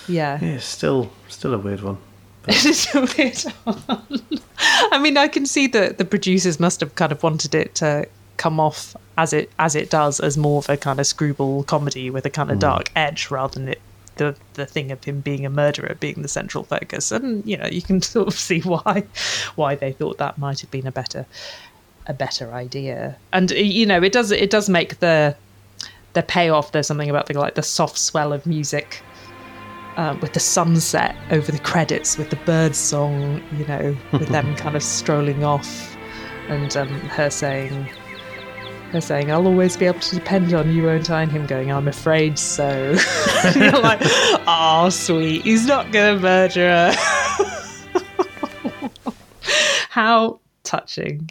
Yeah. 0.06 0.38
yeah, 0.42 0.58
still 0.58 1.10
still 1.28 1.54
a 1.54 1.58
weird 1.58 1.80
one. 1.82 1.96
It's 2.48 2.94
a 2.94 3.00
weird 3.00 3.38
one. 3.64 4.22
I 4.92 4.98
mean, 4.98 5.16
I 5.16 5.28
can 5.28 5.46
see 5.46 5.66
that 5.68 5.96
the 5.98 6.04
producers 6.04 6.60
must 6.60 6.80
have 6.80 6.94
kind 6.94 7.10
of 7.10 7.22
wanted 7.22 7.54
it 7.54 7.74
to 7.76 8.06
come 8.36 8.60
off 8.60 8.94
as 9.16 9.32
it 9.32 9.50
as 9.58 9.74
it 9.74 9.88
does, 9.88 10.20
as 10.20 10.36
more 10.36 10.58
of 10.58 10.68
a 10.68 10.76
kind 10.76 11.00
of 11.00 11.06
screwball 11.06 11.62
comedy 11.64 12.10
with 12.10 12.26
a 12.26 12.30
kind 12.30 12.50
of 12.50 12.58
dark 12.58 12.90
edge, 12.94 13.30
rather 13.30 13.58
than 13.58 13.68
it 13.68 13.80
the 14.20 14.36
the 14.54 14.66
thing 14.66 14.92
of 14.92 15.02
him 15.02 15.20
being 15.20 15.46
a 15.46 15.50
murderer 15.50 15.96
being 15.98 16.20
the 16.20 16.28
central 16.28 16.62
focus. 16.62 17.10
And 17.10 17.44
you 17.46 17.56
know, 17.56 17.66
you 17.66 17.82
can 17.82 18.02
sort 18.14 18.28
of 18.28 18.34
see 18.34 18.60
why 18.60 19.04
why 19.56 19.74
they 19.74 19.92
thought 19.92 20.18
that 20.18 20.38
might 20.38 20.60
have 20.60 20.70
been 20.70 20.86
a 20.86 20.92
better 20.92 21.26
a 22.06 22.12
better 22.12 22.52
idea. 22.52 23.16
And 23.32 23.50
you 23.50 23.86
know, 23.86 24.02
it 24.02 24.12
does 24.12 24.30
it 24.30 24.50
does 24.50 24.68
make 24.68 25.00
the 25.00 25.34
the 26.12 26.22
payoff. 26.22 26.72
There's 26.72 26.86
something 26.86 27.10
about 27.10 27.26
the 27.26 27.38
like 27.38 27.54
the 27.54 27.62
soft 27.62 27.98
swell 27.98 28.32
of 28.32 28.46
music 28.46 29.02
uh, 29.96 30.16
with 30.20 30.34
the 30.34 30.40
sunset 30.40 31.16
over 31.30 31.50
the 31.50 31.58
credits, 31.58 32.18
with 32.18 32.30
the 32.30 32.36
bird 32.36 32.76
song, 32.76 33.42
you 33.56 33.66
know, 33.66 33.96
with 34.12 34.28
them 34.28 34.54
kind 34.64 34.76
of 34.76 34.82
strolling 34.82 35.44
off, 35.44 35.96
and 36.48 36.76
um, 36.76 36.88
her 36.88 37.30
saying, 37.30 37.88
her 38.92 39.00
saying, 39.00 39.30
"I'll 39.30 39.46
always 39.46 39.76
be 39.76 39.86
able 39.86 40.00
to 40.00 40.14
depend 40.14 40.52
on 40.54 40.72
you, 40.72 40.84
won't 40.84 41.10
I?" 41.10 41.22
And 41.22 41.32
him 41.32 41.46
going, 41.46 41.70
"I'm 41.72 41.88
afraid 41.88 42.38
so." 42.38 42.96
You're 43.54 43.80
like, 43.80 44.00
"Oh, 44.46 44.88
sweet, 44.90 45.42
he's 45.42 45.66
not 45.66 45.92
gonna 45.92 46.18
murder 46.18 46.60
her." 46.68 46.92
How 49.90 50.40
touching. 50.62 51.30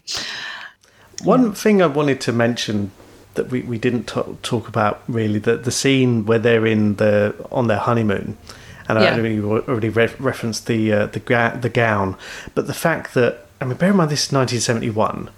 One 1.24 1.54
thing 1.54 1.82
I 1.82 1.88
wanted 1.88 2.22
to 2.22 2.32
mention 2.34 2.92
that 3.36 3.50
we, 3.50 3.62
we 3.62 3.78
didn't 3.78 4.06
t- 4.08 4.22
talk 4.42 4.68
about 4.68 5.02
really 5.08 5.40
the 5.40 5.56
the 5.58 5.72
scene 5.72 6.26
where 6.26 6.40
they're 6.40 6.66
in 6.66 6.96
the 6.96 7.34
on 7.52 7.68
their 7.68 7.78
honeymoon, 7.78 8.38
and 8.88 9.00
Yeah. 9.00 9.16
I 9.16 9.28
you 9.28 9.52
already 9.68 9.90
re- 9.90 10.14
referenced 10.20 10.68
the 10.68 10.92
uh, 10.94 11.06
the 11.08 11.20
ga- 11.20 11.56
the 11.58 11.70
gown, 11.70 12.16
but 12.56 12.68
the 12.68 12.74
fact 12.74 13.14
that 13.14 13.46
I 13.62 13.66
mean 13.66 13.78
bear 13.78 13.92
in 13.92 13.98
mind 13.98 14.12
this 14.12 14.26
is 14.28 14.34
1971 14.34 15.30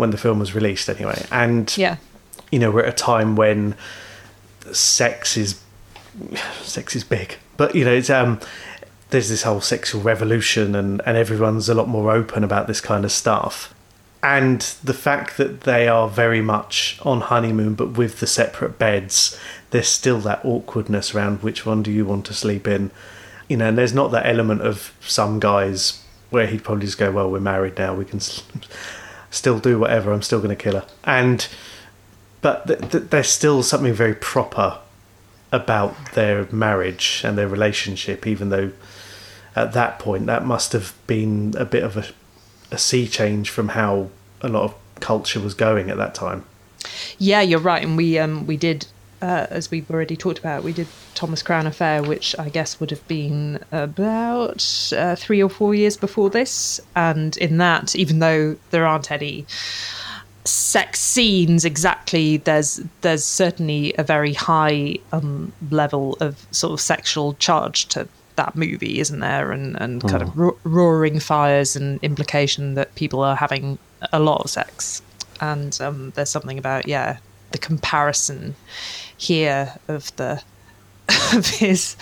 when 0.00 0.10
the 0.10 0.18
film 0.18 0.38
was 0.38 0.54
released 0.54 0.88
anyway, 0.88 1.24
and 1.30 1.72
Yeah. 1.76 1.96
you 2.50 2.58
know 2.58 2.70
we're 2.70 2.82
at 2.84 2.88
a 2.88 2.96
time 2.96 3.36
when 3.36 3.74
sex 4.72 5.36
is 5.36 5.60
sex 6.62 6.96
is 6.96 7.04
big, 7.04 7.36
but 7.56 7.74
you 7.74 7.84
know 7.84 7.92
it's 7.92 8.10
um 8.10 8.40
there's 9.10 9.28
this 9.28 9.42
whole 9.42 9.60
sexual 9.60 10.00
revolution 10.02 10.74
and 10.74 11.00
and 11.06 11.16
everyone's 11.16 11.68
a 11.68 11.74
lot 11.74 11.88
more 11.88 12.12
open 12.12 12.44
about 12.44 12.66
this 12.66 12.80
kind 12.80 13.04
of 13.04 13.12
stuff. 13.12 13.74
And 14.22 14.60
the 14.84 14.92
fact 14.92 15.38
that 15.38 15.62
they 15.62 15.88
are 15.88 16.06
very 16.06 16.42
much 16.42 16.98
on 17.02 17.22
honeymoon, 17.22 17.74
but 17.74 17.96
with 17.96 18.20
the 18.20 18.26
separate 18.26 18.78
beds, 18.78 19.38
there's 19.70 19.88
still 19.88 20.18
that 20.20 20.44
awkwardness 20.44 21.14
around 21.14 21.42
which 21.42 21.64
one 21.64 21.82
do 21.82 21.90
you 21.90 22.04
want 22.04 22.26
to 22.26 22.34
sleep 22.34 22.68
in, 22.68 22.90
you 23.48 23.56
know. 23.56 23.68
And 23.68 23.78
there's 23.78 23.94
not 23.94 24.10
that 24.10 24.26
element 24.26 24.60
of 24.60 24.92
some 25.00 25.40
guys 25.40 26.04
where 26.28 26.46
he'd 26.46 26.62
probably 26.62 26.84
just 26.84 26.98
go, 26.98 27.10
"Well, 27.10 27.30
we're 27.30 27.40
married 27.40 27.78
now, 27.78 27.94
we 27.94 28.04
can 28.04 28.20
still 29.30 29.58
do 29.58 29.78
whatever. 29.78 30.12
I'm 30.12 30.22
still 30.22 30.38
going 30.40 30.56
to 30.56 30.62
kill 30.62 30.74
her." 30.74 30.86
And 31.04 31.46
but 32.42 32.66
th- 32.66 32.90
th- 32.90 33.04
there's 33.10 33.28
still 33.28 33.62
something 33.62 33.92
very 33.92 34.14
proper 34.14 34.78
about 35.52 35.94
their 36.14 36.46
marriage 36.52 37.22
and 37.24 37.36
their 37.36 37.48
relationship, 37.48 38.26
even 38.26 38.50
though 38.50 38.72
at 39.56 39.72
that 39.72 39.98
point 39.98 40.26
that 40.26 40.44
must 40.44 40.72
have 40.72 40.94
been 41.06 41.54
a 41.58 41.64
bit 41.64 41.82
of 41.82 41.96
a, 41.96 42.06
a 42.70 42.78
sea 42.78 43.08
change 43.08 43.50
from 43.50 43.70
how 43.70 44.10
a 44.40 44.48
lot 44.48 44.62
of 44.62 44.74
culture 45.00 45.40
was 45.40 45.54
going 45.54 45.90
at 45.90 45.96
that 45.96 46.14
time. 46.14 46.44
Yeah, 47.18 47.40
you're 47.40 47.58
right, 47.58 47.82
and 47.82 47.96
we 47.96 48.18
um 48.18 48.46
we 48.46 48.56
did. 48.56 48.86
Uh, 49.22 49.46
as 49.50 49.70
we've 49.70 49.90
already 49.90 50.16
talked 50.16 50.38
about, 50.38 50.62
we 50.62 50.72
did 50.72 50.86
Thomas 51.14 51.42
Crown 51.42 51.66
Affair, 51.66 52.02
which 52.02 52.34
I 52.38 52.48
guess 52.48 52.80
would 52.80 52.90
have 52.90 53.06
been 53.06 53.62
about 53.70 54.92
uh, 54.96 55.14
three 55.14 55.42
or 55.42 55.50
four 55.50 55.74
years 55.74 55.96
before 55.96 56.30
this. 56.30 56.80
And 56.96 57.36
in 57.36 57.58
that, 57.58 57.94
even 57.94 58.20
though 58.20 58.56
there 58.70 58.86
aren't 58.86 59.10
any 59.10 59.46
sex 60.44 61.00
scenes 61.00 61.64
exactly, 61.64 62.38
there's 62.38 62.80
there's 63.02 63.24
certainly 63.24 63.92
a 63.98 64.02
very 64.02 64.32
high 64.32 64.96
um, 65.12 65.52
level 65.70 66.16
of 66.20 66.46
sort 66.50 66.72
of 66.72 66.80
sexual 66.80 67.34
charge 67.34 67.86
to 67.86 68.08
that 68.36 68.56
movie, 68.56 69.00
isn't 69.00 69.20
there? 69.20 69.52
And 69.52 69.80
and 69.80 70.02
kind 70.02 70.22
of 70.22 70.36
ro- 70.36 70.58
roaring 70.64 71.20
fires 71.20 71.76
and 71.76 72.02
implication 72.02 72.74
that 72.74 72.94
people 72.94 73.22
are 73.22 73.36
having 73.36 73.78
a 74.12 74.18
lot 74.18 74.40
of 74.42 74.50
sex. 74.50 75.02
And 75.42 75.78
um, 75.80 76.12
there's 76.14 76.30
something 76.30 76.58
about 76.58 76.88
yeah 76.88 77.18
the 77.52 77.58
comparison 77.58 78.54
here 79.20 79.74
of 79.88 80.14
the 80.16 80.42
of 81.34 81.46
his 81.46 81.96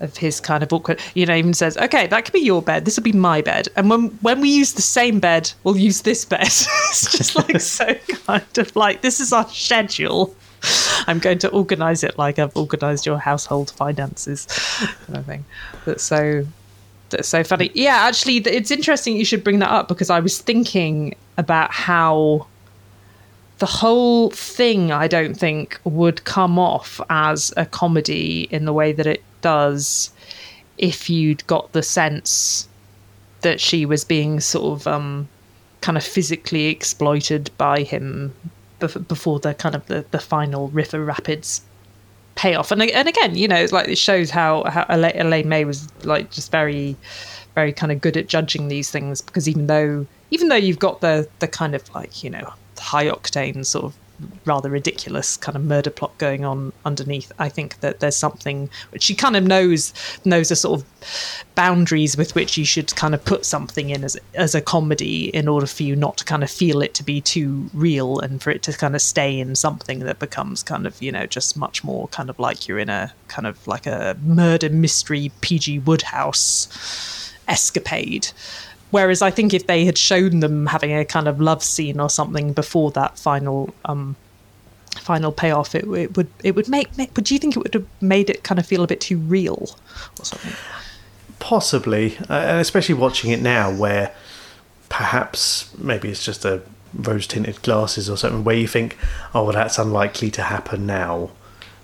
of 0.00 0.16
his 0.16 0.40
kind 0.40 0.62
of 0.62 0.72
awkward 0.72 0.98
you 1.14 1.26
know 1.26 1.34
even 1.34 1.52
says 1.52 1.76
okay 1.76 2.06
that 2.06 2.24
could 2.24 2.32
be 2.32 2.40
your 2.40 2.62
bed. 2.62 2.84
This 2.84 2.96
will 2.96 3.02
be 3.02 3.12
my 3.12 3.42
bed. 3.42 3.68
And 3.76 3.90
when 3.90 4.08
when 4.22 4.40
we 4.40 4.48
use 4.48 4.72
the 4.72 4.82
same 4.82 5.20
bed 5.20 5.52
we'll 5.64 5.76
use 5.76 6.02
this 6.02 6.24
bed. 6.24 6.42
It's 6.92 7.16
just 7.16 7.36
like 7.36 7.60
so 7.74 7.94
kind 8.26 8.58
of 8.58 8.74
like 8.76 9.02
this 9.02 9.20
is 9.20 9.32
our 9.32 9.48
schedule. 9.48 10.34
I'm 11.06 11.18
going 11.18 11.38
to 11.40 11.48
organize 11.50 12.04
it 12.04 12.16
like 12.18 12.38
i've 12.38 12.56
organized 12.56 13.04
your 13.04 13.18
household 13.18 13.70
finances 13.70 14.46
kind 15.06 15.18
of 15.18 15.26
thing. 15.26 15.44
That's 15.84 16.04
so 16.04 16.46
that's 17.10 17.28
so 17.28 17.42
funny. 17.44 17.70
Yeah 17.74 17.96
actually 18.08 18.36
it's 18.36 18.70
interesting 18.70 19.16
you 19.16 19.24
should 19.24 19.44
bring 19.44 19.58
that 19.58 19.70
up 19.70 19.88
because 19.88 20.08
i 20.08 20.20
was 20.20 20.40
thinking 20.40 21.14
about 21.36 21.72
how 21.72 22.46
the 23.62 23.66
whole 23.66 24.28
thing 24.30 24.90
I 24.90 25.06
don't 25.06 25.34
think 25.34 25.80
would 25.84 26.24
come 26.24 26.58
off 26.58 27.00
as 27.08 27.54
a 27.56 27.64
comedy 27.64 28.48
in 28.50 28.64
the 28.64 28.72
way 28.72 28.90
that 28.90 29.06
it 29.06 29.22
does 29.40 30.10
if 30.78 31.08
you'd 31.08 31.46
got 31.46 31.70
the 31.70 31.84
sense 31.84 32.66
that 33.42 33.60
she 33.60 33.86
was 33.86 34.04
being 34.04 34.40
sort 34.40 34.80
of 34.80 34.88
um, 34.88 35.28
kind 35.80 35.96
of 35.96 36.02
physically 36.02 36.66
exploited 36.66 37.52
by 37.56 37.84
him 37.84 38.34
before 39.06 39.38
the 39.38 39.54
kind 39.54 39.76
of 39.76 39.86
the, 39.86 40.04
the 40.10 40.18
final 40.18 40.66
River 40.70 41.04
Rapids 41.04 41.60
payoff. 42.34 42.72
And 42.72 42.82
and 42.82 43.08
again, 43.08 43.36
you 43.36 43.46
know, 43.46 43.60
it's 43.62 43.72
like 43.72 43.86
it 43.86 43.96
shows 43.96 44.28
how 44.28 44.64
how 44.64 44.84
Elaine, 44.88 45.48
May 45.48 45.64
was 45.64 45.88
like 46.04 46.32
just 46.32 46.50
very 46.50 46.96
very 47.54 47.72
kind 47.72 47.92
of 47.92 48.00
good 48.00 48.16
at 48.16 48.26
judging 48.26 48.66
these 48.66 48.90
things 48.90 49.22
because 49.22 49.48
even 49.48 49.68
though 49.68 50.04
even 50.32 50.48
though 50.48 50.56
you've 50.56 50.80
got 50.80 51.00
the 51.00 51.28
the 51.38 51.46
kind 51.46 51.76
of 51.76 51.94
like 51.94 52.24
you 52.24 52.30
know 52.30 52.52
high 52.78 53.06
octane 53.06 53.64
sort 53.64 53.84
of 53.84 53.94
rather 54.44 54.70
ridiculous 54.70 55.36
kind 55.36 55.56
of 55.56 55.64
murder 55.64 55.90
plot 55.90 56.16
going 56.18 56.44
on 56.44 56.72
underneath 56.84 57.32
i 57.38 57.48
think 57.48 57.80
that 57.80 58.00
there's 58.00 58.16
something 58.16 58.68
which 58.90 59.02
she 59.02 59.14
kind 59.14 59.36
of 59.36 59.44
knows 59.44 59.92
knows 60.24 60.48
the 60.48 60.56
sort 60.56 60.80
of 60.80 60.86
boundaries 61.54 62.16
with 62.16 62.34
which 62.34 62.56
you 62.56 62.64
should 62.64 62.94
kind 62.94 63.14
of 63.14 63.24
put 63.24 63.44
something 63.44 63.90
in 63.90 64.04
as 64.04 64.16
as 64.34 64.54
a 64.54 64.60
comedy 64.60 65.28
in 65.30 65.48
order 65.48 65.66
for 65.66 65.82
you 65.82 65.96
not 65.96 66.16
to 66.16 66.24
kind 66.24 66.42
of 66.42 66.50
feel 66.50 66.82
it 66.82 66.94
to 66.94 67.02
be 67.02 67.20
too 67.20 67.68
real 67.74 68.18
and 68.20 68.42
for 68.42 68.50
it 68.50 68.62
to 68.62 68.72
kind 68.72 68.94
of 68.94 69.02
stay 69.02 69.38
in 69.38 69.54
something 69.54 70.00
that 70.00 70.18
becomes 70.18 70.62
kind 70.62 70.86
of 70.86 71.00
you 71.02 71.12
know 71.12 71.26
just 71.26 71.56
much 71.56 71.82
more 71.84 72.08
kind 72.08 72.30
of 72.30 72.38
like 72.38 72.68
you're 72.68 72.78
in 72.78 72.88
a 72.88 73.12
kind 73.28 73.46
of 73.46 73.66
like 73.66 73.86
a 73.86 74.16
murder 74.22 74.70
mystery 74.70 75.30
P.G. 75.40 75.80
Wodehouse 75.80 76.68
escapade 77.48 78.28
Whereas 78.92 79.22
I 79.22 79.30
think 79.30 79.54
if 79.54 79.66
they 79.66 79.86
had 79.86 79.96
shown 79.96 80.40
them 80.40 80.66
having 80.66 80.92
a 80.92 81.04
kind 81.04 81.26
of 81.26 81.40
love 81.40 81.64
scene 81.64 81.98
or 81.98 82.10
something 82.10 82.52
before 82.52 82.90
that 82.92 83.18
final 83.18 83.74
um, 83.86 84.16
final 85.00 85.32
payoff, 85.32 85.74
it, 85.74 85.84
it 85.86 86.16
would 86.16 86.28
it 86.44 86.54
would 86.54 86.68
make, 86.68 86.96
make. 86.98 87.14
But 87.14 87.24
do 87.24 87.34
you 87.34 87.40
think 87.40 87.56
it 87.56 87.60
would 87.60 87.72
have 87.72 87.86
made 88.02 88.28
it 88.28 88.44
kind 88.44 88.60
of 88.60 88.66
feel 88.66 88.84
a 88.84 88.86
bit 88.86 89.00
too 89.00 89.16
real 89.16 89.74
or 90.18 90.24
something? 90.24 90.52
Possibly, 91.38 92.18
uh, 92.28 92.34
and 92.34 92.60
especially 92.60 92.94
watching 92.94 93.30
it 93.30 93.40
now, 93.40 93.72
where 93.74 94.14
perhaps 94.90 95.74
maybe 95.78 96.10
it's 96.10 96.22
just 96.22 96.44
a 96.44 96.60
rose 96.92 97.26
tinted 97.26 97.62
glasses 97.62 98.10
or 98.10 98.18
something, 98.18 98.44
where 98.44 98.56
you 98.56 98.68
think, 98.68 98.98
oh, 99.34 99.44
well, 99.44 99.54
that's 99.54 99.78
unlikely 99.78 100.30
to 100.32 100.42
happen 100.42 100.84
now, 100.84 101.30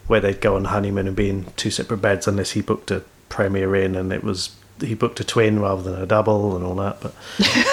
where 0.09 0.21
they'd 0.21 0.43
go 0.43 0.57
on 0.57 0.67
honeymoon 0.67 1.07
and 1.07 1.17
be 1.17 1.31
in 1.31 1.47
two 1.57 1.71
separate 1.71 2.03
beds 2.03 2.29
unless 2.29 2.51
he 2.51 2.61
booked 2.61 2.91
a 2.91 3.03
Premier 3.31 3.75
Inn 3.75 3.95
and 3.97 4.13
it 4.13 4.23
was 4.23 4.55
he 4.81 4.95
booked 4.95 5.21
a 5.21 5.25
twin 5.25 5.61
rather 5.61 5.83
than 5.83 6.01
a 6.03 6.07
double 6.07 6.57
and 6.57 6.65
all 6.65 6.75
that. 6.77 7.01
But 7.01 7.15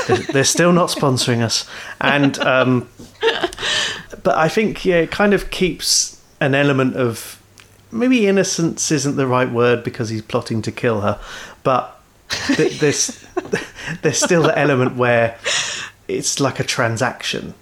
they're, 0.07 0.17
they're 0.33 0.43
still 0.43 0.71
not 0.73 0.89
sponsoring 0.89 1.41
us, 1.41 1.67
and 2.01 2.37
um, 2.39 2.89
but 4.23 4.37
I 4.37 4.47
think 4.49 4.85
yeah, 4.85 4.97
it 4.97 5.11
kind 5.11 5.33
of 5.33 5.49
keeps 5.51 6.21
an 6.39 6.53
element 6.55 6.95
of 6.95 7.41
maybe 7.91 8.27
innocence 8.27 8.91
isn't 8.91 9.15
the 9.15 9.27
right 9.27 9.49
word 9.49 9.83
because 9.83 10.09
he's 10.09 10.21
plotting 10.21 10.61
to 10.63 10.71
kill 10.71 11.01
her, 11.01 11.19
but 11.63 11.99
th- 12.29 12.79
there's 12.79 13.25
there's 14.01 14.21
still 14.21 14.43
the 14.43 14.57
element 14.57 14.95
where 14.95 15.37
it's 16.07 16.39
like 16.39 16.59
a 16.59 16.63
transaction. 16.63 17.53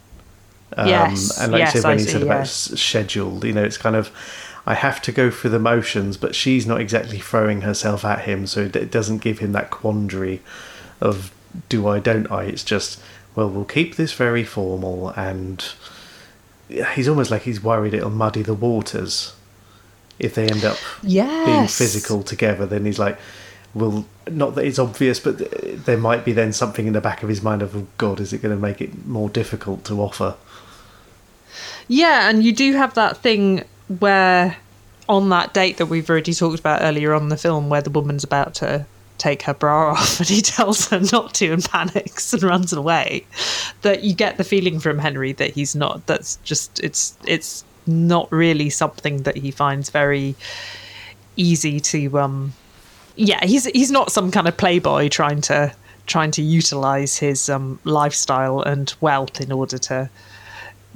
Um, 0.75 0.87
Yes, 0.87 1.39
and 1.39 1.51
like 1.51 1.59
yes, 1.59 1.75
you 1.75 1.81
said, 1.81 1.87
when 1.87 1.97
I 1.97 1.99
he 1.99 2.05
see, 2.05 2.11
said 2.13 2.23
about 2.23 2.47
scheduled, 2.47 3.43
you 3.43 3.53
know, 3.53 3.63
it's 3.63 3.77
kind 3.77 3.95
of 3.95 4.11
I 4.65 4.75
have 4.75 5.01
to 5.03 5.11
go 5.11 5.29
through 5.29 5.51
the 5.51 5.59
motions, 5.59 6.17
but 6.17 6.35
she's 6.35 6.65
not 6.65 6.79
exactly 6.79 7.19
throwing 7.19 7.61
herself 7.61 8.05
at 8.05 8.21
him, 8.21 8.47
so 8.47 8.61
it, 8.61 8.91
doesn't 8.91 9.17
give 9.17 9.39
him 9.39 9.51
that 9.51 9.69
quandary 9.69 10.41
of 11.01 11.33
do 11.69 11.87
I, 11.87 11.99
don't 11.99 12.31
I. 12.31 12.43
It's 12.45 12.63
just 12.63 13.01
well, 13.35 13.49
we'll 13.49 13.65
keep 13.65 13.95
this 13.95 14.13
very 14.13 14.43
formal, 14.43 15.09
and 15.09 15.65
he's 16.95 17.07
almost 17.07 17.31
like 17.31 17.43
he's 17.43 17.63
worried 17.63 17.93
it'll 17.93 18.09
muddy 18.09 18.41
the 18.41 18.53
waters. 18.53 19.33
if 20.19 20.35
they 20.35 20.47
end 20.47 20.63
up 20.63 20.77
being 21.45 21.67
physical 21.67 22.23
together, 22.23 22.65
then 22.65 22.85
he's 22.85 22.99
like, 22.99 23.17
well, 23.73 24.05
not 24.29 24.55
that 24.55 24.65
it's 24.65 24.79
obvious, 24.79 25.19
but 25.19 25.39
there 25.85 25.97
might 25.97 26.23
be 26.23 26.31
then 26.31 26.53
something 26.53 26.85
in 26.85 26.93
the 26.93 27.01
back 27.01 27.23
of 27.23 27.29
his 27.29 27.41
mind 27.41 27.61
of, 27.61 27.75
oh, 27.75 27.87
God, 27.97 28.19
is 28.19 28.31
it 28.31 28.41
going 28.41 28.55
to 28.55 28.61
make 28.61 28.79
it 28.81 29.05
more 29.05 29.29
difficult 29.29 29.83
to 29.85 29.99
offer? 30.01 30.35
Yeah, 31.87 32.29
and 32.29 32.43
you 32.43 32.53
do 32.53 32.73
have 32.73 32.93
that 32.93 33.17
thing 33.17 33.63
where 33.87 34.57
on 35.09 35.29
that 35.29 35.53
date 35.53 35.77
that 35.77 35.87
we've 35.87 36.09
already 36.09 36.33
talked 36.33 36.59
about 36.59 36.81
earlier 36.81 37.13
on 37.13 37.29
the 37.29 37.37
film 37.37 37.69
where 37.69 37.81
the 37.81 37.89
woman's 37.89 38.23
about 38.23 38.55
to 38.55 38.85
take 39.17 39.43
her 39.43 39.53
bra 39.53 39.91
off 39.93 40.19
and 40.19 40.29
he 40.29 40.41
tells 40.41 40.89
her 40.89 40.99
not 41.11 41.33
to 41.33 41.51
and 41.51 41.63
panics 41.65 42.33
and 42.33 42.43
runs 42.43 42.73
away 42.73 43.25
that 43.81 44.03
you 44.03 44.13
get 44.13 44.37
the 44.37 44.43
feeling 44.43 44.79
from 44.79 44.99
Henry 44.99 45.31
that 45.33 45.51
he's 45.51 45.75
not 45.75 46.05
that's 46.07 46.37
just 46.37 46.79
it's 46.81 47.17
it's 47.25 47.63
not 47.85 48.31
really 48.31 48.69
something 48.69 49.23
that 49.23 49.35
he 49.35 49.51
finds 49.51 49.89
very 49.89 50.35
easy 51.35 51.79
to 51.79 52.19
um 52.19 52.53
yeah 53.15 53.43
he's 53.45 53.65
he's 53.65 53.91
not 53.91 54.11
some 54.11 54.31
kind 54.31 54.47
of 54.47 54.55
playboy 54.57 55.09
trying 55.09 55.41
to 55.41 55.73
trying 56.05 56.31
to 56.31 56.41
utilize 56.41 57.17
his 57.17 57.49
um 57.49 57.79
lifestyle 57.83 58.61
and 58.61 58.93
wealth 59.01 59.41
in 59.41 59.51
order 59.51 59.77
to 59.77 60.09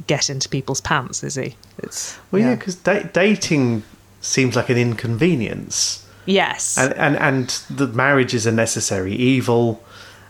get 0.06 0.30
into 0.30 0.48
people's 0.50 0.82
pants 0.82 1.24
is 1.24 1.36
he? 1.36 1.56
It's 1.80 2.18
Well, 2.32 2.42
yeah, 2.42 2.56
because 2.56 2.76
da- 2.76 3.04
dating 3.04 3.84
seems 4.22 4.56
like 4.56 4.70
an 4.70 4.78
inconvenience. 4.78 6.08
yes. 6.26 6.78
And 6.78 6.94
and 6.94 7.18
and 7.18 7.50
the 7.70 7.88
marriage 7.88 8.34
is 8.34 8.46
a 8.46 8.52
necessary 8.52 9.16
evil 9.16 9.84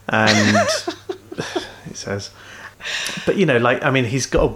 and 0.08 0.68
he 1.88 1.94
says. 1.94 2.32
But 3.26 3.36
you 3.36 3.46
know 3.46 3.58
like 3.58 3.84
i 3.84 3.92
mean 3.92 4.06
he's 4.06 4.26
got 4.26 4.52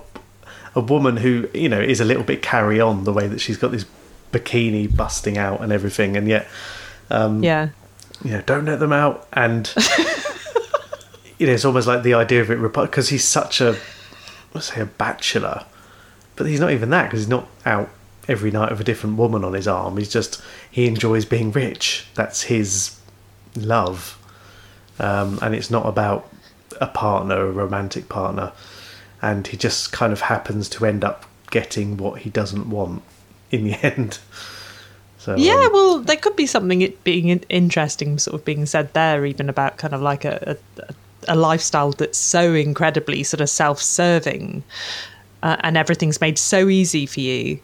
a, 0.75 0.79
a 0.79 0.81
woman 0.81 1.17
who 1.17 1.49
you 1.53 1.67
know 1.67 1.81
is 1.81 1.99
a 1.99 2.05
little 2.05 2.23
bit 2.23 2.41
carry 2.41 2.79
on 2.79 3.03
the 3.03 3.11
way 3.11 3.27
that 3.27 3.41
she's 3.41 3.57
got 3.57 3.71
this 3.71 3.85
bikini 4.31 4.95
busting 4.95 5.37
out 5.37 5.59
and 5.59 5.73
everything 5.73 6.15
and 6.15 6.27
yet 6.27 6.47
um, 7.09 7.43
yeah. 7.43 7.69
you 8.23 8.31
know 8.31 8.41
don't 8.41 8.65
let 8.65 8.79
them 8.79 8.93
out. 8.93 9.27
And 9.33 9.71
you 11.37 11.47
know 11.47 11.53
it's 11.53 11.65
almost 11.65 11.87
like 11.87 12.03
the 12.03 12.13
idea 12.13 12.41
of 12.41 12.49
it 12.49 12.59
because 12.73 13.09
he's 13.09 13.25
such 13.25 13.61
a 13.61 13.77
let's 14.53 14.73
say 14.73 14.81
a 14.81 14.85
bachelor. 14.85 15.65
But 16.35 16.47
he's 16.47 16.59
not 16.59 16.71
even 16.71 16.89
that 16.91 17.05
because 17.05 17.21
he's 17.21 17.29
not 17.29 17.47
out 17.65 17.89
every 18.27 18.51
night 18.51 18.71
with 18.71 18.81
a 18.81 18.83
different 18.83 19.17
woman 19.17 19.43
on 19.43 19.53
his 19.53 19.67
arm. 19.67 19.97
He's 19.97 20.11
just 20.11 20.41
he 20.69 20.87
enjoys 20.87 21.25
being 21.25 21.51
rich. 21.51 22.07
That's 22.15 22.43
his 22.43 22.97
love. 23.55 24.17
Um, 24.99 25.39
and 25.41 25.55
it's 25.55 25.71
not 25.71 25.85
about 25.85 26.31
a 26.79 26.87
partner 26.87 27.45
a 27.45 27.51
romantic 27.51 28.09
partner. 28.09 28.51
And 29.21 29.45
he 29.45 29.57
just 29.57 29.91
kind 29.91 30.11
of 30.11 30.21
happens 30.21 30.67
to 30.69 30.85
end 30.85 31.03
up 31.03 31.25
getting 31.51 31.97
what 31.97 32.21
he 32.21 32.29
doesn't 32.29 32.69
want 32.69 33.03
in 33.51 33.65
the 33.65 33.73
end. 33.85 34.19
So 35.17 35.35
Yeah, 35.37 35.65
um, 35.65 35.73
well, 35.73 35.99
there 35.99 36.17
could 36.17 36.35
be 36.35 36.47
something 36.47 36.81
it 36.81 37.03
being 37.03 37.29
interesting, 37.29 38.17
sort 38.17 38.33
of 38.33 38.45
being 38.45 38.65
said 38.65 38.93
there, 38.93 39.23
even 39.25 39.49
about 39.49 39.77
kind 39.77 39.93
of 39.93 40.01
like 40.01 40.25
a 40.25 40.57
a, 40.77 40.81
a 40.83 40.93
lifestyle 41.29 41.91
that's 41.91 42.17
so 42.17 42.53
incredibly 42.53 43.23
sort 43.23 43.41
of 43.41 43.49
self-serving, 43.49 44.63
uh, 45.43 45.57
and 45.61 45.77
everything's 45.77 46.19
made 46.21 46.37
so 46.37 46.69
easy 46.69 47.05
for 47.05 47.19
you 47.19 47.59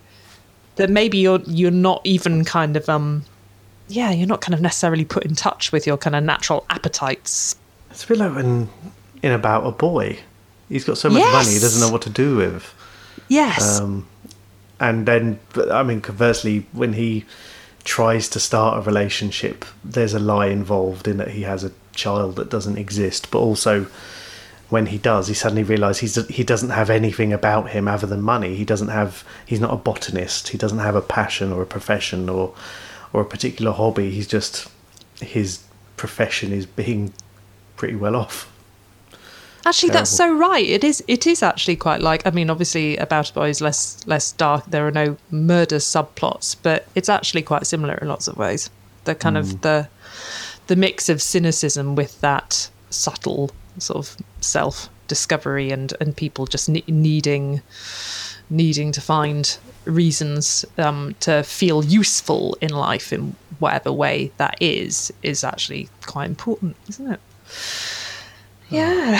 that 0.75 0.89
maybe 0.89 1.17
you're 1.17 1.41
you're 1.45 1.71
not 1.71 2.01
even 2.03 2.45
kind 2.45 2.77
of 2.77 2.87
um, 2.89 3.23
yeah, 3.87 4.11
you're 4.11 4.27
not 4.27 4.41
kind 4.41 4.53
of 4.53 4.61
necessarily 4.61 5.05
put 5.05 5.25
in 5.25 5.35
touch 5.35 5.71
with 5.71 5.87
your 5.87 5.97
kind 5.97 6.15
of 6.15 6.23
natural 6.23 6.65
appetites. 6.69 7.55
It's 7.91 8.03
a 8.03 8.07
bit 8.07 8.17
like 8.17 8.35
when 8.35 8.69
in 9.23 9.31
about 9.31 9.65
a 9.65 9.71
boy. 9.71 10.19
He's 10.69 10.83
got 10.83 10.97
so 10.97 11.09
much 11.09 11.23
money 11.23 11.53
he 11.53 11.59
doesn't 11.59 11.79
know 11.79 11.91
what 11.91 12.01
to 12.01 12.09
do 12.09 12.35
with. 12.35 12.73
Yes. 13.29 13.79
Um, 13.79 14.05
and 14.81 15.05
then, 15.05 15.39
but, 15.53 15.71
I 15.71 15.81
mean, 15.81 16.01
conversely, 16.01 16.65
when 16.73 16.91
he 16.91 17.23
tries 17.85 18.27
to 18.29 18.39
start 18.39 18.77
a 18.77 18.81
relationship, 18.81 19.63
there's 19.83 20.13
a 20.13 20.19
lie 20.19 20.47
involved 20.47 21.07
in 21.07 21.17
that 21.17 21.29
he 21.29 21.43
has 21.43 21.63
a 21.63 21.71
child 21.97 22.37
that 22.37 22.49
doesn't 22.49 22.77
exist. 22.77 23.29
But 23.31 23.39
also, 23.39 23.87
when 24.69 24.87
he 24.87 24.97
does, 24.97 25.27
he 25.27 25.33
suddenly 25.33 25.63
realizes 25.63 26.15
he 26.27 26.43
doesn't 26.43 26.69
have 26.69 26.89
anything 26.89 27.33
about 27.33 27.71
him 27.71 27.87
other 27.87 28.07
than 28.07 28.21
money. 28.21 28.55
He 28.55 28.65
doesn't 28.65 28.89
have. 28.89 29.23
He's 29.45 29.59
not 29.59 29.73
a 29.73 29.77
botanist. 29.77 30.49
He 30.49 30.57
doesn't 30.57 30.79
have 30.79 30.95
a 30.95 31.01
passion 31.01 31.51
or 31.51 31.61
a 31.61 31.65
profession 31.65 32.29
or 32.29 32.53
or 33.13 33.21
a 33.21 33.25
particular 33.25 33.71
hobby. 33.71 34.11
He's 34.11 34.27
just 34.27 34.69
his 35.21 35.63
profession 35.97 36.53
is 36.53 36.65
being 36.65 37.13
pretty 37.75 37.95
well 37.95 38.15
off. 38.15 38.51
Actually, 39.65 39.89
that's 39.89 40.09
so 40.09 40.33
right. 40.33 40.65
It 40.65 40.83
is. 40.83 41.03
It 41.07 41.27
is 41.27 41.43
actually 41.43 41.75
quite 41.75 42.01
like. 42.01 42.25
I 42.25 42.31
mean, 42.31 42.49
obviously, 42.49 42.95
About 42.97 43.29
a 43.29 43.33
Boy 43.33 43.49
is 43.49 43.59
less 43.59 44.05
less 44.07 44.31
dark. 44.31 44.63
There 44.65 44.87
are 44.87 44.91
no 44.91 45.17
murder 45.29 45.77
subplots, 45.77 46.55
but 46.63 46.87
it's 46.95 47.09
actually 47.09 47.41
quite 47.41 47.67
similar 47.67 47.95
in 47.95 48.07
lots 48.07 48.29
of 48.29 48.37
ways. 48.37 48.69
The 49.03 49.13
kind 49.15 49.37
of 49.37 49.51
hmm. 49.51 49.57
the 49.61 49.89
the 50.67 50.75
mix 50.75 51.09
of 51.09 51.21
cynicism 51.21 51.95
with 51.95 52.19
that 52.21 52.69
subtle 52.89 53.51
sort 53.79 53.97
of 53.97 54.17
self 54.41 54.89
discovery 55.07 55.71
and 55.71 55.93
and 56.01 56.15
people 56.15 56.45
just 56.45 56.69
ne- 56.69 56.83
needing 56.87 57.61
needing 58.49 58.91
to 58.91 59.01
find 59.01 59.57
reasons 59.85 60.65
um, 60.77 61.15
to 61.19 61.43
feel 61.43 61.83
useful 61.83 62.57
in 62.61 62.69
life 62.69 63.11
in 63.11 63.35
whatever 63.59 63.91
way 63.91 64.31
that 64.37 64.55
is 64.61 65.11
is 65.23 65.43
actually 65.43 65.89
quite 66.05 66.29
important, 66.29 66.75
isn't 66.89 67.11
it? 67.11 67.19
Yeah. 68.69 69.17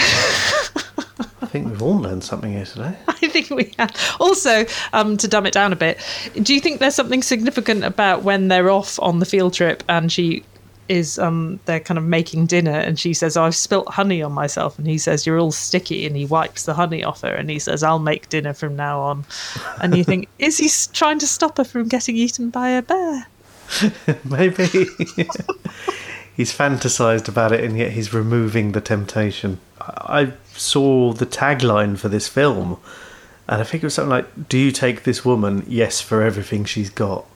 I 1.40 1.46
think 1.46 1.68
we've 1.68 1.82
all 1.82 1.96
learned 1.98 2.22
something 2.24 2.52
here 2.52 2.66
today. 2.66 2.94
I 3.08 3.14
think 3.14 3.48
we 3.50 3.72
have. 3.78 3.94
Also, 4.20 4.66
um, 4.92 5.16
to 5.16 5.28
dumb 5.28 5.46
it 5.46 5.54
down 5.54 5.72
a 5.72 5.76
bit, 5.76 5.98
do 6.42 6.54
you 6.54 6.60
think 6.60 6.80
there's 6.80 6.94
something 6.94 7.22
significant 7.22 7.84
about 7.84 8.22
when 8.22 8.48
they're 8.48 8.70
off 8.70 8.98
on 9.00 9.18
the 9.18 9.24
field 9.24 9.54
trip 9.54 9.82
and 9.88 10.12
she 10.12 10.44
is 10.88 11.18
um 11.18 11.60
they're 11.64 11.80
kind 11.80 11.98
of 11.98 12.04
making 12.04 12.46
dinner 12.46 12.78
and 12.78 12.98
she 12.98 13.14
says, 13.14 13.36
oh, 13.36 13.44
I've 13.44 13.56
spilt 13.56 13.88
honey 13.88 14.22
on 14.22 14.32
myself 14.32 14.78
and 14.78 14.86
he 14.86 14.98
says, 14.98 15.26
You're 15.26 15.38
all 15.38 15.52
sticky 15.52 16.06
and 16.06 16.16
he 16.16 16.24
wipes 16.24 16.64
the 16.64 16.74
honey 16.74 17.04
off 17.04 17.22
her 17.22 17.34
and 17.34 17.50
he 17.50 17.58
says, 17.58 17.82
I'll 17.82 17.98
make 17.98 18.28
dinner 18.28 18.54
from 18.54 18.76
now 18.76 19.00
on. 19.00 19.24
And 19.80 19.96
you 19.96 20.04
think, 20.04 20.28
is 20.38 20.58
he 20.58 20.68
trying 20.92 21.18
to 21.20 21.26
stop 21.26 21.58
her 21.58 21.64
from 21.64 21.88
getting 21.88 22.16
eaten 22.16 22.50
by 22.50 22.70
a 22.70 22.82
bear? 22.82 23.26
Maybe 24.24 24.66
he's 26.38 26.56
fantasized 26.56 27.28
about 27.28 27.52
it, 27.52 27.62
and 27.62 27.76
yet 27.76 27.92
he's 27.92 28.14
removing 28.14 28.72
the 28.72 28.80
temptation. 28.80 29.60
I 29.80 30.20
I 30.20 30.32
saw 30.54 31.12
the 31.12 31.26
tagline 31.26 31.98
for 31.98 32.08
this 32.08 32.28
film, 32.28 32.78
and 33.46 33.60
I 33.60 33.64
think 33.64 33.82
it 33.82 33.86
was 33.86 33.94
something 33.94 34.10
like, 34.10 34.48
"Do 34.48 34.56
you 34.56 34.72
take 34.72 35.02
this 35.02 35.24
woman? 35.24 35.64
Yes, 35.68 36.00
for 36.00 36.22
everything 36.22 36.64
she's 36.64 36.90
got." 36.90 37.26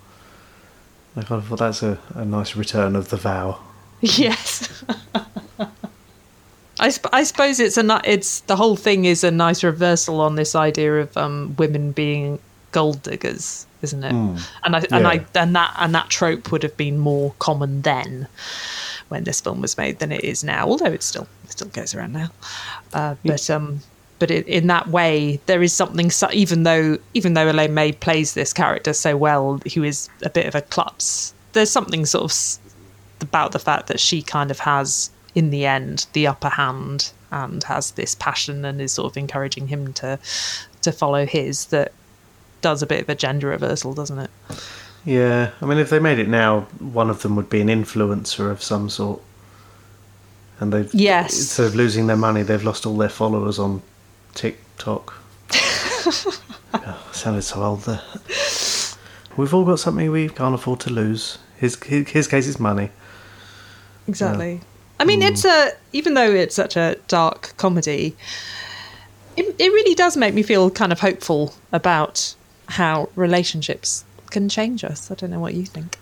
I 1.17 1.23
kind 1.23 1.43
of 1.43 1.49
thought 1.49 1.59
that's 1.59 1.83
a, 1.83 1.99
a 2.15 2.25
nice 2.25 2.57
return 2.57 2.97
of 2.97 3.09
the 3.11 3.17
vow. 3.17 3.59
Yes. 4.01 4.83
I, 6.81 6.89
sp- 6.91 7.13
I 7.13 7.23
suppose 7.23 7.61
it's 7.61 7.77
a 7.77 7.83
ni- 7.85 8.01
it's 8.05 8.41
the 8.41 8.57
whole 8.57 8.75
thing 8.75 9.05
is 9.05 9.23
a 9.23 9.31
nice 9.31 9.63
reversal 9.63 10.21
on 10.21 10.35
this 10.35 10.57
idea 10.57 11.01
of 11.03 11.17
um, 11.17 11.55
women 11.57 11.93
being 11.93 12.41
gold 12.73 13.03
diggers, 13.05 13.67
isn't 13.83 14.03
it? 14.03 14.11
And 14.65 14.75
I 14.75 14.79
and 14.91 15.07
I 15.07 15.25
and 15.37 15.55
that 15.55 15.77
and 15.79 15.95
that 15.95 16.09
trope 16.09 16.51
would 16.51 16.65
have 16.65 16.77
been 16.77 16.99
more 16.99 17.33
common 17.39 17.83
then 17.83 18.27
when 19.09 19.23
this 19.23 19.41
film 19.41 19.61
was 19.61 19.77
made 19.79 20.01
than 20.01 20.11
it 20.11 20.25
is 20.25 20.43
now. 20.43 20.67
Although 20.67 20.87
it 20.87 21.05
still 21.05 21.29
it 21.45 21.53
still 21.53 21.69
goes 21.69 21.95
around 21.95 22.15
now, 22.15 22.31
uh, 22.93 23.15
but 23.25 23.49
um. 23.51 23.81
But 24.23 24.31
it, 24.31 24.47
in 24.47 24.69
that 24.69 24.87
way, 24.87 25.41
there 25.47 25.65
is 25.65 25.73
something. 25.73 26.09
So, 26.09 26.29
even 26.33 26.63
though, 26.63 26.97
even 27.13 27.35
though 27.35 27.51
Elaine 27.51 27.75
May 27.75 27.91
plays 27.91 28.35
this 28.35 28.53
character 28.53 28.93
so 28.93 29.17
well, 29.17 29.61
who 29.75 29.83
is 29.83 30.09
a 30.23 30.31
bit 30.31 30.47
of 30.47 30.55
a 30.55 30.61
klutz, 30.61 31.35
there's 31.55 31.71
something 31.73 32.07
sort 32.07 32.23
of 32.27 32.31
s- 32.31 32.61
about 33.21 33.51
the 33.51 33.59
fact 33.59 33.89
that 33.89 33.99
she 33.99 34.23
kind 34.23 34.53
of 34.53 34.61
has, 34.61 35.11
in 35.35 35.51
the 35.51 35.67
end, 35.67 36.07
the 36.13 36.29
upper 36.29 36.51
hand 36.51 37.11
and 37.33 37.65
has 37.65 37.91
this 37.93 38.15
passion 38.15 38.65
and 38.65 38.81
is 38.81 38.93
sort 38.93 39.11
of 39.11 39.17
encouraging 39.17 39.67
him 39.67 39.93
to 39.95 40.21
to 40.83 40.93
follow 40.93 41.27
his 41.27 41.65
that 41.67 41.91
does 42.61 42.81
a 42.81 42.87
bit 42.87 43.03
of 43.03 43.09
a 43.09 43.17
gender 43.17 43.49
reversal, 43.49 43.93
doesn't 43.93 44.21
it? 44.21 44.31
Yeah, 45.05 45.51
I 45.61 45.67
mean, 45.67 45.79
if 45.79 45.91
they 45.91 45.99
made 45.99 46.21
it 46.21 46.29
now, 46.29 46.61
one 46.79 47.11
of 47.11 47.23
them 47.23 47.35
would 47.35 47.51
be 47.51 47.61
an 47.61 47.67
influencer 47.67 48.53
of 48.53 48.63
some 48.63 48.89
sort, 48.89 49.21
and 50.61 50.73
they've 50.73 50.95
Yes. 50.95 51.37
instead 51.37 51.67
of 51.67 51.75
losing 51.75 52.07
their 52.07 52.17
money, 52.17 52.43
they've 52.45 52.63
lost 52.63 52.87
all 52.87 52.97
their 52.97 53.09
followers 53.09 53.59
on 53.59 53.83
TikTok. 54.35 55.15
oh, 55.55 57.09
sounded 57.13 57.43
so 57.43 57.63
old 57.63 57.83
there. 57.83 58.03
We've 59.37 59.53
all 59.55 59.65
got 59.65 59.79
something 59.79 60.11
we 60.11 60.29
can't 60.29 60.55
afford 60.55 60.81
to 60.81 60.91
lose. 60.91 61.39
His 61.57 61.83
his, 61.83 62.09
his 62.09 62.29
case 62.29 62.47
is 62.47 62.59
money. 62.59 62.91
Exactly. 64.09 64.61
I 64.99 65.05
mean, 65.05 65.21
mm. 65.21 65.31
it's 65.31 65.45
a 65.45 65.73
even 65.93 66.15
though 66.15 66.31
it's 66.31 66.55
such 66.55 66.77
a 66.77 66.97
dark 67.09 67.55
comedy, 67.57 68.17
it 69.37 69.55
it 69.59 69.73
really 69.73 69.95
does 69.95 70.17
make 70.17 70.35
me 70.35 70.43
feel 70.43 70.71
kind 70.71 70.93
of 70.93 71.01
hopeful 71.01 71.55
about 71.73 72.35
how 72.69 73.09
relationships 73.17 74.05
can 74.31 74.49
change 74.49 74.85
us. 74.85 75.11
I 75.11 75.15
don't 75.15 75.31
know 75.31 75.41
what 75.41 75.55
you 75.55 75.65
think. 75.65 75.99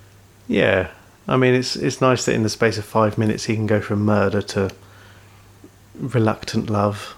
Yeah, 0.49 0.91
I 1.29 1.37
mean, 1.37 1.55
it's 1.55 1.77
it's 1.77 2.01
nice 2.01 2.25
that 2.25 2.35
in 2.35 2.43
the 2.43 2.49
space 2.49 2.79
of 2.79 2.85
five 2.85 3.17
minutes 3.17 3.45
he 3.45 3.55
can 3.55 3.67
go 3.67 3.81
from 3.81 4.05
murder 4.05 4.43
to 4.43 4.71
reluctant 5.95 6.69
love. 6.69 7.15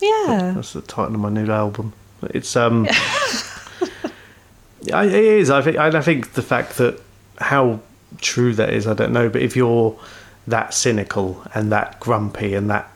Yeah. 0.00 0.52
That's 0.54 0.72
the 0.72 0.82
title 0.82 1.14
of 1.14 1.20
my 1.20 1.30
new 1.30 1.50
album. 1.50 1.92
It's 2.22 2.56
um, 2.56 2.86
I, 4.92 5.04
it 5.04 5.12
is. 5.12 5.50
I 5.50 5.62
think. 5.62 5.76
I 5.76 6.00
think 6.00 6.32
the 6.32 6.42
fact 6.42 6.78
that 6.78 7.00
how 7.38 7.80
true 8.20 8.54
that 8.54 8.72
is, 8.72 8.86
I 8.86 8.94
don't 8.94 9.12
know. 9.12 9.28
But 9.28 9.42
if 9.42 9.56
you're 9.56 9.98
that 10.46 10.74
cynical 10.74 11.42
and 11.54 11.70
that 11.72 12.00
grumpy 12.00 12.54
and 12.54 12.70
that 12.70 12.90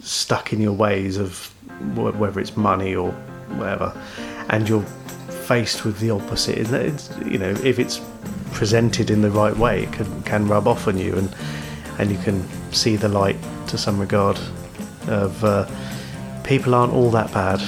stuck 0.00 0.52
in 0.52 0.60
your 0.60 0.72
ways 0.72 1.18
of 1.18 1.48
wh- 1.94 2.18
whether 2.18 2.40
it's 2.40 2.56
money 2.56 2.94
or 2.94 3.10
whatever, 3.56 3.92
and 4.48 4.68
you're 4.68 4.86
faced 5.50 5.84
with 5.84 5.98
the 5.98 6.10
opposite? 6.10 6.72
It's, 6.72 7.10
you 7.26 7.38
know, 7.38 7.50
if 7.64 7.78
it's 7.78 8.00
presented 8.52 9.10
in 9.10 9.22
the 9.22 9.30
right 9.30 9.56
way, 9.56 9.84
it 9.84 9.92
can 9.92 10.22
can 10.22 10.48
rub 10.48 10.66
off 10.66 10.88
on 10.88 10.98
you, 10.98 11.16
and 11.16 11.34
and 11.98 12.10
you 12.10 12.18
can 12.18 12.46
see 12.72 12.96
the 12.96 13.08
light 13.08 13.36
to 13.68 13.78
some 13.78 13.98
regard 13.98 14.38
of 15.10 15.44
uh, 15.44 15.66
people 16.44 16.74
aren't 16.74 16.92
all 16.92 17.10
that 17.10 17.32
bad, 17.32 17.60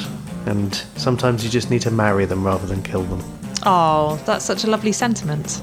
and 0.46 0.74
sometimes 0.96 1.44
you 1.44 1.50
just 1.50 1.70
need 1.70 1.82
to 1.82 1.90
marry 1.90 2.24
them 2.24 2.44
rather 2.44 2.66
than 2.66 2.82
kill 2.82 3.02
them. 3.04 3.22
Oh, 3.64 4.20
that's 4.26 4.44
such 4.44 4.64
a 4.64 4.66
lovely 4.66 4.92
sentiment. 4.92 5.62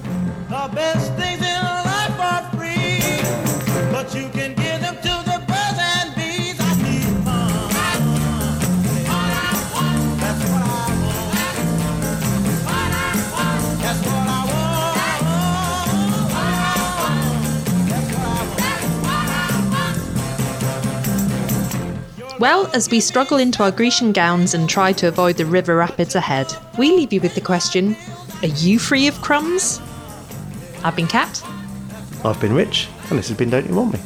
Well, 22.40 22.68
as 22.74 22.90
we 22.90 23.02
struggle 23.02 23.38
into 23.38 23.64
our 23.64 23.72
Grecian 23.72 24.14
gowns 24.14 24.54
and 24.54 24.70
try 24.70 24.94
to 24.94 25.10
avoid 25.10 25.36
the 25.36 25.46
river 25.46 25.76
rapids 25.76 26.16
ahead, 26.16 26.48
we 26.78 26.90
leave 26.92 27.12
you 27.12 27.20
with 27.20 27.36
the 27.36 27.42
question 27.42 27.98
Are 28.42 28.48
you 28.48 28.80
free 28.80 29.08
of 29.08 29.22
crumbs? 29.22 29.82
I've 30.82 30.96
been 30.96 31.08
Kat. 31.08 31.44
I've 32.24 32.40
been 32.40 32.54
Rich, 32.54 32.88
and 33.10 33.20
this 33.20 33.28
has 33.28 33.36
been 33.38 33.50
Don't 33.50 33.68
You 33.68 33.76
Want 33.76 33.92
Me? 33.92 34.00